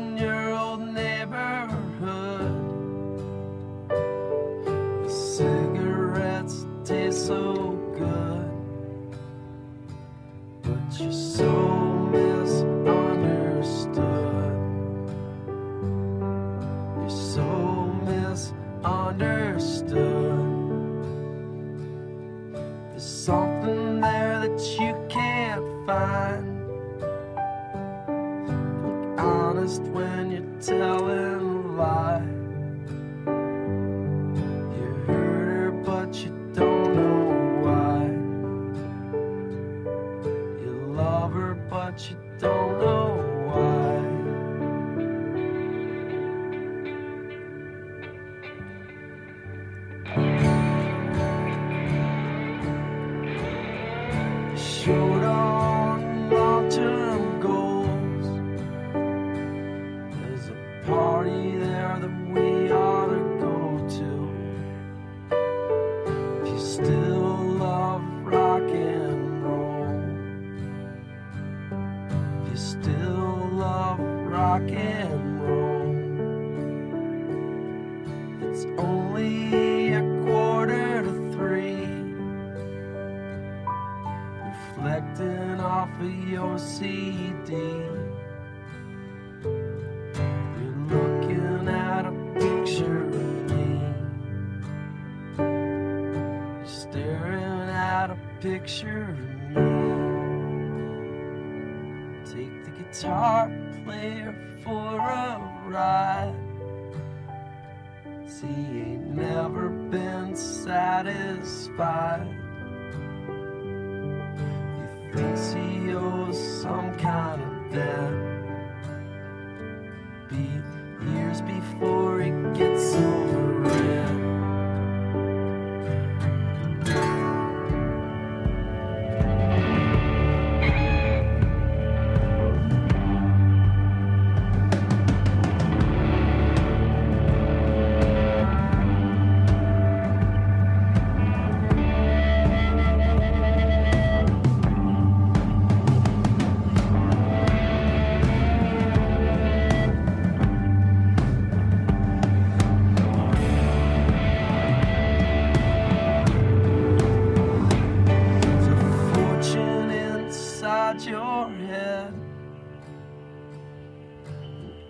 inside 160.93 161.11
your 161.11 161.49
head. 161.49 162.15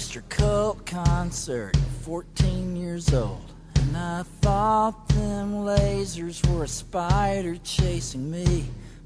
Oyster 0.00 0.24
Cult 0.30 0.86
concert, 0.86 1.76
14 2.04 2.74
years 2.74 3.12
old. 3.12 3.52
And 3.74 3.94
I 3.94 4.22
thought 4.40 5.06
them 5.10 5.52
lasers 5.52 6.40
were 6.48 6.64
a 6.64 6.68
spider 6.68 7.56
chasing 7.56 8.30
me. 8.30 8.64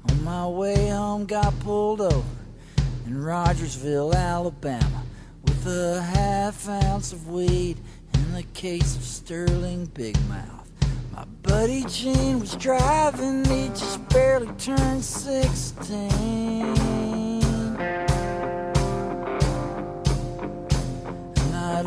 On 0.09 0.23
my 0.23 0.47
way 0.47 0.87
home, 0.87 1.25
got 1.25 1.59
pulled 1.59 1.99
over 1.99 2.37
in 3.05 3.21
Rogersville, 3.21 4.15
Alabama, 4.15 5.03
with 5.43 5.67
a 5.67 6.01
half 6.01 6.69
ounce 6.69 7.11
of 7.11 7.27
weed 7.27 7.77
and 8.13 8.37
a 8.37 8.43
case 8.53 8.95
of 8.95 9.03
Sterling 9.03 9.87
Big 9.87 10.17
Mouth. 10.29 10.71
My 11.11 11.25
buddy 11.41 11.83
Gene 11.89 12.39
was 12.39 12.55
driving, 12.55 13.43
he 13.43 13.67
just 13.67 14.07
barely 14.07 14.47
turned 14.53 15.03
16. 15.03 17.14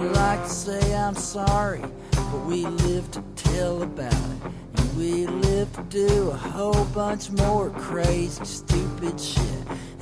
I'd 0.00 0.12
like 0.12 0.42
to 0.44 0.48
say 0.48 0.94
I'm 0.94 1.16
sorry, 1.16 1.82
but 2.12 2.46
we 2.46 2.64
live 2.66 3.10
to 3.10 3.22
tell 3.34 3.82
about 3.82 4.12
it. 4.12 4.52
And 4.76 4.96
we 4.96 5.26
live 5.26 5.72
to 5.72 5.82
do 5.84 6.30
a 6.30 6.36
whole 6.36 6.84
bunch 6.86 7.30
more 7.30 7.70
crazy, 7.70 8.44
stupid 8.44 9.18
shit. 9.20 9.42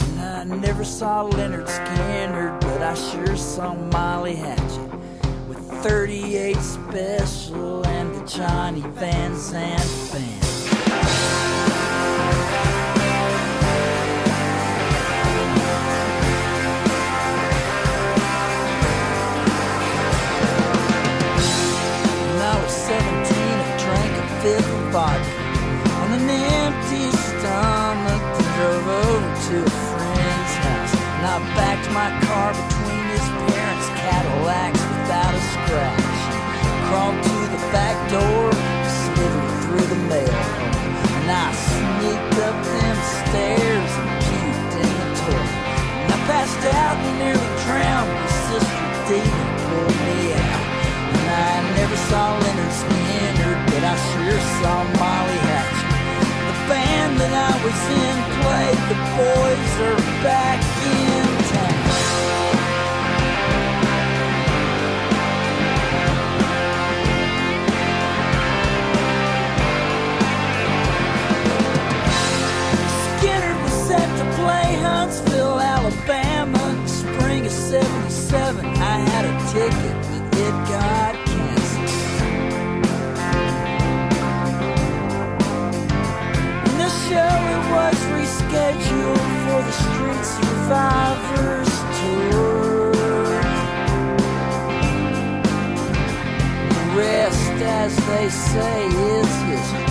And 0.00 0.20
I 0.20 0.44
never 0.44 0.84
saw 0.84 1.26
Lynyrd 1.30 1.66
Skynyrd, 1.66 2.60
but 2.60 2.82
I 2.82 2.94
sure 2.94 3.36
saw 3.36 3.74
Molly 3.74 4.34
Hatchet 4.34 4.90
with 5.48 5.60
38 5.82 6.56
special 6.56 7.86
and 7.86 8.14
the 8.14 8.26
Johnny 8.26 8.82
Van 8.82 9.32
Zant 9.32 10.12
band. 10.12 10.35
And 31.16 31.24
I 31.24 31.38
backed 31.56 31.88
my 31.96 32.12
car 32.28 32.52
between 32.52 33.04
his 33.08 33.24
parents' 33.48 33.88
Cadillacs 34.04 34.82
without 34.84 35.32
a 35.32 35.42
scratch. 35.56 36.20
Crawled 36.92 37.16
to 37.24 37.36
the 37.56 37.62
back 37.72 37.96
door, 38.12 38.52
slithered 38.84 39.52
through 39.64 39.86
the 39.96 40.00
mail. 40.12 40.40
And 41.16 41.28
I 41.32 41.48
sneaked 41.56 42.36
up 42.44 42.56
them 42.68 42.98
stairs 43.24 43.92
and 43.96 44.12
puked 44.28 44.72
in 44.76 44.92
the 44.92 45.08
toilet. 45.24 45.56
And 46.04 46.12
I 46.12 46.18
passed 46.28 46.64
out 46.84 46.96
and 47.00 47.16
nearly 47.16 47.50
drowned. 47.64 48.12
My 48.12 48.28
sister 48.52 48.86
Dee 49.08 49.32
pulled 49.72 49.96
me 50.04 50.36
out. 50.36 50.64
And 51.16 51.28
I 51.32 51.64
never 51.80 51.96
saw 52.12 52.36
Lynyrd 52.44 52.74
Skynyrd, 52.76 53.60
but 53.72 53.82
I 53.88 53.96
sure 54.12 54.40
saw 54.60 54.76
Molly 55.00 55.38
Hatchet. 55.48 55.75
The 56.66 56.72
band 56.72 57.14
that 57.20 57.32
I 57.32 57.54
was 57.62 57.80
in 57.94 58.16
played 58.42 58.80
The 58.90 58.98
Boys 59.14 59.72
Are 59.86 60.02
Back 60.26 60.58
in 60.82 61.26
Town. 61.54 61.78
Skynyrd 73.14 73.58
was 73.62 73.76
set 73.86 74.08
to 74.18 74.24
play 74.34 74.68
Huntsville, 74.82 75.60
Alabama, 75.60 76.62
in 76.70 76.88
spring 76.88 77.46
of 77.46 77.52
77. 77.52 78.66
I 78.66 78.98
had 79.10 79.24
a 79.24 79.34
ticket, 79.52 79.95
show 87.08 87.34
it 87.54 87.62
was 87.70 87.98
rescheduled 88.18 89.30
for 89.44 89.60
the 89.62 89.74
Street 89.86 90.24
Survivors 90.36 91.72
tour. 91.98 92.90
The 96.74 96.84
rest, 96.98 97.56
as 97.62 97.94
they 98.10 98.28
say, 98.28 98.86
is 98.86 99.32
history. 99.46 99.86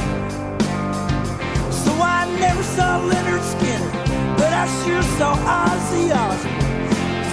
So 1.83 1.91
I 2.03 2.27
never 2.37 2.63
saw 2.75 2.99
Lynyrd 3.09 3.45
Skynyrd, 3.53 4.37
but 4.37 4.51
I 4.51 4.65
sure 4.83 5.03
saw 5.17 5.35
Ozzy 5.63 6.11
Osbourne. 6.11 6.65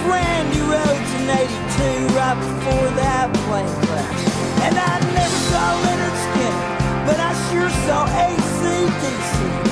Randy 0.07 0.61
Rhoads 0.71 1.11
in 1.19 1.29
82, 1.29 2.15
right 2.15 2.37
before 2.39 2.87
that 3.03 3.27
plane 3.47 3.75
crash. 3.83 4.21
And 4.63 4.75
I 4.79 4.95
never 5.19 5.39
saw 5.51 5.65
Lynyrd 5.83 6.17
Skynyrd, 6.25 7.05
but 7.07 7.19
I 7.19 7.31
sure 7.49 7.71
saw 7.85 8.07
ACDC. 8.07 9.62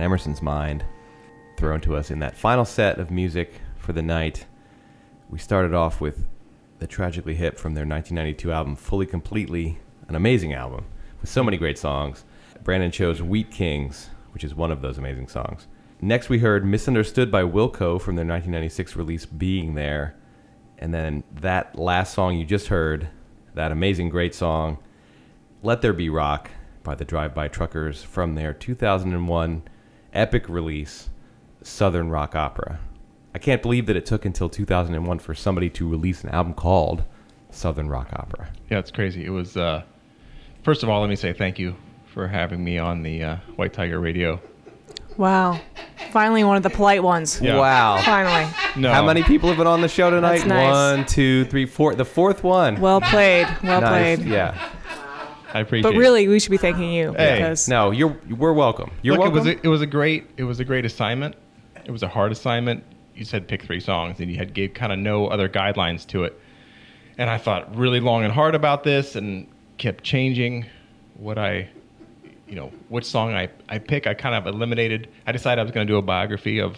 Emerson's 0.00 0.42
mind 0.42 0.84
thrown 1.56 1.80
to 1.82 1.96
us 1.96 2.10
in 2.10 2.18
that 2.20 2.36
final 2.36 2.64
set 2.64 2.98
of 2.98 3.10
music 3.10 3.54
for 3.76 3.92
the 3.92 4.02
night. 4.02 4.46
We 5.28 5.38
started 5.38 5.74
off 5.74 6.00
with 6.00 6.26
the 6.78 6.86
Tragically 6.86 7.34
Hip 7.34 7.58
from 7.58 7.74
their 7.74 7.86
1992 7.86 8.52
album, 8.52 8.76
Fully 8.76 9.06
Completely, 9.06 9.78
an 10.08 10.16
amazing 10.16 10.54
album 10.54 10.86
with 11.20 11.30
so 11.30 11.44
many 11.44 11.56
great 11.56 11.78
songs. 11.78 12.24
Brandon 12.64 12.90
chose 12.90 13.22
Wheat 13.22 13.50
Kings, 13.50 14.10
which 14.32 14.44
is 14.44 14.54
one 14.54 14.70
of 14.70 14.82
those 14.82 14.98
amazing 14.98 15.28
songs. 15.28 15.66
Next, 16.00 16.28
we 16.28 16.38
heard 16.38 16.64
Misunderstood 16.64 17.30
by 17.30 17.42
Wilco 17.42 18.00
from 18.00 18.16
their 18.16 18.24
1996 18.24 18.96
release, 18.96 19.26
Being 19.26 19.74
There. 19.74 20.14
And 20.78 20.94
then 20.94 21.24
that 21.40 21.78
last 21.78 22.14
song 22.14 22.38
you 22.38 22.46
just 22.46 22.68
heard, 22.68 23.08
that 23.54 23.70
amazing, 23.70 24.08
great 24.08 24.34
song, 24.34 24.78
Let 25.62 25.82
There 25.82 25.92
Be 25.92 26.08
Rock 26.08 26.50
by 26.82 26.94
the 26.94 27.04
Drive 27.04 27.34
By 27.34 27.48
Truckers 27.48 28.02
from 28.02 28.34
their 28.34 28.54
2001 28.54 29.62
epic 30.12 30.48
release, 30.48 31.10
Southern 31.62 32.10
Rock 32.10 32.34
Opera. 32.34 32.78
I 33.34 33.38
can't 33.38 33.62
believe 33.62 33.86
that 33.86 33.96
it 33.96 34.06
took 34.06 34.24
until 34.24 34.48
2001 34.48 35.18
for 35.20 35.34
somebody 35.34 35.70
to 35.70 35.88
release 35.88 36.24
an 36.24 36.30
album 36.30 36.54
called 36.54 37.04
Southern 37.50 37.88
Rock 37.88 38.08
Opera. 38.12 38.48
Yeah, 38.70 38.78
it's 38.78 38.90
crazy. 38.90 39.24
It 39.24 39.30
was. 39.30 39.56
Uh, 39.56 39.82
first 40.62 40.82
of 40.82 40.88
all, 40.88 41.00
let 41.00 41.08
me 41.10 41.16
say 41.16 41.32
thank 41.32 41.58
you 41.58 41.76
for 42.12 42.26
having 42.26 42.62
me 42.64 42.78
on 42.78 43.02
the 43.02 43.22
uh, 43.22 43.36
White 43.56 43.72
Tiger 43.72 44.00
Radio. 44.00 44.40
Wow. 45.16 45.60
Finally, 46.12 46.44
one 46.44 46.56
of 46.56 46.62
the 46.62 46.70
polite 46.70 47.02
ones. 47.02 47.40
Yeah. 47.40 47.56
Wow. 47.58 48.00
Finally. 48.02 48.50
No. 48.76 48.92
How 48.92 49.04
many 49.04 49.22
people 49.22 49.48
have 49.48 49.58
been 49.58 49.66
on 49.66 49.80
the 49.80 49.88
show 49.88 50.10
tonight? 50.10 50.38
That's 50.38 50.48
nice. 50.48 50.72
One, 50.72 51.06
two, 51.06 51.44
three, 51.46 51.66
four. 51.66 51.94
The 51.94 52.04
fourth 52.04 52.42
one. 52.42 52.80
Well 52.80 53.00
played. 53.00 53.46
Well 53.62 53.80
Nice. 53.80 54.16
played. 54.18 54.28
Yeah. 54.28 54.70
I 55.52 55.60
appreciate. 55.60 55.90
It. 55.90 55.94
But 55.94 55.98
really, 55.98 56.28
we 56.28 56.40
should 56.40 56.50
be 56.50 56.56
thanking 56.56 56.92
you 56.92 57.12
Hey. 57.12 57.36
because 57.36 57.68
No, 57.68 57.90
you're 57.90 58.16
we're 58.36 58.52
welcome. 58.52 58.90
You're 59.02 59.16
Look, 59.16 59.32
welcome. 59.32 59.48
It 59.48 59.54
was 59.54 59.60
a, 59.62 59.66
it 59.66 59.68
was 59.68 59.80
a 59.80 59.86
great 59.86 60.30
it 60.36 60.44
was 60.44 60.60
a 60.60 60.64
great 60.64 60.84
assignment. 60.84 61.36
It 61.84 61.90
was 61.90 62.02
a 62.02 62.08
hard 62.08 62.32
assignment. 62.32 62.84
You 63.14 63.24
said 63.24 63.48
pick 63.48 63.62
three 63.62 63.80
songs, 63.80 64.20
and 64.20 64.30
you 64.30 64.36
had 64.36 64.54
gave 64.54 64.74
kind 64.74 64.92
of 64.92 64.98
no 64.98 65.26
other 65.26 65.48
guidelines 65.48 66.06
to 66.08 66.24
it. 66.24 66.38
And 67.18 67.28
I 67.28 67.38
thought 67.38 67.76
really 67.76 68.00
long 68.00 68.24
and 68.24 68.32
hard 68.32 68.54
about 68.54 68.84
this, 68.84 69.16
and 69.16 69.46
kept 69.76 70.04
changing 70.04 70.66
what 71.14 71.38
I, 71.38 71.68
you 72.46 72.54
know, 72.54 72.72
which 72.88 73.04
song 73.04 73.34
I 73.34 73.48
I 73.68 73.78
pick. 73.78 74.06
I 74.06 74.14
kind 74.14 74.34
of 74.34 74.46
eliminated. 74.46 75.08
I 75.26 75.32
decided 75.32 75.60
I 75.60 75.62
was 75.64 75.72
going 75.72 75.86
to 75.86 75.92
do 75.92 75.98
a 75.98 76.02
biography 76.02 76.60
of 76.60 76.76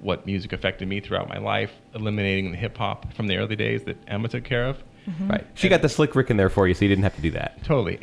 what 0.00 0.26
music 0.26 0.52
affected 0.52 0.88
me 0.88 1.00
throughout 1.00 1.28
my 1.28 1.38
life, 1.38 1.70
eliminating 1.94 2.50
the 2.50 2.58
hip 2.58 2.76
hop 2.76 3.12
from 3.14 3.28
the 3.28 3.36
early 3.36 3.54
days 3.54 3.84
that 3.84 3.96
Emma 4.08 4.28
took 4.28 4.42
care 4.44 4.66
of. 4.66 4.82
Right. 5.20 5.46
She 5.54 5.68
got 5.68 5.82
the 5.82 5.88
slick 5.88 6.14
Rick 6.14 6.30
in 6.30 6.36
there 6.36 6.48
for 6.48 6.68
you, 6.68 6.74
so 6.74 6.84
you 6.84 6.88
didn't 6.88 7.04
have 7.04 7.16
to 7.16 7.22
do 7.22 7.30
that. 7.32 7.62
Totally. 7.64 8.00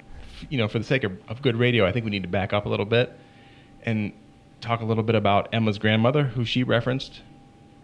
You 0.49 0.57
know, 0.57 0.67
for 0.67 0.79
the 0.79 0.85
sake 0.85 1.03
of, 1.03 1.13
of 1.27 1.41
good 1.41 1.55
radio, 1.55 1.85
I 1.85 1.91
think 1.91 2.05
we 2.05 2.11
need 2.11 2.23
to 2.23 2.29
back 2.29 2.53
up 2.53 2.65
a 2.65 2.69
little 2.69 2.85
bit 2.85 3.17
and 3.83 4.13
talk 4.61 4.81
a 4.81 4.85
little 4.85 5.03
bit 5.03 5.15
about 5.15 5.49
Emma's 5.53 5.77
grandmother, 5.77 6.23
who 6.23 6.43
she 6.45 6.63
referenced 6.63 7.21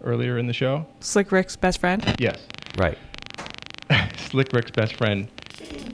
earlier 0.03 0.37
in 0.37 0.47
the 0.47 0.53
show. 0.53 0.85
Slick 0.99 1.31
Rick's 1.31 1.55
best 1.55 1.79
friend. 1.79 2.15
Yes. 2.19 2.39
Right. 2.77 2.97
Slick 4.17 4.51
Rick's 4.53 4.71
best 4.71 4.95
friend. 4.95 5.27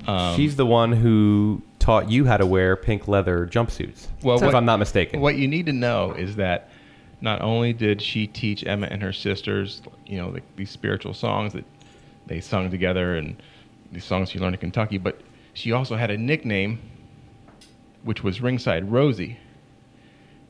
Um, 0.08 0.36
She's 0.36 0.56
the 0.56 0.66
one 0.66 0.92
who 0.92 1.62
taught 1.80 2.10
you 2.10 2.26
how 2.26 2.38
to 2.38 2.46
wear 2.46 2.76
pink 2.76 3.08
leather 3.08 3.48
jumpsuits. 3.48 4.08
Well, 4.24 4.44
if 4.44 4.56
I'm 4.56 4.66
not 4.66 4.78
mistaken. 4.78 5.20
What 5.20 5.36
you 5.36 5.48
need 5.48 5.66
to 5.68 5.74
know 5.74 6.14
is 6.14 6.36
that 6.36 6.70
not 7.22 7.42
only 7.42 7.74
did 7.74 8.02
she 8.02 8.28
teach 8.28 8.66
Emma 8.66 8.88
and 8.90 9.02
her 9.02 9.14
sisters, 9.14 9.82
you 10.06 10.18
know, 10.18 10.32
the, 10.32 10.42
these 10.56 10.72
spiritual 10.72 11.14
songs 11.14 11.54
that 11.54 11.66
they 12.32 12.40
sung 12.40 12.72
together 12.72 13.16
and 13.16 13.36
these 13.92 14.06
songs 14.06 14.30
she 14.30 14.40
learned 14.40 14.56
in 14.56 14.62
Kentucky, 14.62 14.98
but 14.98 15.20
she 15.54 15.74
also 15.74 15.98
had 15.98 16.10
a 16.10 16.18
nickname, 16.18 16.80
which 18.04 18.24
was 18.24 18.40
Ringside 18.40 18.90
Rosie. 18.90 19.38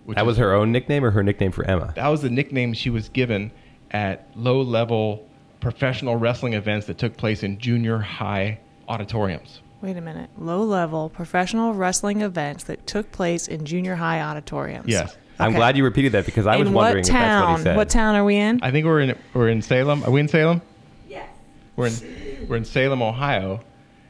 Which 0.05 0.15
that 0.15 0.25
was 0.25 0.37
her 0.37 0.53
own 0.53 0.71
nickname 0.71 1.03
or 1.03 1.09
her 1.09 1.23
nickname 1.23 1.51
for 1.51 1.65
Emma? 1.65 1.91
That 1.95 2.07
was 2.07 2.21
the 2.21 2.29
nickname 2.29 2.73
she 2.73 2.91
was 2.91 3.09
given 3.09 3.51
at 3.89 4.29
low 4.35 4.61
level 4.61 5.27
professional 5.59 6.17
wrestling 6.17 6.53
events 6.53 6.85
that 6.85 6.99
took 6.99 7.17
place 7.17 7.41
in 7.41 7.57
junior 7.57 7.97
high 7.97 8.59
auditoriums. 8.87 9.61
Wait 9.81 9.97
a 9.97 10.01
minute. 10.01 10.29
Low 10.37 10.63
level 10.63 11.09
professional 11.09 11.73
wrestling 11.73 12.21
events 12.21 12.65
that 12.65 12.85
took 12.85 13.11
place 13.11 13.47
in 13.47 13.65
junior 13.65 13.95
high 13.95 14.21
auditoriums. 14.21 14.87
Yes. 14.87 15.17
I'm 15.39 15.53
glad 15.53 15.75
you 15.75 15.83
repeated 15.83 16.11
that 16.11 16.27
because 16.27 16.45
I 16.45 16.57
was 16.57 16.69
wondering 16.69 16.75
what 16.75 16.97
if 16.97 17.05
that's 17.07 17.09
what 17.09 17.19
town? 17.19 17.57
he 17.57 17.63
said. 17.63 17.75
What 17.75 17.89
town 17.89 18.15
are 18.15 18.23
we 18.23 18.35
in? 18.35 18.59
I 18.61 18.69
think 18.69 18.85
we're 18.85 18.99
in 18.99 19.17
we're 19.33 19.49
in 19.49 19.63
Salem. 19.63 20.03
Are 20.03 20.11
we 20.11 20.19
in 20.19 20.27
Salem? 20.27 20.61
Yes. 21.83 22.01
We're 22.01 22.07
in 22.41 22.47
we're 22.49 22.55
in 22.57 22.65
Salem, 22.65 23.01
Ohio, 23.01 23.61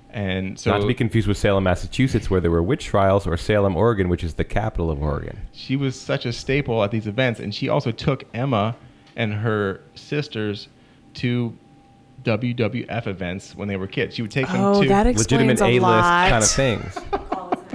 and 0.10 0.58
so 0.60 0.72
Not 0.72 0.82
to 0.82 0.88
be 0.88 0.94
confused 0.94 1.28
with 1.28 1.38
Salem, 1.38 1.64
Massachusetts, 1.64 2.30
where 2.30 2.40
there 2.42 2.52
were 2.52 2.64
witch 2.64 2.86
trials, 2.86 3.26
or 3.28 3.36
Salem, 3.38 3.76
Oregon, 3.76 4.10
which 4.10 4.24
is 4.24 4.34
the 4.36 4.44
capital 4.44 4.90
of 4.92 5.02
Oregon. 5.02 5.38
she 5.52 5.76
was 5.76 6.00
such 6.00 6.26
a 6.26 6.34
staple 6.34 6.84
at 6.84 6.92
these 6.92 7.08
events, 7.08 7.40
and 7.40 7.54
she 7.54 7.70
also 7.70 7.92
took 7.92 8.24
Emma 8.34 8.76
and 9.16 9.34
her 9.34 9.82
sisters 9.96 10.68
to 11.16 11.54
WWF 12.24 13.08
events 13.08 13.56
when 13.56 13.68
they 13.68 13.76
were 13.76 13.88
kids. 13.88 14.16
She 14.16 14.22
would 14.22 14.32
take 14.32 14.48
them 14.48 14.62
Oh, 14.62 14.82
to 14.84 14.88
that 14.90 15.08
explains 15.08 15.32
legitimate 15.32 15.62
a 15.62 15.66
A-list 15.66 15.82
lot. 15.82 16.30
kind 16.30 16.44
of 16.44 16.50
things. 16.50 16.98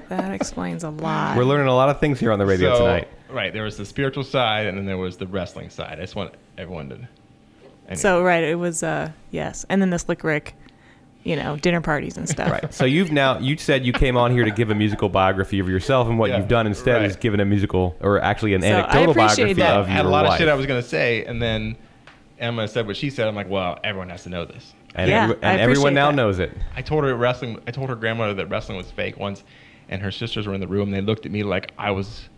That 0.09 0.33
explains 0.33 0.85
a 0.85 0.91
lot. 0.91 1.37
We're 1.37 1.43
learning 1.43 1.67
a 1.67 1.75
lot 1.75 1.89
of 1.89 1.99
things 1.99 2.21
here 2.21 2.31
on 2.31 2.39
the 2.39 2.47
radio 2.47 2.75
So, 2.77 2.79
tonight. 2.87 3.09
Right, 3.29 3.53
there 3.53 3.65
was 3.65 3.77
the 3.77 3.85
spiritual 3.85 4.23
side, 4.23 4.67
and 4.67 4.79
then 4.79 4.87
there 4.87 4.99
was 4.99 5.17
the 5.17 5.27
wrestling 5.27 5.69
side. 5.69 5.99
I 5.99 6.03
just 6.03 6.15
want 6.15 6.33
everyone 6.57 6.89
to. 6.91 7.09
Anyway. 7.87 7.97
So 8.01 8.23
right, 8.23 8.43
it 8.45 8.57
was 8.59 8.83
uh 8.83 9.11
yes, 9.31 9.65
and 9.69 9.81
then 9.81 9.91
the 9.91 9.99
Slick 9.99 10.25
Rick, 10.25 10.55
you 11.25 11.37
know, 11.37 11.57
dinner 11.57 11.81
parties 11.81 12.17
and 12.17 12.29
stuff. 12.29 12.51
Right. 12.51 12.75
So 12.75 12.85
you've 12.85 13.13
now 13.13 13.39
you 13.39 13.57
said 13.57 13.85
you 13.87 13.93
came 13.93 14.17
on 14.17 14.33
here 14.33 14.45
to 14.45 14.51
give 14.51 14.71
a 14.71 14.75
musical 14.75 15.09
biography 15.09 15.59
of 15.61 15.69
yourself, 15.69 16.09
and 16.09 16.19
what 16.19 16.31
Yeah, 16.31 16.39
you've 16.39 16.49
done 16.49 16.67
instead 16.67 16.97
right. 16.97 17.05
is 17.05 17.17
given 17.17 17.39
a 17.41 17.45
musical 17.45 17.97
or 18.01 18.21
actually 18.21 18.55
an 18.55 18.63
So 18.63 18.69
anecdotal 18.69 19.11
appreciate 19.13 19.57
biography 19.57 19.61
that. 19.63 19.77
of 19.77 19.85
I 19.87 19.89
your 19.89 19.97
had 19.97 20.05
a 20.05 20.09
lot 20.09 20.25
wife. 20.25 20.33
of 20.35 20.39
shit 20.39 20.49
I 20.49 20.55
was 20.55 20.67
gonna 20.67 20.83
say, 20.83 21.25
and 21.25 21.41
then 21.41 21.77
Emma 22.39 22.67
said 22.69 22.87
what 22.87 22.97
she 22.97 23.09
said. 23.11 23.29
I'm 23.29 23.35
like, 23.35 23.49
well, 23.49 23.79
everyone 23.85 24.09
has 24.11 24.25
to 24.25 24.29
know 24.31 24.45
this. 24.45 24.75
And 24.95 25.11
Yeah, 25.11 25.25
every- 25.25 25.37
and 25.43 25.61
everyone 25.61 25.95
now 25.95 26.11
that. 26.11 26.17
knows 26.17 26.39
it. 26.39 26.53
I 26.75 26.83
told 26.83 27.05
her 27.05 27.15
wrestling. 27.15 27.59
I 27.67 27.71
told 27.71 27.89
her 27.91 27.95
grandmother 27.97 28.35
that 28.35 28.47
wrestling 28.51 28.79
was 28.79 28.91
fake 28.91 29.17
once, 29.19 29.45
and 29.89 30.03
her 30.03 30.11
sisters 30.11 30.47
were 30.47 30.55
in 30.55 30.61
the 30.61 30.67
room. 30.67 30.89
and 30.89 30.95
They 30.95 31.01
looked 31.03 31.25
at 31.27 31.33
me 31.33 31.43
like 31.45 31.71
I 31.79 31.91
was 31.93 32.29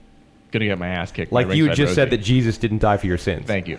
gonna 0.53 0.67
get 0.67 0.79
my 0.79 0.89
ass 0.89 1.11
kicked. 1.13 1.33
like 1.33 1.47
you 1.53 1.65
Ringside 1.67 1.77
just 1.77 1.95
said 1.95 2.11
that 2.11 2.19
Jesus 2.19 2.59
didn't 2.59 2.79
die 2.79 2.97
for 2.97 3.07
your 3.07 3.19
sins. 3.19 3.47
Thank 3.47 3.67
you. 3.69 3.79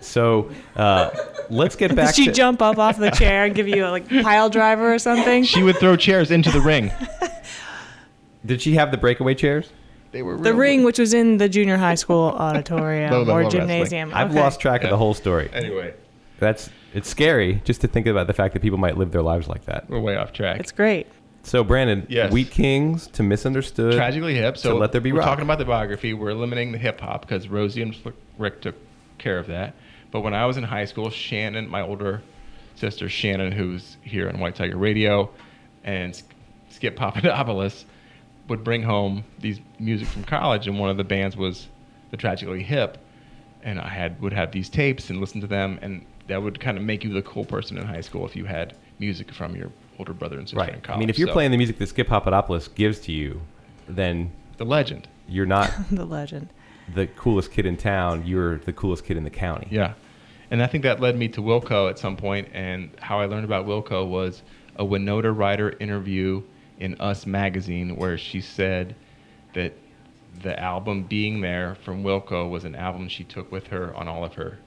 So 0.00 0.50
uh, 0.76 1.10
let's 1.50 1.76
get 1.76 1.94
back 1.94 2.10
to 2.10 2.16
Did 2.16 2.24
she 2.24 2.26
to 2.26 2.32
jump 2.32 2.62
up 2.62 2.78
off 2.78 2.96
the 2.98 3.10
chair 3.10 3.44
and 3.44 3.54
give 3.54 3.68
you 3.68 3.86
a 3.86 3.90
like 3.90 4.08
pile 4.08 4.48
driver 4.50 4.92
or 4.94 4.98
something? 4.98 5.44
She 5.44 5.62
would 5.62 5.76
throw 5.76 5.96
chairs 5.96 6.30
into 6.30 6.50
the 6.50 6.60
ring. 6.60 6.90
Did 8.46 8.62
she 8.62 8.74
have 8.74 8.90
the 8.90 8.96
breakaway 8.96 9.34
chairs? 9.34 9.70
They 10.12 10.22
were 10.22 10.36
the 10.38 10.54
ring, 10.54 10.82
which 10.82 10.98
was 10.98 11.12
in 11.14 11.36
the 11.36 11.48
junior 11.48 11.76
high 11.76 11.94
school 11.94 12.24
auditorium 12.38 13.12
Low 13.12 13.18
level 13.20 13.34
or 13.34 13.38
wrestling. 13.42 13.60
gymnasium. 13.60 14.12
I've 14.14 14.30
Okay. 14.30 14.40
lost 14.40 14.60
track 14.60 14.82
of 14.82 14.90
the 14.90 14.96
whole 14.96 15.14
story. 15.14 15.50
Anyway. 15.52 15.94
That's 16.38 16.70
it's 16.94 17.08
scary 17.08 17.60
just 17.64 17.82
to 17.82 17.86
think 17.86 18.06
about 18.06 18.26
the 18.26 18.32
fact 18.32 18.54
that 18.54 18.60
people 18.62 18.78
might 18.78 18.96
live 18.96 19.12
their 19.12 19.22
lives 19.22 19.46
like 19.46 19.66
that. 19.66 19.88
We're 19.90 20.00
way 20.00 20.16
off 20.16 20.32
track. 20.32 20.58
It's 20.58 20.72
great. 20.72 21.06
So 21.42 21.62
Brandon, 21.62 22.06
Yes. 22.08 22.32
Wheat 22.32 22.50
Kings 22.50 23.06
to 23.08 23.22
Misunderstood, 23.22 23.94
Tragically 23.94 24.34
hip. 24.34 24.56
So 24.58 24.72
to 24.72 24.76
Let 24.78 24.92
There 24.92 25.00
Be 25.00 25.12
we're 25.12 25.18
Rock. 25.20 25.28
talking 25.28 25.44
about 25.44 25.58
the 25.58 25.64
biography. 25.66 26.12
We're 26.14 26.30
eliminating 26.30 26.72
the 26.72 26.78
hip 26.78 27.00
hop 27.00 27.22
because 27.22 27.48
Rosie 27.48 27.82
and 27.82 27.94
Rick 28.38 28.62
took 28.62 28.74
care 29.18 29.38
of 29.38 29.46
that. 29.48 29.74
But 30.10 30.20
when 30.20 30.34
I 30.34 30.46
was 30.46 30.56
in 30.56 30.64
high 30.64 30.84
school, 30.86 31.10
Shannon, 31.10 31.68
my 31.68 31.82
older 31.82 32.22
sister 32.74 33.08
Shannon, 33.08 33.52
who's 33.52 33.96
here 34.02 34.28
on 34.28 34.38
White 34.40 34.54
Tiger 34.56 34.76
Radio, 34.76 35.30
and 35.84 36.20
Skip 36.70 36.96
Papadopoulos 36.96 37.84
would 38.48 38.64
bring 38.64 38.82
home 38.82 39.24
these 39.38 39.60
music 39.78 40.08
from 40.08 40.24
college, 40.24 40.66
and 40.66 40.78
one 40.78 40.90
of 40.90 40.96
the 40.96 41.04
bands 41.04 41.36
was 41.36 41.68
the 42.10 42.16
Tragically 42.16 42.62
Hip, 42.62 42.98
and 43.62 43.78
I 43.80 43.88
had 43.88 44.20
would 44.20 44.32
have 44.32 44.50
these 44.52 44.68
tapes 44.68 45.10
and 45.10 45.20
listen 45.20 45.40
to 45.42 45.46
them, 45.46 45.78
and 45.82 46.04
that 46.26 46.42
would 46.42 46.58
kind 46.60 46.76
of 46.76 46.82
make 46.84 47.04
you 47.04 47.12
the 47.12 47.22
cool 47.22 47.44
person 47.44 47.78
in 47.78 47.84
high 47.86 48.00
school 48.00 48.26
if 48.26 48.34
you 48.34 48.46
had 48.46 48.74
music 48.98 49.32
from 49.32 49.54
your 49.54 49.70
older 49.98 50.12
brother 50.12 50.38
and 50.38 50.48
sister 50.48 50.62
in 50.64 50.68
Right. 50.74 50.82
college. 50.82 50.96
I 50.96 51.00
mean, 51.00 51.10
if 51.10 51.18
you're 51.18 51.28
So- 51.28 51.32
playing 51.34 51.50
the 51.52 51.56
music 51.56 51.78
that 51.78 51.86
Skip 51.88 52.08
Papadopoulos 52.08 52.68
gives 52.68 52.98
to 53.00 53.12
you, 53.12 53.42
then 53.88 54.30
the 54.56 54.64
legend. 54.64 55.06
You're 55.28 55.46
not 55.46 55.70
the 55.90 56.04
legend. 56.04 56.48
The 56.94 57.06
coolest 57.06 57.52
kid 57.52 57.66
in 57.66 57.76
town. 57.76 58.26
You're 58.26 58.58
the 58.58 58.72
coolest 58.72 59.04
kid 59.04 59.16
in 59.16 59.24
the 59.24 59.30
county. 59.30 59.68
Yeah. 59.70 59.94
And 60.50 60.62
I 60.62 60.66
think 60.66 60.82
that 60.82 61.00
led 61.00 61.16
me 61.16 61.28
to 61.28 61.40
Wilco 61.40 61.88
at 61.88 61.98
some 61.98 62.16
point. 62.16 62.46
point, 62.46 62.56
and 62.56 62.90
how 63.00 63.20
I 63.20 63.26
learned 63.26 63.44
about 63.44 63.66
Wilco 63.66 64.06
was 64.06 64.42
a 64.76 64.84
Winona 64.84 65.30
Ryder 65.30 65.76
interview 65.78 66.42
in 66.78 66.96
Us 67.00 67.26
magazine 67.26 67.96
where 67.96 68.18
she 68.18 68.40
said 68.40 68.96
that 69.54 69.74
the 70.42 70.58
album 70.58 71.04
Being 71.04 71.40
There 71.40 71.76
from 71.84 72.02
Wilco 72.02 72.48
was 72.48 72.64
an 72.64 72.74
album 72.74 73.08
she 73.08 73.24
took 73.24 73.50
with 73.52 73.66
her 73.68 73.94
on 73.94 74.08
all 74.08 74.24
of 74.24 74.34
her 74.34 74.58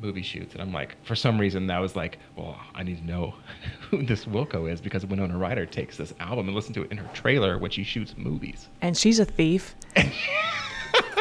movie 0.00 0.22
shoots. 0.22 0.54
And 0.54 0.62
I'm 0.62 0.72
like, 0.72 0.96
for 1.04 1.14
some 1.14 1.38
reason, 1.38 1.66
that 1.68 1.78
was 1.78 1.96
like, 1.96 2.18
well, 2.36 2.58
I 2.74 2.82
need 2.82 2.98
to 2.98 3.06
know 3.06 3.34
who 3.90 4.04
this 4.04 4.24
Wilco 4.24 4.70
is 4.70 4.80
because 4.80 5.06
Winona 5.06 5.36
Ryder 5.38 5.66
takes 5.66 5.96
this 5.96 6.14
album 6.20 6.46
and 6.46 6.54
listens 6.54 6.74
to 6.74 6.82
it 6.82 6.90
in 6.90 6.98
her 6.98 7.10
trailer 7.14 7.58
when 7.58 7.70
she 7.70 7.84
shoots 7.84 8.14
movies. 8.16 8.68
And 8.80 8.96
she's 8.96 9.18
a 9.18 9.24
thief. 9.24 9.74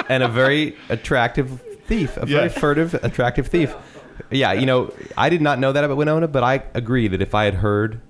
and 0.10 0.23
a 0.23 0.27
very 0.27 0.76
attractive 0.89 1.61
thief, 1.88 2.18
a 2.18 2.26
very 2.26 2.43
Yeah. 2.43 2.60
furtive, 2.60 2.93
attractive 3.03 3.47
thief. 3.47 3.76
Yeah, 4.31 4.53
you 4.53 4.65
know, 4.65 4.91
I 5.18 5.30
did 5.30 5.41
not 5.41 5.60
know 5.60 5.72
that 5.72 5.84
about 5.84 5.97
Winona, 5.97 6.27
but 6.27 6.43
I 6.43 6.64
agree 6.73 7.07
that 7.10 7.22
if 7.22 7.35
I 7.35 7.45
had 7.45 7.56
heard 7.56 8.02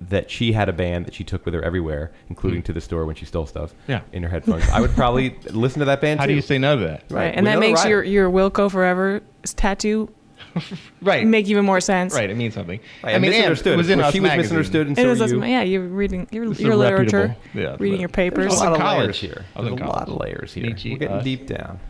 that 0.00 0.30
she 0.30 0.52
had 0.52 0.68
a 0.68 0.72
band 0.72 1.06
that 1.06 1.14
she 1.14 1.24
took 1.24 1.44
with 1.46 1.54
her 1.54 1.62
everywhere, 1.62 2.12
including 2.28 2.62
to 2.64 2.72
the 2.72 2.80
store 2.80 3.06
when 3.06 3.14
she 3.16 3.24
stole 3.24 3.46
stuff, 3.46 3.72
Hmm. 3.86 3.92
Yeah. 3.92 4.00
in 4.12 4.22
her 4.22 4.28
headphones, 4.28 4.68
I 4.68 4.80
would 4.80 4.90
probably 4.90 5.36
listen 5.50 5.78
to 5.80 5.86
that 5.86 6.00
band. 6.00 6.20
How 6.20 6.26
too. 6.26 6.32
do 6.32 6.36
you 6.36 6.42
say 6.42 6.58
no 6.58 6.76
to 6.78 6.84
that? 6.84 7.04
Right. 7.10 7.32
And 7.34 7.46
that 7.46 7.54
Winona 7.56 7.60
makes 7.66 7.80
Ryder. 7.84 8.04
your, 8.04 8.28
your 8.28 8.30
Wilco 8.30 8.70
Forever 8.70 9.22
tattoo 9.44 10.10
right. 11.02 11.26
make 11.26 11.46
even 11.48 11.64
more 11.64 11.80
sense. 11.80 12.14
Right, 12.14 12.30
it 12.30 12.36
means 12.36 12.54
something. 12.54 12.80
Right, 13.02 13.20
mean, 13.20 13.30
misunderstood. 13.30 13.74
it 13.74 13.76
was 13.76 13.90
in 13.90 13.98
Well, 13.98 14.08
Us 14.08 14.12
she 14.12 14.20
was 14.20 14.28
magazine. 14.28 14.42
misunderstood, 14.58 14.86
and 14.88 14.98
It 14.98 15.02
so 15.02 15.08
was 15.08 15.32
were 15.32 15.38
you. 15.38 15.44
yeah, 15.44 15.62
you're 15.62 15.82
reading 15.86 16.28
your, 16.30 16.52
your 16.54 16.76
literature, 16.76 17.36
yeah, 17.54 17.76
reading 17.78 18.00
your 18.00 18.08
papers. 18.08 18.48
There's 18.48 18.60
a 18.60 18.64
lot 18.64 18.72
of 18.72 18.78
college. 18.78 19.00
layers 19.00 19.20
here. 19.20 19.44
There's 19.56 19.68
a 19.68 19.74
lot 19.84 20.08
of 20.08 20.16
layers 20.16 20.52
here. 20.54 20.66
Nietzsche, 20.66 20.92
We're 20.92 20.98
getting 20.98 21.16
us. 21.16 21.24
deep 21.24 21.46
down. 21.46 21.80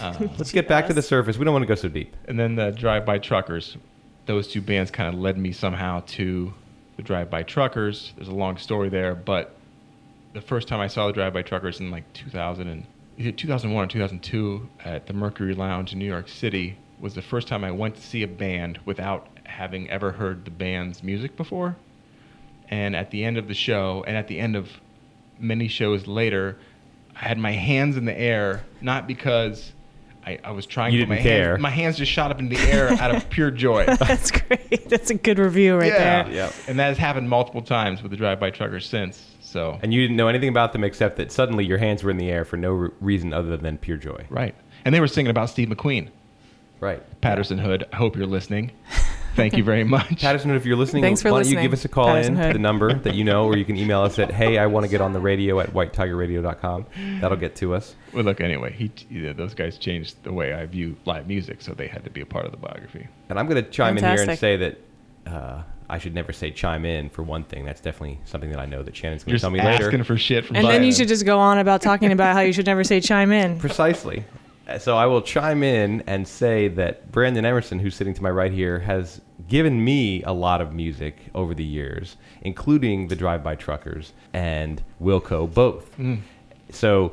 Uh, 0.00 0.14
Let's 0.38 0.52
get 0.52 0.66
back 0.68 0.86
to 0.88 0.94
the 0.94 1.02
surface. 1.02 1.38
We 1.38 1.44
don't 1.44 1.52
want 1.54 1.62
to 1.62 1.68
go 1.68 1.74
so 1.74 1.88
deep. 1.88 2.14
and 2.26 2.38
then 2.38 2.56
the 2.56 2.70
drive-by 2.70 3.18
truckers 3.18 3.76
those 4.26 4.46
two 4.48 4.60
bands 4.60 4.90
kind 4.90 5.12
of 5.12 5.20
led 5.20 5.36
me 5.36 5.50
somehow 5.52 6.00
to 6.06 6.52
the 6.96 7.02
drive-by 7.02 7.42
truckers 7.42 8.12
there's 8.16 8.28
a 8.28 8.34
long 8.34 8.56
story 8.56 8.88
there 8.88 9.14
but 9.16 9.56
the 10.32 10.40
first 10.40 10.68
time 10.68 10.78
i 10.78 10.86
saw 10.86 11.08
the 11.08 11.12
drive-by 11.12 11.42
truckers 11.42 11.80
in 11.80 11.90
like 11.90 12.04
2000 12.12 12.68
and 13.18 13.36
2001 13.36 13.84
or 13.84 13.88
2002 13.88 14.68
at 14.84 15.06
the 15.08 15.12
mercury 15.12 15.54
lounge 15.54 15.92
in 15.92 15.98
new 15.98 16.04
york 16.06 16.28
city 16.28 16.76
was 17.02 17.14
the 17.14 17.22
first 17.22 17.46
time 17.48 17.64
i 17.64 17.70
went 17.70 17.94
to 17.96 18.00
see 18.02 18.22
a 18.22 18.28
band 18.28 18.78
without 18.86 19.26
having 19.44 19.90
ever 19.90 20.12
heard 20.12 20.44
the 20.46 20.50
band's 20.50 21.02
music 21.02 21.36
before 21.36 21.76
and 22.70 22.96
at 22.96 23.10
the 23.10 23.24
end 23.24 23.36
of 23.36 23.48
the 23.48 23.54
show 23.54 24.02
and 24.06 24.16
at 24.16 24.28
the 24.28 24.38
end 24.38 24.56
of 24.56 24.70
many 25.38 25.68
shows 25.68 26.06
later 26.06 26.56
i 27.16 27.18
had 27.20 27.36
my 27.38 27.52
hands 27.52 27.96
in 27.96 28.04
the 28.06 28.18
air 28.18 28.64
not 28.80 29.06
because 29.06 29.72
I, 30.24 30.38
I 30.44 30.52
was 30.52 30.66
trying 30.66 30.92
You 30.92 31.00
to 31.00 31.06
put 31.06 31.08
my 31.08 31.16
didn't 31.16 31.26
care. 31.26 31.48
hands, 31.50 31.60
my 31.62 31.70
hands 31.70 31.96
just 31.98 32.12
shot 32.12 32.30
up 32.30 32.38
into 32.38 32.54
the 32.56 32.62
air 32.72 32.90
out 32.92 33.12
of 33.12 33.28
pure 33.28 33.50
joy. 33.50 33.86
That's 33.98 34.30
great. 34.30 34.88
That's 34.88 35.10
a 35.10 35.14
good 35.16 35.40
review 35.40 35.74
right 35.76 35.88
yeah. 35.92 36.22
there. 36.28 36.52
And 36.68 36.78
that 36.78 36.86
has 36.90 36.96
happened 36.96 37.28
multiple 37.28 37.60
times 37.60 38.02
with 38.02 38.12
the 38.12 38.16
drive-by 38.16 38.50
truckers 38.50 38.86
since. 38.88 39.20
So 39.40 39.80
And 39.82 39.92
you 39.92 40.00
didn't 40.00 40.16
know 40.16 40.28
anything 40.28 40.48
about 40.48 40.72
them 40.74 40.84
except 40.84 41.16
that 41.16 41.32
suddenly 41.32 41.64
your 41.64 41.78
hands 41.78 42.04
were 42.04 42.10
in 42.12 42.18
the 42.18 42.30
air 42.30 42.44
for 42.44 42.56
no 42.56 42.70
re- 42.70 42.90
reason 43.00 43.32
other 43.32 43.56
than 43.56 43.78
pure 43.78 43.96
joy. 43.96 44.24
right, 44.30 44.54
and 44.84 44.94
they 44.94 45.00
were 45.00 45.08
singing 45.08 45.30
about 45.30 45.50
Steve 45.50 45.66
McQueen. 45.70 46.08
Right. 46.82 47.20
Patterson 47.20 47.58
Hood. 47.58 47.86
I 47.92 47.96
hope 47.96 48.16
you're 48.16 48.26
listening. 48.26 48.72
Thank 49.36 49.56
you 49.56 49.62
very 49.62 49.84
much. 49.84 50.20
Patterson, 50.20 50.50
Hood, 50.50 50.56
if 50.56 50.66
you're 50.66 50.76
listening, 50.76 51.00
Thanks 51.04 51.22
for 51.22 51.30
why 51.30 51.40
don't 51.42 51.48
you 51.50 51.60
give 51.60 51.72
us 51.72 51.84
a 51.84 51.88
call 51.88 52.06
Patterson 52.08 52.34
in 52.34 52.40
to 52.40 52.46
Hood. 52.48 52.54
the 52.56 52.58
number 52.58 52.92
that 53.04 53.14
you 53.14 53.22
know, 53.22 53.44
or 53.44 53.56
you 53.56 53.64
can 53.64 53.76
email 53.76 54.02
us 54.02 54.18
at 54.18 54.32
hey, 54.32 54.58
I 54.58 54.66
want 54.66 54.82
to 54.84 54.90
get 54.90 55.00
on 55.00 55.12
the 55.12 55.20
radio 55.20 55.60
at 55.60 55.72
whitetigerradio.com. 55.72 56.86
That'll 57.20 57.36
get 57.36 57.54
to 57.56 57.74
us. 57.74 57.94
Well, 58.12 58.24
look. 58.24 58.40
Anyway, 58.40 58.72
he, 58.72 58.90
yeah, 59.08 59.32
those 59.32 59.54
guys 59.54 59.78
changed 59.78 60.16
the 60.24 60.32
way 60.32 60.52
I 60.52 60.66
view 60.66 60.96
live 61.06 61.28
music, 61.28 61.62
so 61.62 61.72
they 61.72 61.86
had 61.86 62.02
to 62.02 62.10
be 62.10 62.20
a 62.20 62.26
part 62.26 62.46
of 62.46 62.50
the 62.50 62.58
biography. 62.58 63.06
And 63.28 63.38
I'm 63.38 63.46
going 63.46 63.62
to 63.64 63.70
chime 63.70 63.96
in 63.96 64.02
here 64.02 64.10
and 64.14 64.18
Fantastic. 64.18 64.40
say 64.40 64.56
that 64.56 65.32
uh, 65.32 65.62
I 65.88 65.98
should 65.98 66.14
never 66.16 66.32
say 66.32 66.50
chime 66.50 66.84
in 66.84 67.10
for 67.10 67.22
one 67.22 67.44
thing. 67.44 67.64
That's 67.64 67.80
definitely 67.80 68.18
something 68.24 68.50
that 68.50 68.58
I 68.58 68.66
know 68.66 68.82
that 68.82 68.96
Shannon's 68.96 69.22
going 69.22 69.30
You're 69.32 69.38
to 69.38 69.42
tell 69.42 69.50
me 69.52 69.60
asking 69.60 69.86
later. 69.92 70.04
for 70.04 70.18
shit 70.18 70.46
from 70.46 70.56
And 70.56 70.66
then 70.66 70.82
you 70.82 70.90
should 70.92 71.06
just 71.08 71.24
go 71.24 71.38
on 71.38 71.58
about 71.58 71.80
talking 71.80 72.10
about 72.10 72.34
how 72.34 72.40
you 72.40 72.52
should 72.52 72.66
never 72.66 72.82
say 72.82 73.00
chime 73.00 73.30
in. 73.30 73.60
Precisely. 73.60 74.24
So 74.78 74.96
I 74.96 75.06
will 75.06 75.22
chime 75.22 75.62
in 75.62 76.02
and 76.06 76.26
say 76.26 76.68
that 76.68 77.10
Brandon 77.12 77.44
Emerson, 77.44 77.78
who's 77.78 77.94
sitting 77.94 78.14
to 78.14 78.22
my 78.22 78.30
right 78.30 78.52
here, 78.52 78.78
has 78.80 79.20
given 79.48 79.84
me 79.84 80.22
a 80.22 80.32
lot 80.32 80.60
of 80.60 80.72
music 80.74 81.16
over 81.34 81.54
the 81.54 81.64
years, 81.64 82.16
including 82.42 83.08
the 83.08 83.16
Drive 83.16 83.42
By 83.42 83.54
Truckers 83.56 84.12
and 84.32 84.82
Wilco 85.00 85.52
both. 85.52 85.96
Mm. 85.98 86.20
So 86.70 87.12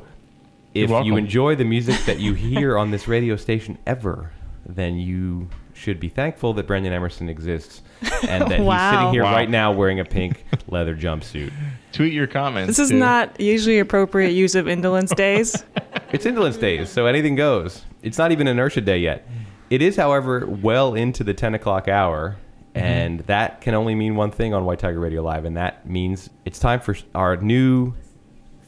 if 0.74 0.88
you 1.04 1.16
enjoy 1.16 1.56
the 1.56 1.64
music 1.64 1.98
that 2.06 2.18
you 2.20 2.34
hear 2.34 2.78
on 2.78 2.90
this 2.90 3.08
radio 3.08 3.36
station 3.36 3.78
ever, 3.86 4.30
then 4.66 4.96
you 4.96 5.48
should 5.74 5.98
be 5.98 6.08
thankful 6.08 6.52
that 6.54 6.66
Brandon 6.66 6.92
Emerson 6.92 7.28
exists 7.28 7.82
and 8.28 8.42
that 8.50 8.60
he's 8.60 8.90
sitting 8.98 9.12
here 9.12 9.22
Wow. 9.24 9.32
right 9.32 9.48
now 9.50 9.72
wearing 9.72 9.98
a 10.00 10.04
pink 10.18 10.44
leather 10.68 10.94
jumpsuit. 10.94 11.52
Tweet 11.92 12.12
your 12.12 12.26
comments. 12.26 12.68
This 12.68 12.78
is 12.78 12.90
too. 12.90 12.98
not 12.98 13.40
usually 13.40 13.78
appropriate 13.78 14.30
use 14.30 14.54
of 14.54 14.68
indolence 14.68 15.12
days. 15.14 15.64
It's 16.12 16.26
Indolence 16.26 16.56
Days, 16.56 16.90
so 16.90 17.06
anything 17.06 17.36
goes. 17.36 17.84
It's 18.02 18.18
not 18.18 18.32
even 18.32 18.48
Inertia 18.48 18.80
Day 18.80 18.98
yet. 18.98 19.26
It 19.70 19.80
is, 19.80 19.96
however, 19.96 20.44
well 20.44 20.94
into 20.94 21.22
the 21.22 21.34
10 21.34 21.54
o'clock 21.54 21.86
hour, 21.86 22.36
mm-hmm. 22.74 22.78
and 22.78 23.20
that 23.20 23.60
can 23.60 23.74
only 23.74 23.94
mean 23.94 24.16
one 24.16 24.32
thing 24.32 24.52
on 24.52 24.64
White 24.64 24.80
Tiger 24.80 24.98
Radio 24.98 25.22
Live, 25.22 25.44
and 25.44 25.56
that 25.56 25.88
means 25.88 26.28
it's 26.44 26.58
time 26.58 26.80
for 26.80 26.96
our 27.14 27.36
new 27.36 27.94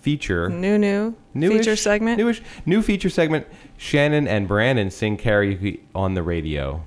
feature. 0.01 0.49
New, 0.49 0.79
new 0.79 1.17
Newish- 1.35 1.59
feature 1.59 1.77
segment. 1.77 2.19
Newish, 2.19 2.43
new 2.65 2.81
feature 2.81 3.11
segment. 3.11 3.47
Shannon 3.77 4.29
and 4.29 4.47
Brandon 4.47 4.91
sing 4.91 5.17
karaoke 5.17 5.81
on 5.95 6.15
the 6.15 6.23
radio. 6.23 6.85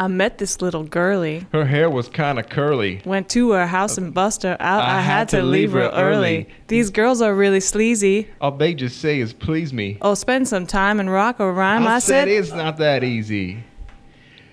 I 0.00 0.06
met 0.06 0.38
this 0.38 0.62
little 0.62 0.84
girlie. 0.84 1.46
Her 1.52 1.66
hair 1.66 1.90
was 1.90 2.08
kind 2.08 2.38
of 2.38 2.48
curly. 2.48 3.02
Went 3.04 3.28
to 3.30 3.50
her 3.50 3.66
house 3.66 3.98
and 3.98 4.14
bust 4.14 4.44
her 4.44 4.56
out. 4.58 4.82
I, 4.82 5.02
had 5.02 5.28
to 5.28 5.42
leave 5.42 5.72
her 5.72 5.90
early. 5.90 6.48
These 6.68 6.88
girls 6.88 7.20
are 7.20 7.34
really 7.34 7.60
sleazy. 7.60 8.26
All 8.40 8.52
they 8.52 8.72
just 8.72 8.98
say 9.02 9.20
is 9.20 9.34
please 9.34 9.74
me. 9.74 9.98
Oh, 10.00 10.14
spend 10.14 10.48
some 10.48 10.66
time 10.66 11.00
and 11.00 11.12
rock 11.12 11.38
a 11.38 11.52
rhyme. 11.52 11.86
I, 11.86 11.98
said, 11.98 12.28
it's 12.28 12.50
not 12.50 12.78
that 12.78 13.04
easy. 13.04 13.62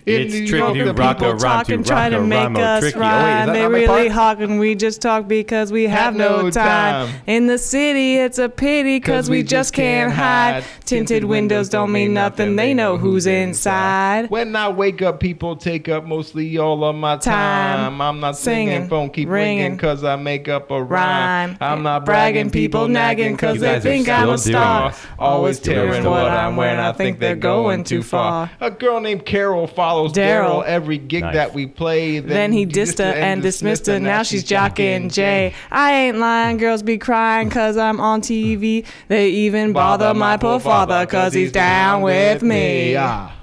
It's 0.08 0.34
New 0.34 0.48
tricky 0.48 0.80
York, 0.80 0.88
the 0.88 0.94
rock 0.94 1.18
people 1.18 1.32
rhyme 1.34 1.40
talk 1.40 1.68
to 1.68 1.74
and 1.74 1.86
try 1.86 2.10
to 2.10 2.22
make 2.22 2.44
rhyme, 2.44 2.56
us 2.56 2.82
tricky. 2.82 2.98
Oh, 2.98 3.02
wait, 3.02 3.08
rhyme. 3.08 3.54
they 3.54 3.68
really 3.68 3.88
part? 3.88 4.12
hawk 4.12 4.40
and 4.40 4.60
we 4.60 4.74
just 4.76 5.02
talk 5.02 5.28
because 5.28 5.72
we 5.72 5.84
have, 5.88 6.16
no, 6.16 6.50
time. 6.50 7.14
In 7.28 7.48
the 7.48 7.58
city, 7.58 8.16
it's 8.16 8.38
a 8.40 8.48
pity 8.50 8.98
because 8.98 9.30
we, 9.30 9.44
just 9.44 9.74
can't 9.74 10.14
hide. 10.14 10.64
Tinted 10.86 11.24
windows 11.26 11.70
don't 11.70 11.92
mean 11.92 12.14
nothing. 12.14 12.56
They 12.56 12.74
know 12.74 12.98
who's 12.98 13.26
inside. 13.28 14.30
When 14.30 14.56
I 14.56 14.70
wake 14.70 15.02
up, 15.02 15.20
people 15.20 15.56
take 15.56 15.90
up 15.90 16.06
mostly 16.06 16.58
all 16.58 16.84
of 16.84 16.96
my 16.96 17.18
time. 17.18 17.28
Time. 17.28 18.02
I'm 18.02 18.20
not 18.20 18.38
singing, 18.38 18.70
Singing, 18.70 18.90
phone 18.90 19.10
keep 19.10 19.28
ringing. 19.30 19.58
ringing 19.58 19.76
because 19.78 20.04
I 20.04 20.16
make 20.16 20.48
up 20.48 20.72
a 20.72 20.82
rhyme. 20.82 21.50
Rhyme. 21.52 21.58
I'm 21.60 21.84
not 21.84 22.06
Bragging, 22.06 22.46
bragging, 22.46 22.52
people 22.52 22.82
people 22.82 22.88
nagging 22.88 23.24
nagging 23.34 23.38
'cause 23.38 23.54
because 23.60 23.62
they 23.62 23.90
they 23.90 23.96
think 23.98 24.06
think 24.08 24.18
I'm 24.18 24.30
I'm 24.30 24.36
a 24.36 24.38
star. 24.38 24.94
Always 25.20 25.60
tearing 25.60 26.04
what 26.06 26.28
I'm 26.28 26.56
wearing. 26.56 26.80
I 26.80 26.92
think 26.94 27.20
they're 27.20 27.36
going 27.36 27.84
too 27.84 28.02
far. 28.04 28.48
far. 28.48 28.68
A 28.68 28.72
girl 28.72 29.00
named 29.02 29.26
Carol 29.26 29.68
follows 29.68 29.97
Daryl. 30.06 30.14
Daryl 30.14 30.66
every 30.66 30.98
gig 30.98 31.24
Nice. 31.24 31.34
that 31.36 31.54
we 31.54 31.68
play. 31.68 32.20
Then 32.20 32.52
he 32.52 32.66
dissed 32.66 33.00
her 33.00 33.12
and 33.12 33.42
dismissed 33.42 33.88
her. 33.88 34.00
Now 34.00 34.24
she's 34.24 34.44
jocking 34.44 35.12
Jay. 35.12 35.54
I 35.72 35.94
ain't 35.94 36.18
lying. 36.18 36.58
Girls 36.58 36.84
be 36.84 36.98
crying 36.98 37.50
cause 37.50 37.78
I'm 37.78 38.00
on 38.00 38.22
TV. 38.22 38.86
They 39.08 39.30
even 39.30 39.74
bother 39.74 40.14
my 40.14 40.38
poor 40.38 40.60
father 40.60 41.06
cause 41.06 41.34
he's 41.34 41.52
down 41.52 42.02
with 42.02 42.42
me. 42.42 42.96
Ah. 42.96 43.36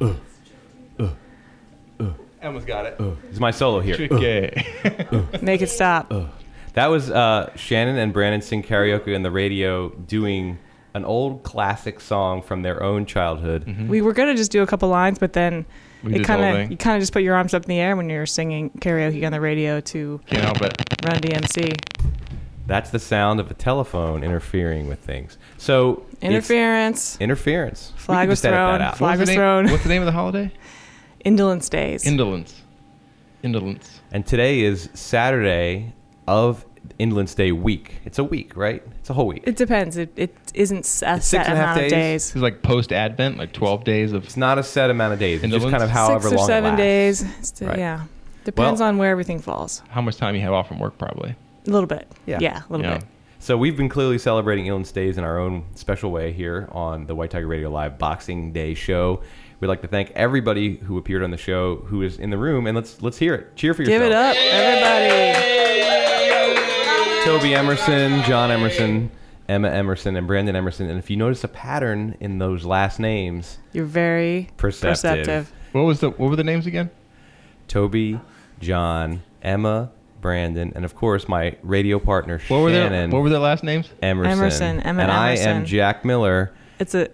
Emma's 2.41 2.65
got 2.67 2.85
it. 2.85 3.01
It's 3.31 3.41
my 3.41 3.51
solo 3.51 3.81
here. 3.81 3.97
Make 5.41 5.63
it 5.63 5.71
stop. 5.71 6.13
That 6.75 6.89
was 6.89 7.11
uh, 7.11 7.51
Shannon 7.57 7.97
and 7.97 8.13
Brandon 8.13 8.43
sing 8.43 8.63
karaoke 8.63 9.15
on 9.15 9.23
the 9.23 9.31
radio 9.31 9.89
doing 9.89 10.59
an 10.93 11.05
old 11.05 11.43
classic 11.43 12.01
song 12.01 12.43
from 12.43 12.63
their 12.63 12.83
own 12.83 13.07
childhood. 13.07 13.65
Mm-hmm. 13.65 13.89
We 13.89 14.03
were 14.03 14.13
gonna 14.13 14.35
just 14.35 14.53
do 14.53 14.63
a 14.63 14.67
couple 14.67 14.89
lines, 14.91 15.19
but 15.19 15.33
then 15.33 15.65
We 16.05 16.17
it 16.17 16.25
kind 16.25 16.65
of 16.65 16.71
you 16.71 16.77
kind 16.77 16.97
of 16.97 17.03
just 17.03 17.13
put 17.13 17.23
your 17.23 17.35
arms 17.35 17.55
up 17.55 17.63
in 17.65 17.69
the 17.69 17.79
air 17.79 17.97
when 17.97 18.09
you're 18.11 18.27
singing 18.27 18.71
karaoke 18.71 19.25
on 19.25 19.33
the 19.33 19.41
radio 19.41 19.81
to 19.81 20.21
Can't 20.27 20.43
help 20.45 20.61
it. 20.63 20.75
Run 21.05 21.17
DMC. 21.21 21.75
That's 22.67 22.91
the 22.91 22.99
sound 22.99 23.41
of 23.41 23.51
a 23.51 23.55
telephone 23.55 24.23
interfering 24.25 24.87
with 24.89 24.99
things. 25.01 25.37
So 25.59 26.05
it's- 26.21 26.23
Interference. 26.23 27.19
Interference. 27.21 27.93
We 27.95 28.01
Flag 28.01 28.23
can 28.23 28.29
was 28.31 28.39
just 28.39 28.45
edit 28.47 28.57
that 28.57 28.69
thrown. 28.79 28.83
out. 28.83 28.99
Flag 28.99 29.11
What's 29.11 29.21
was 29.21 29.29
the 29.29 29.33
name- 29.33 29.39
thrown. 29.39 29.71
What's 29.71 29.83
the 29.83 29.89
name 29.91 30.03
of 30.03 30.07
the 30.07 30.13
holiday? 30.13 30.51
Indolence 31.25 31.69
days. 31.69 32.07
Indolence. 32.07 32.63
Indolence. 33.43 34.01
And 34.13 34.27
today 34.27 34.61
is 34.61 34.89
Saturday 34.95 35.93
of 36.27 36.65
Indolence 36.99 37.35
Day 37.35 37.53
week. 37.53 37.97
It's 38.05 38.19
a 38.19 38.25
week, 38.25 38.57
right? 38.57 38.83
It's 39.05 39.11
a 39.11 39.13
whole 39.13 39.27
week. 39.27 39.43
it 39.47 39.57
depends. 39.57 39.99
It, 39.99 40.11
it 40.17 40.35
isn't 40.55 40.79
s- 40.79 41.03
a 41.03 41.17
It's 41.17 41.27
set 41.27 41.41
six 41.45 41.49
and 41.49 41.59
a 41.59 41.61
half 41.61 41.77
amount 41.77 41.81
of 41.81 41.91
days. 41.91 41.93
days. 41.93 42.33
It's 42.37 42.43
like 42.43 42.63
post 42.63 42.91
Advent, 42.91 43.37
like 43.37 43.53
12 43.53 43.85
days 43.85 44.13
of. 44.15 44.25
It's 44.25 44.39
not 44.39 44.59
a 44.59 44.63
set 44.63 44.89
amount 44.89 45.13
of 45.13 45.19
days. 45.19 45.43
It's 45.45 45.53
just 45.53 45.69
kind 45.69 45.83
of 45.83 45.91
however 45.91 46.31
Six 46.31 46.33
or 46.33 46.37
long 46.37 46.45
it 46.45 46.49
seven 46.49 46.71
lasts. 46.71 46.79
days. 47.23 47.23
It's 47.39 47.51
the- 47.51 47.67
Right. 47.67 47.79
Yeah. 47.79 48.01
Depends 48.45 48.81
Well- 48.81 48.89
on 48.89 48.97
where 48.97 49.11
everything 49.11 49.41
falls. 49.41 49.83
How 49.91 50.01
much 50.01 50.17
time 50.17 50.35
you 50.35 50.41
have 50.41 50.55
off 50.55 50.69
from 50.69 50.79
work, 50.79 50.97
probably. 50.97 51.35
A 51.67 51.71
little 51.71 51.87
bit. 51.87 52.09
Yeah. 52.25 52.39
Yeah, 52.41 52.63
a 52.67 52.73
little 52.73 52.87
Yeah. 52.87 52.95
bit. 52.99 53.05
So 53.41 53.59
we've 53.59 53.77
been 53.77 53.91
clearly 53.91 54.17
celebrating 54.17 54.69
Illness 54.69 54.91
Days 54.91 55.19
in 55.19 55.25
our 55.25 55.39
own 55.39 55.65
special 55.75 56.11
way 56.11 56.33
here 56.33 56.67
on 56.73 57.05
the 57.07 57.15
White 57.15 57.31
Tiger 57.31 57.47
Radio 57.47 57.69
Live 57.69 57.99
Boxing 57.99 58.53
Day 58.53 58.73
show. 58.73 59.21
We'd 59.61 59.69
like 59.69 59.83
to 59.83 59.89
thank 59.89 60.13
everybody 60.13 60.77
who 60.79 60.97
appeared 60.97 61.23
on 61.23 61.31
the 61.31 61.37
show 61.37 61.77
who 61.89 62.01
is 62.01 62.19
in 62.19 62.31
the 62.31 62.39
room, 62.39 62.67
and 62.67 62.75
let's 62.75 63.03
let's 63.03 63.19
hear 63.19 63.35
it. 63.35 63.55
Cheer 63.55 63.75
for 63.75 63.83
yourself. 63.83 64.01
Give 64.01 64.07
it 64.07 64.13
up, 64.13 64.35
everybody. 64.35 65.74
Toby 67.25 67.55
Emerson, 67.55 68.23
John 68.25 68.51
Emerson, 68.51 69.11
Emma 69.49 69.69
Emerson, 69.71 70.15
and 70.17 70.27
Brandon 70.27 70.55
Emerson. 70.55 70.89
And 70.91 70.99
if 70.99 71.09
you 71.09 71.17
notice 71.17 71.43
a 71.45 71.49
pattern 71.49 72.17
in 72.21 72.39
those 72.39 72.65
last 72.65 73.01
names, 73.01 73.59
You're 73.73 73.85
very 73.87 74.51
Perceptive. 74.57 74.91
perceptive. 75.25 75.53
What 75.73 75.83
was 75.83 76.01
the 76.01 76.11
What 76.11 76.31
were 76.31 76.37
the 76.37 76.45
names 76.45 76.67
again? 76.67 76.91
Toby, 77.67 78.21
John, 78.61 79.23
Emma, 79.43 79.91
Brandon, 80.21 80.73
and 80.75 80.85
of 80.85 80.95
course 80.95 81.27
my 81.29 81.57
radio 81.63 81.99
partner 81.99 82.41
What 82.49 82.59
were 82.61 82.71
their 82.71 82.89
Shannon 82.89 83.11
What 83.11 83.23
were 83.23 83.31
their 83.31 83.39
last 83.39 83.65
names? 83.65 83.89
Emerson. 84.03 84.31
Emerson, 84.33 84.81
Emma 84.81 85.03
and 85.03 85.11
I 85.13 85.37
am 85.37 85.65
Jack 85.65 86.05
Miller. 86.05 86.53
It's 86.79 86.95
a. 86.95 87.09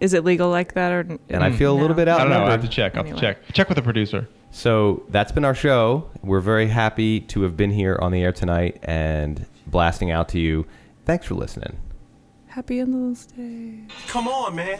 Is 0.00 0.14
it 0.14 0.24
legal 0.24 0.50
like 0.50 0.74
that 0.74 0.90
or? 0.92 1.00
And 1.30 1.44
I 1.44 1.52
feel 1.52 1.72
a 1.72 1.78
little 1.80 1.94
bit 1.96 2.08
out. 2.08 2.20
I 2.20 2.24
don't 2.24 2.32
know. 2.32 2.44
I 2.44 2.50
have 2.50 2.62
to 2.62 2.68
check. 2.68 2.94
I 2.94 2.98
have 2.98 3.06
Anyway. 3.06 3.20
to 3.20 3.26
check. 3.26 3.52
Check 3.52 3.68
with 3.68 3.76
the 3.76 3.82
producer. 3.82 4.28
So 4.52 5.02
that's 5.08 5.32
been 5.32 5.46
our 5.46 5.54
show. 5.54 6.10
We're 6.22 6.40
very 6.40 6.68
happy 6.68 7.20
to 7.20 7.42
have 7.42 7.56
been 7.56 7.70
here 7.70 7.98
on 8.00 8.12
the 8.12 8.22
air 8.22 8.32
tonight 8.32 8.78
and 8.82 9.46
blasting 9.66 10.10
out 10.10 10.28
to 10.30 10.38
you. 10.38 10.66
Thanks 11.06 11.26
for 11.26 11.34
listening. 11.34 11.78
Happy 12.46 12.78
Indolence 12.78 13.26
Day. 13.26 13.80
Come 14.08 14.28
on, 14.28 14.54
man. 14.54 14.78